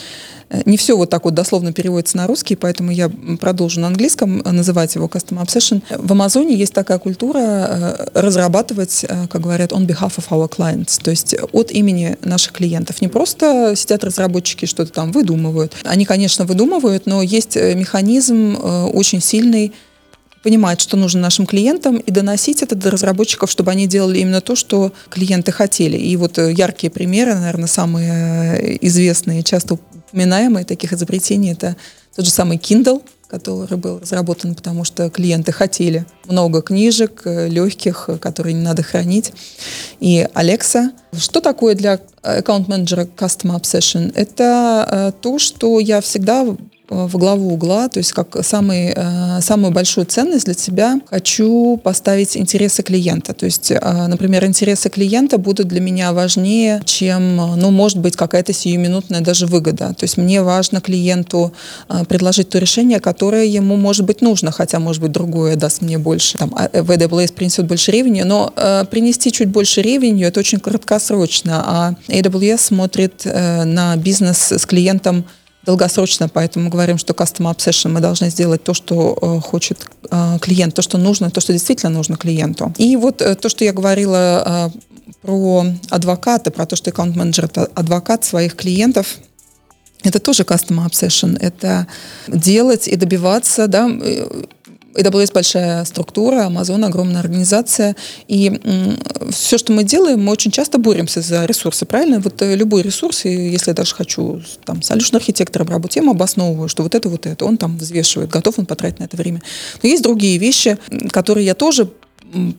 не 0.65 0.77
все 0.77 0.97
вот 0.97 1.09
так 1.09 1.25
вот 1.25 1.33
дословно 1.33 1.73
переводится 1.73 2.17
на 2.17 2.27
русский, 2.27 2.55
поэтому 2.55 2.91
я 2.91 3.09
продолжу 3.39 3.79
на 3.79 3.87
английском 3.87 4.39
называть 4.39 4.95
его 4.95 5.07
Custom 5.07 5.43
Obsession. 5.43 5.83
В 5.97 6.11
Амазоне 6.11 6.55
есть 6.55 6.73
такая 6.73 6.97
культура 6.97 7.39
э, 7.39 8.05
разрабатывать, 8.15 9.05
э, 9.07 9.27
как 9.27 9.41
говорят, 9.41 9.71
on 9.71 9.85
behalf 9.85 10.17
of 10.17 10.25
our 10.29 10.49
clients, 10.49 11.01
то 11.01 11.11
есть 11.11 11.35
от 11.51 11.71
имени 11.71 12.17
наших 12.23 12.53
клиентов. 12.53 13.01
Не 13.01 13.07
просто 13.07 13.73
сидят 13.75 14.03
разработчики, 14.03 14.65
что-то 14.65 14.91
там 14.91 15.11
выдумывают. 15.11 15.73
Они, 15.83 16.05
конечно, 16.05 16.45
выдумывают, 16.45 17.05
но 17.05 17.21
есть 17.21 17.55
э, 17.55 17.75
механизм 17.75 18.57
очень 18.93 19.21
сильный, 19.21 19.73
понимать, 20.41 20.79
что 20.79 20.95
нужно 20.95 21.19
нашим 21.19 21.45
клиентам, 21.45 21.97
и 21.97 22.11
доносить 22.11 22.63
это 22.63 22.73
до 22.73 22.91
разработчиков, 22.91 23.51
чтобы 23.51 23.71
они 23.71 23.87
делали 23.87 24.19
именно 24.19 24.39
то, 24.39 24.55
что 24.55 24.93
клиенты 25.09 25.51
хотели. 25.51 25.97
И 25.97 26.15
вот 26.15 26.37
яркие 26.37 26.89
примеры, 26.89 27.35
наверное, 27.35 27.67
самые 27.67 28.77
известные, 28.87 29.43
часто 29.43 29.77
упоминаемые 30.09 30.65
таких 30.65 30.93
изобретений. 30.93 31.53
Это 31.53 31.75
тот 32.15 32.25
же 32.25 32.31
самый 32.31 32.57
Kindle, 32.57 33.01
который 33.27 33.77
был 33.77 33.99
разработан, 33.99 34.55
потому 34.55 34.83
что 34.83 35.09
клиенты 35.09 35.51
хотели 35.51 36.05
много 36.25 36.61
книжек, 36.61 37.21
э, 37.25 37.47
легких, 37.47 38.09
которые 38.19 38.53
не 38.53 38.61
надо 38.61 38.81
хранить. 38.81 39.31
И 39.99 40.27
Alexa. 40.33 40.91
Что 41.15 41.39
такое 41.39 41.75
для 41.75 41.99
аккаунт-менеджера 42.23 43.05
Custom 43.05 43.59
Obsession? 43.59 44.11
Это 44.15 44.87
э, 44.89 45.11
то, 45.21 45.37
что 45.37 45.79
я 45.79 46.01
всегда 46.01 46.45
в 46.89 47.17
главу 47.17 47.53
угла, 47.53 47.87
то 47.87 47.99
есть 47.99 48.13
как 48.13 48.43
самый, 48.43 48.93
э, 48.95 49.41
самую 49.41 49.71
большую 49.71 50.05
ценность 50.05 50.45
для 50.45 50.53
себя 50.53 50.99
хочу 51.09 51.79
поставить 51.83 52.35
интересы 52.35 52.83
клиента. 52.83 53.33
То 53.33 53.45
есть, 53.45 53.71
э, 53.71 54.07
например, 54.07 54.45
интересы 54.45 54.89
клиента 54.89 55.37
будут 55.37 55.67
для 55.67 55.81
меня 55.81 56.13
важнее, 56.13 56.81
чем, 56.85 57.37
ну, 57.37 57.71
может 57.71 57.99
быть, 57.99 58.15
какая-то 58.15 58.53
сиюминутная 58.53 59.21
даже 59.21 59.45
выгода. 59.45 59.93
То 59.93 60.03
есть 60.03 60.17
мне 60.17 60.41
важно 60.41 60.81
клиенту 60.81 61.53
э, 61.89 62.05
предложить 62.05 62.49
то 62.49 62.57
решение, 62.57 62.99
которое 62.99 63.45
ему, 63.45 63.75
может 63.75 64.05
быть, 64.05 64.21
нужно, 64.21 64.51
хотя, 64.51 64.79
может 64.79 65.01
быть, 65.01 65.11
другое 65.11 65.55
даст 65.55 65.81
мне 65.81 65.97
больше. 65.97 66.37
Там, 66.37 66.53
а, 66.55 66.67
AWS 66.67 67.33
принесет 67.33 67.67
больше 67.67 67.91
ревеню, 67.91 68.25
но 68.25 68.53
принести 68.89 69.31
чуть 69.31 69.49
больше 69.49 69.81
ревеню 69.81 70.27
это 70.27 70.39
очень 70.39 70.59
краткосрочно, 70.59 71.63
а 71.65 71.93
AWS 72.07 72.57
смотрит 72.57 73.25
на 73.25 73.95
бизнес 73.95 74.51
с 74.51 74.65
клиентом 74.65 75.25
долгосрочно, 75.69 76.27
поэтому 76.27 76.69
говорим, 76.71 76.97
что 76.97 77.13
custom 77.13 77.45
obsession 77.53 77.89
мы 77.89 77.99
должны 77.99 78.31
сделать 78.31 78.63
то, 78.63 78.73
что 78.73 79.17
э, 79.21 79.39
хочет 79.39 79.85
э, 80.09 80.37
клиент, 80.41 80.73
то, 80.73 80.81
что 80.81 80.97
нужно, 80.97 81.29
то, 81.29 81.41
что 81.41 81.53
действительно 81.53 81.91
нужно 81.91 82.17
клиенту. 82.17 82.73
И 82.79 82.95
вот 82.95 83.21
э, 83.21 83.35
то, 83.35 83.49
что 83.49 83.63
я 83.63 83.71
говорила 83.71 84.71
про 85.21 85.65
адвоката, 85.89 86.49
про 86.49 86.65
то, 86.65 86.75
что 86.75 86.89
аккаунт-менеджер 86.89 87.45
это 87.45 87.69
адвокат 87.75 88.25
своих 88.25 88.55
клиентов, 88.55 89.17
это 90.03 90.19
тоже 90.19 90.43
custom 90.43 90.85
obsession. 90.87 91.37
Это 91.39 91.85
делать 92.27 92.87
и 92.87 92.95
добиваться, 92.95 93.67
да, 93.67 93.89
AWS 94.93 95.33
большая 95.33 95.85
структура, 95.85 96.47
Amazon 96.47 96.85
огромная 96.85 97.21
организация, 97.21 97.95
и 98.27 98.59
все, 99.31 99.57
что 99.57 99.73
мы 99.73 99.83
делаем, 99.83 100.23
мы 100.23 100.31
очень 100.31 100.51
часто 100.51 100.77
боремся 100.77 101.21
за 101.21 101.45
ресурсы, 101.45 101.85
правильно? 101.85 102.19
Вот 102.19 102.41
э, 102.41 102.55
любой 102.55 102.81
ресурс, 102.81 103.25
если 103.25 103.71
я 103.71 103.75
даже 103.75 103.95
хочу 103.95 104.41
там 104.65 104.79
solution 104.79 105.17
архитектор 105.17 105.61
обработать, 105.61 105.97
я 105.97 106.01
ему 106.01 106.11
обосновываю, 106.11 106.69
что 106.69 106.83
вот 106.83 106.95
это, 106.95 107.09
вот 107.09 107.25
это, 107.25 107.45
он 107.45 107.57
там 107.57 107.77
взвешивает, 107.77 108.29
готов 108.29 108.59
он 108.59 108.65
потратить 108.65 108.99
на 108.99 109.03
это 109.05 109.17
время. 109.17 109.41
Но 109.81 109.89
есть 109.89 110.03
другие 110.03 110.37
вещи, 110.37 110.77
которые 111.11 111.45
я 111.45 111.55
тоже 111.55 111.89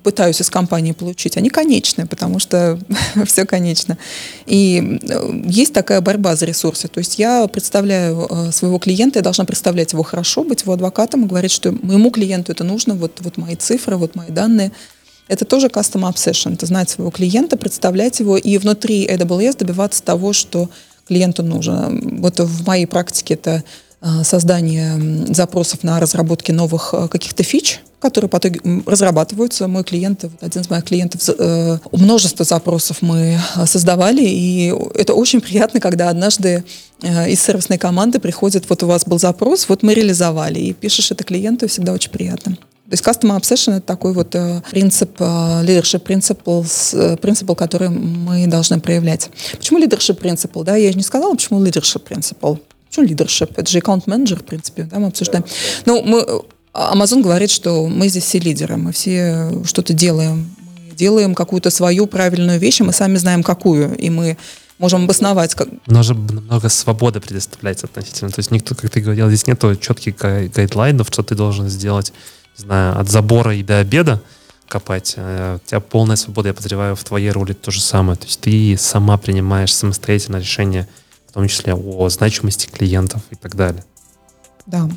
пытаюсь 0.03 0.41
из 0.41 0.51
компании 0.51 0.93
получить, 0.93 1.37
они 1.37 1.49
конечные, 1.49 2.07
потому 2.07 2.39
что 2.39 2.79
все 3.27 3.45
конечно. 3.45 3.99
И 4.47 4.99
э, 5.03 5.43
есть 5.47 5.73
такая 5.73 6.01
борьба 6.01 6.37
за 6.37 6.47
ресурсы. 6.47 6.89
То 6.89 6.99
есть 6.99 7.19
я 7.19 7.47
представляю 7.47 8.27
э, 8.29 8.53
своего 8.53 8.79
клиента, 8.79 9.19
я 9.19 9.23
должна 9.23 9.45
представлять 9.45 9.93
его 9.93 10.03
хорошо, 10.03 10.45
быть 10.45 10.63
его 10.63 10.73
адвокатом 10.73 11.25
и 11.25 11.29
говорить, 11.29 11.53
что 11.53 11.73
моему 11.73 12.11
клиенту 12.11 12.53
это 12.53 12.65
нужно, 12.65 12.95
вот, 12.95 13.21
вот 13.21 13.37
мои 13.37 13.57
цифры, 13.57 13.97
вот 13.97 14.15
мои 14.15 14.31
данные. 14.31 14.73
Это 15.29 15.45
тоже 15.45 15.69
custom 15.69 16.11
obsession, 16.13 16.55
это 16.55 16.67
знать 16.67 16.91
своего 16.91 17.11
клиента, 17.11 17.57
представлять 17.57 18.19
его 18.19 18.37
и 18.37 18.59
внутри 18.59 19.07
AWS 19.07 19.59
добиваться 19.59 20.03
того, 20.03 20.33
что 20.33 20.69
клиенту 21.07 21.43
нужно. 21.43 21.89
Вот 22.19 22.41
в 22.41 22.67
моей 22.67 22.87
практике 22.87 23.35
это 23.35 23.63
создание 24.23 25.27
запросов 25.35 25.83
на 25.83 26.01
разработки 26.01 26.53
новых 26.53 26.95
каких-то 27.11 27.43
фич, 27.43 27.81
которые 28.01 28.29
по 28.29 28.39
итоге 28.39 28.61
разрабатываются. 28.87 29.69
Мой 29.69 29.85
клиент, 29.85 30.25
один 30.41 30.63
из 30.63 30.71
моих 30.71 30.85
клиентов, 30.85 31.21
э, 31.29 31.79
множество 31.93 32.45
запросов 32.45 33.03
мы 33.03 33.39
э, 33.57 33.67
создавали, 33.67 34.23
и 34.23 34.75
это 34.95 35.15
очень 35.15 35.41
приятно, 35.41 35.81
когда 35.81 36.09
однажды 36.09 36.65
э, 37.03 37.31
из 37.31 37.41
сервисной 37.43 37.79
команды 37.79 38.19
приходит, 38.19 38.69
вот 38.69 38.83
у 38.83 38.87
вас 38.87 39.05
был 39.05 39.19
запрос, 39.19 39.69
вот 39.69 39.83
мы 39.83 39.95
реализовали, 39.95 40.59
и 40.59 40.73
пишешь 40.73 41.11
это 41.11 41.23
клиенту, 41.25 41.69
всегда 41.69 41.93
очень 41.93 42.11
приятно. 42.11 42.57
То 42.91 42.95
есть 42.95 43.05
Customer 43.05 43.39
Obsession— 43.39 43.75
это 43.77 43.87
такой 43.87 44.13
вот 44.13 44.35
э, 44.35 44.63
принцип, 44.71 45.13
э, 45.21 45.25
leadership 45.25 46.03
principles, 46.03 46.97
э, 46.99 47.17
принцип, 47.19 47.57
который 47.57 47.89
мы 47.89 48.49
должны 48.49 48.81
проявлять. 48.81 49.31
Почему 49.57 49.79
leadership 49.79 50.21
principle? 50.21 50.65
Да, 50.65 50.75
я 50.75 50.91
же 50.91 50.97
не 50.97 51.05
сказала, 51.05 51.33
почему 51.33 51.65
leadership 51.65 52.03
principle. 52.03 52.59
Почему 52.91 53.07
leadership? 53.07 53.53
Это 53.57 53.71
же 53.71 53.79
аккаунт 53.79 54.09
менеджер 54.09 54.41
в 54.41 54.45
принципе, 54.45 54.83
да, 54.83 54.99
мы 54.99 55.07
обсуждаем. 55.07 55.45
Ну, 55.87 56.03
мы 56.03 56.27
Amazon 56.75 57.23
говорит, 57.23 57.51
что 57.51 57.87
мы 57.87 58.09
здесь 58.09 58.25
все 58.25 58.41
лидеры, 58.41 58.77
мы 58.77 58.93
все 58.93 59.63
что-то 59.65 59.93
делаем. 59.93 60.55
Мы 60.89 60.97
делаем 60.97 61.35
какую-то 61.35 61.71
свою 61.71 62.07
правильную 62.07 62.59
вещь, 62.59 62.81
и 62.81 62.85
мы 62.85 62.93
сами 62.93 63.17
знаем, 63.17 63.45
какую. 63.45 63.97
И 63.97 64.11
мы 64.11 64.37
можем 64.79 65.05
обосновать. 65.05 65.55
Как... 65.55 65.69
Же 65.87 66.15
много 66.15 66.69
свободы 66.69 67.21
предоставляется 67.21 67.87
относительно. 67.87 68.31
То 68.31 68.41
есть 68.41 68.51
никто, 68.51 68.75
как 68.75 68.91
ты 68.91 69.01
говорил, 69.01 69.29
здесь 69.29 69.47
нет 69.47 69.63
четких 69.81 70.17
гайдлайнов, 70.17 71.07
что 71.09 71.23
ты 71.23 71.37
должен 71.37 71.69
сделать, 71.69 72.13
не 72.59 72.65
знаю, 72.65 72.99
от 72.99 73.09
забора 73.09 73.55
и 73.55 73.63
до 73.63 73.79
обеда 73.79 74.21
копать. 74.67 75.15
Э, 75.17 75.59
у 75.63 75.69
тебя 75.69 75.81
полная 75.81 76.17
свобода, 76.17 76.49
я 76.49 76.55
подозреваю, 76.55 76.97
в 76.97 77.05
твоей 77.05 77.31
роли 77.31 77.53
то 77.53 77.71
же 77.71 77.81
самое. 77.81 78.17
То 78.17 78.27
есть 78.27 78.41
ты 78.41 78.77
сама 78.79 79.19
принимаешь 79.19 79.75
самостоятельно 79.75 80.37
решение, 80.37 80.89
в 81.31 81.33
том 81.33 81.47
числе 81.47 81.75
о 81.75 82.09
значимости 82.09 82.67
клиентов 82.67 83.23
и 83.31 83.37
так 83.37 83.55
далее. 83.55 83.85
Да, 84.67 84.91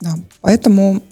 да. 0.00 0.14
Поэтому, 0.40 1.02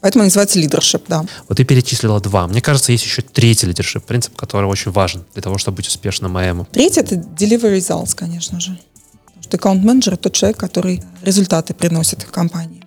поэтому 0.00 0.24
называется 0.24 0.60
лидершип, 0.60 1.02
да. 1.08 1.24
Вот 1.48 1.58
ты 1.58 1.64
перечислила 1.64 2.20
два. 2.20 2.46
Мне 2.46 2.60
кажется, 2.60 2.92
есть 2.92 3.04
еще 3.04 3.22
третий 3.22 3.66
лидершип, 3.66 4.04
принцип, 4.04 4.36
который 4.36 4.66
очень 4.66 4.92
важен 4.92 5.24
для 5.34 5.42
того, 5.42 5.58
чтобы 5.58 5.76
быть 5.76 5.88
успешным 5.88 6.36
АМ. 6.36 6.66
Третий— 6.70 7.00
это 7.02 7.16
delivery 7.16 7.78
results, 7.78 8.14
конечно 8.14 8.60
же. 8.60 8.78
Потому 9.24 9.42
что 9.42 9.56
аккаунт-менеджер— 9.56 10.16
тот 10.18 10.32
человек, 10.32 10.56
который 10.58 11.02
результаты 11.22 11.74
приносит 11.74 12.24
компании. 12.24 12.84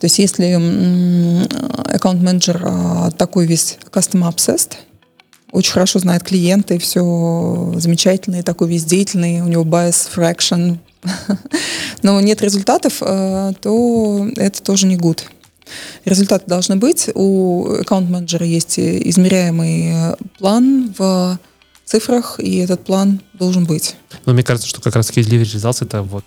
То 0.00 0.04
есть 0.04 0.18
если 0.18 1.48
аккаунт-менеджер 1.94 2.62
а, 2.62 3.10
такой 3.12 3.46
весь 3.46 3.78
custom 3.90 4.28
obsessed, 4.30 4.72
очень 5.52 5.72
хорошо 5.72 6.00
знает 6.00 6.24
клиента, 6.24 6.74
и 6.74 6.78
все 6.78 7.72
замечательно, 7.76 8.42
такой 8.42 8.68
весь 8.68 8.84
деятельный, 8.84 9.40
у 9.42 9.46
него 9.46 9.62
bias 9.64 10.08
fraction 10.12 10.78
но 12.02 12.20
нет 12.20 12.42
результатов, 12.42 12.98
э, 13.00 13.52
то 13.60 14.28
это 14.36 14.62
тоже 14.62 14.86
не 14.86 14.96
good. 14.96 15.20
Результаты 16.04 16.44
должны 16.46 16.76
быть. 16.76 17.08
У 17.14 17.78
аккаунт-менеджера 17.80 18.46
есть 18.46 18.78
измеряемый 18.78 19.90
э, 19.92 20.14
план 20.38 20.94
в 20.96 21.38
цифрах, 21.84 22.38
и 22.38 22.58
этот 22.58 22.84
план 22.84 23.20
должен 23.34 23.64
быть. 23.64 23.96
Но 24.26 24.32
мне 24.32 24.42
кажется, 24.42 24.68
что 24.68 24.80
как 24.80 24.96
раз 24.96 25.06
таки 25.06 25.22
реализация 25.22 25.86
это 25.86 26.02
вот 26.02 26.24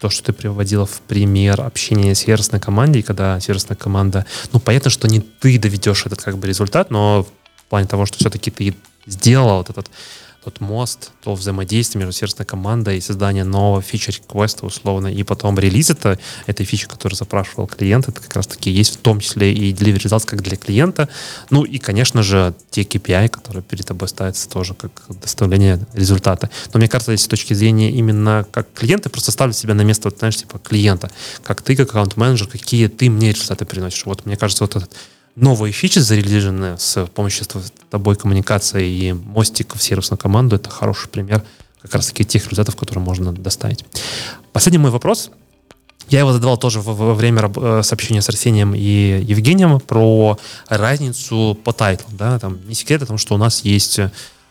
то, 0.00 0.10
что 0.10 0.24
ты 0.24 0.32
приводила 0.32 0.84
в 0.84 1.00
пример 1.02 1.60
общения 1.60 2.14
с 2.14 2.20
сервисной 2.20 2.60
командой, 2.60 3.02
когда 3.02 3.38
сервисная 3.38 3.76
команда, 3.76 4.26
ну, 4.52 4.58
понятно, 4.58 4.90
что 4.90 5.06
не 5.06 5.20
ты 5.20 5.58
доведешь 5.58 6.06
этот 6.06 6.20
как 6.20 6.38
бы 6.38 6.48
результат, 6.48 6.90
но 6.90 7.26
плане 7.72 7.88
того, 7.88 8.04
что 8.04 8.18
все-таки 8.18 8.50
ты 8.50 8.74
сделала 9.06 9.56
вот 9.56 9.70
этот 9.70 9.90
тот 10.44 10.60
мост, 10.60 11.12
то 11.24 11.34
взаимодействие 11.34 12.04
между 12.04 12.12
сервисной 12.12 12.44
командой 12.44 12.98
и 12.98 13.00
создание 13.00 13.44
нового 13.44 13.80
фича-реквеста 13.80 14.66
условно, 14.66 15.06
и 15.06 15.22
потом 15.22 15.58
релиз 15.58 15.88
это, 15.88 16.18
этой 16.46 16.66
фичи, 16.66 16.86
которую 16.86 17.16
запрашивал 17.16 17.66
клиент, 17.66 18.08
это 18.08 18.20
как 18.20 18.36
раз-таки 18.36 18.70
есть 18.70 18.96
в 18.96 18.98
том 18.98 19.20
числе 19.20 19.54
и 19.54 19.72
delivery 19.72 20.02
results 20.02 20.26
как 20.26 20.42
для 20.42 20.58
клиента. 20.58 21.08
Ну 21.48 21.62
и, 21.62 21.78
конечно 21.78 22.22
же, 22.22 22.54
те 22.70 22.82
KPI, 22.82 23.28
которые 23.30 23.62
перед 23.62 23.86
тобой 23.86 24.06
ставятся 24.08 24.50
тоже 24.50 24.74
как 24.74 24.90
доставление 25.08 25.80
результата. 25.94 26.50
Но 26.74 26.78
мне 26.78 26.88
кажется, 26.88 27.12
здесь 27.12 27.24
с 27.24 27.28
точки 27.28 27.54
зрения 27.54 27.90
именно 27.90 28.46
как 28.50 28.66
клиента, 28.74 29.08
просто 29.08 29.32
ставлю 29.32 29.54
себя 29.54 29.72
на 29.72 29.82
место, 29.82 30.10
вот, 30.10 30.18
знаешь, 30.18 30.36
типа 30.36 30.58
клиента. 30.58 31.10
Как 31.42 31.62
ты, 31.62 31.74
как 31.74 31.88
аккаунт-менеджер, 31.88 32.48
какие 32.48 32.88
ты 32.88 33.08
мне 33.08 33.32
результаты 33.32 33.64
приносишь. 33.64 34.04
Вот 34.04 34.26
мне 34.26 34.36
кажется, 34.36 34.64
вот 34.64 34.76
этот 34.76 34.90
новые 35.34 35.72
фичи 35.72 35.98
зарелижены 35.98 36.78
с 36.78 37.06
помощью 37.06 37.44
с 37.44 37.72
тобой 37.90 38.16
коммуникации 38.16 38.88
и 38.88 39.12
мостиков 39.12 39.80
в 39.80 39.82
сервисную 39.82 40.18
команду, 40.18 40.56
это 40.56 40.70
хороший 40.70 41.08
пример 41.08 41.42
как 41.80 41.94
раз 41.96 42.06
таки 42.06 42.24
тех 42.24 42.44
результатов, 42.44 42.76
которые 42.76 43.04
можно 43.04 43.32
доставить. 43.32 43.84
Последний 44.52 44.78
мой 44.78 44.90
вопрос. 44.90 45.30
Я 46.08 46.20
его 46.20 46.32
задавал 46.32 46.56
тоже 46.58 46.80
во 46.80 47.14
время 47.14 47.50
э, 47.56 47.82
сообщения 47.82 48.22
с 48.22 48.28
Арсением 48.28 48.74
и 48.74 49.22
Евгением 49.24 49.80
про 49.80 50.38
разницу 50.68 51.58
по 51.64 51.72
тайтлу. 51.72 52.08
Да? 52.12 52.38
Там 52.38 52.58
не 52.68 52.74
секрет 52.74 53.02
о 53.02 53.06
том, 53.06 53.18
что 53.18 53.34
у 53.34 53.38
нас 53.38 53.64
есть 53.64 53.98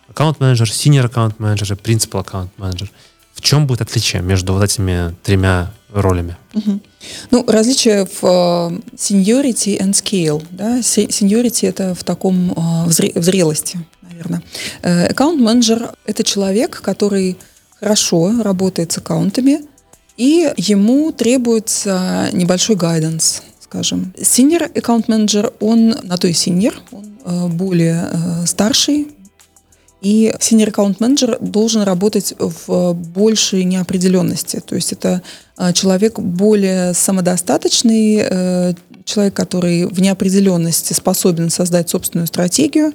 аккаунт-менеджер, 0.10 0.68
senior 0.68 1.06
аккаунт-менеджер, 1.06 1.76
принципал 1.78 2.22
аккаунт-менеджер. 2.22 2.90
В 3.34 3.42
чем 3.42 3.68
будет 3.68 3.82
отличие 3.82 4.22
между 4.22 4.54
вот 4.54 4.64
этими 4.64 5.16
тремя 5.24 5.72
ролями? 5.94 6.36
Ну, 7.32 7.46
различие 7.48 8.06
в 8.06 8.24
seniority 8.96 9.80
and 9.80 9.92
scale. 9.92 10.44
Да? 10.52 10.80
Seniority— 10.80 11.68
это 11.70 11.96
в 11.96 12.04
таком, 12.04 12.52
uh, 12.52 12.86
в, 12.86 12.90
зре- 12.90 13.18
в 13.20 13.24
зрелости, 13.24 13.80
наверное. 14.02 14.42
Аккаунт-менеджер 14.82 15.82
uh,— 15.84 15.96
это 16.06 16.24
человек, 16.24 16.82
который 16.82 17.38
хорошо 17.80 18.42
работает 18.44 18.92
с 18.92 18.98
аккаунтами, 18.98 19.62
и 20.18 20.52
ему 20.58 21.12
требуется 21.12 22.30
небольшой 22.34 22.76
гайденс, 22.76 23.42
скажем. 23.60 24.14
Senior 24.18 24.78
аккаунт-менеджер, 24.78 25.54
он 25.60 25.96
на 26.04 26.18
то 26.18 26.28
и 26.28 26.34
senior, 26.34 26.74
он 26.92 27.52
более 27.52 28.08
старший, 28.46 29.08
и 30.02 30.34
senior 30.40 30.70
аккаунт 30.70 31.00
менеджер 31.00 31.38
должен 31.40 31.84
работать 31.84 32.34
в 32.38 32.94
большей 32.94 33.64
неопределенности. 33.64 34.60
То 34.60 34.76
есть 34.76 34.94
это 34.94 35.22
а, 35.58 35.74
человек 35.74 36.18
более 36.18 36.96
самодостаточный, 36.96 38.24
э, 38.28 38.74
человек, 39.06 39.36
который 39.36 39.86
в 39.86 40.02
неопределенности 40.02 40.94
способен 40.94 41.52
создать 41.52 41.90
собственную 41.90 42.26
стратегию, 42.26 42.94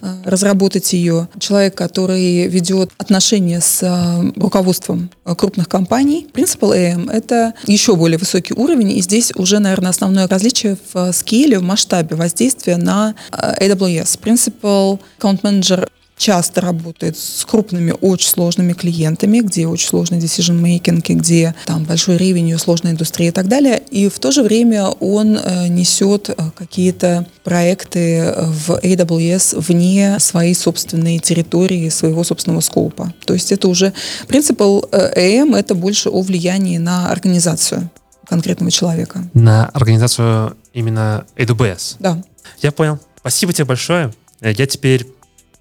а, 0.00 0.22
разработать 0.24 0.94
ее, 0.94 1.28
человек, 1.38 1.74
который 1.74 2.46
ведет 2.46 2.90
отношения 2.96 3.60
с 3.60 3.82
а, 3.82 4.24
руководством 4.36 5.10
крупных 5.24 5.68
компаний. 5.68 6.26
Principal 6.32 6.74
AM— 6.74 7.10
это 7.12 7.52
еще 7.66 7.96
более 7.96 8.16
высокий 8.16 8.54
уровень, 8.54 8.92
и 8.92 9.02
здесь 9.02 9.30
уже, 9.34 9.58
наверное, 9.58 9.90
основное 9.90 10.26
различие 10.26 10.78
в 10.94 11.12
скейле, 11.12 11.58
в 11.58 11.62
масштабе 11.62 12.16
воздействия 12.16 12.78
на 12.78 13.14
AWS. 13.30 14.18
Principal 14.22 14.98
Account 15.20 15.42
Manager 15.42 15.88
часто 16.16 16.60
работает 16.60 17.18
с 17.18 17.44
крупными, 17.44 17.94
очень 18.00 18.28
сложными 18.28 18.72
клиентами, 18.72 19.40
где 19.40 19.66
очень 19.66 19.88
сложный 19.88 20.18
decision 20.18 20.60
making, 20.60 21.00
где 21.14 21.54
там 21.66 21.84
большой 21.84 22.16
ревенью, 22.16 22.58
сложная 22.58 22.92
индустрия 22.92 23.28
и 23.28 23.32
так 23.32 23.48
далее. 23.48 23.82
И 23.90 24.08
в 24.08 24.18
то 24.18 24.30
же 24.30 24.42
время 24.42 24.86
он 24.86 25.36
э, 25.36 25.68
несет 25.68 26.30
э, 26.30 26.34
какие-то 26.54 27.26
проекты 27.44 28.34
в 28.36 28.70
AWS 28.82 29.60
вне 29.60 30.18
своей 30.18 30.54
собственной 30.54 31.18
территории, 31.18 31.88
своего 31.90 32.24
собственного 32.24 32.60
скопа. 32.60 33.12
То 33.24 33.34
есть 33.34 33.52
это 33.52 33.68
уже 33.68 33.92
принцип 34.26 34.60
AM 34.60 35.54
э, 35.54 35.58
это 35.58 35.74
больше 35.74 36.08
о 36.08 36.22
влиянии 36.22 36.78
на 36.78 37.10
организацию 37.10 37.90
конкретного 38.26 38.70
человека. 38.70 39.28
На 39.34 39.66
организацию 39.66 40.56
именно 40.72 41.26
AWS? 41.36 41.96
Да. 41.98 42.22
Я 42.62 42.72
понял. 42.72 42.98
Спасибо 43.18 43.52
тебе 43.52 43.66
большое. 43.66 44.12
Я 44.40 44.66
теперь 44.66 45.06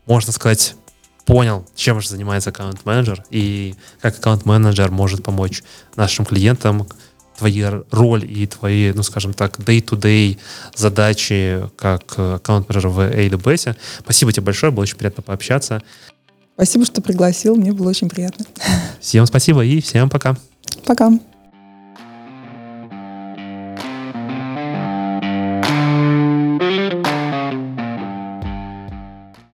можно 0.06 0.32
сказать, 0.32 0.76
понял, 1.26 1.66
чем 1.76 2.02
же 2.02 2.10
занимается 2.10 2.52
аккаунт-менеджер 2.52 3.24
и 3.30 3.76
как 4.02 4.18
аккаунт-менеджер 4.18 4.92
может 4.92 5.24
помочь 5.24 5.64
нашим 5.96 6.26
клиентам 6.26 6.88
твоя 7.38 7.84
роль 7.92 8.24
и 8.30 8.48
твои, 8.48 8.94
ну, 8.94 9.04
скажем 9.04 9.34
так, 9.34 9.60
day-to-day 9.60 10.38
задачи 10.76 11.70
как 11.76 12.18
аккаунт-менеджер 12.18 12.88
в 12.88 13.00
AWS. 13.00 13.76
Спасибо 14.00 14.32
тебе 14.32 14.44
большое, 14.44 14.72
было 14.72 14.84
очень 14.84 14.98
приятно 14.98 15.24
пообщаться. 15.24 15.82
Спасибо, 16.54 16.86
что 16.86 17.02
пригласил, 17.02 17.56
мне 17.56 17.74
было 17.74 17.90
очень 17.90 18.08
приятно. 18.08 18.46
Всем 19.02 19.26
спасибо 19.26 19.66
и 19.66 19.82
всем 19.82 20.10
пока. 20.10 20.38
Пока. 20.86 21.12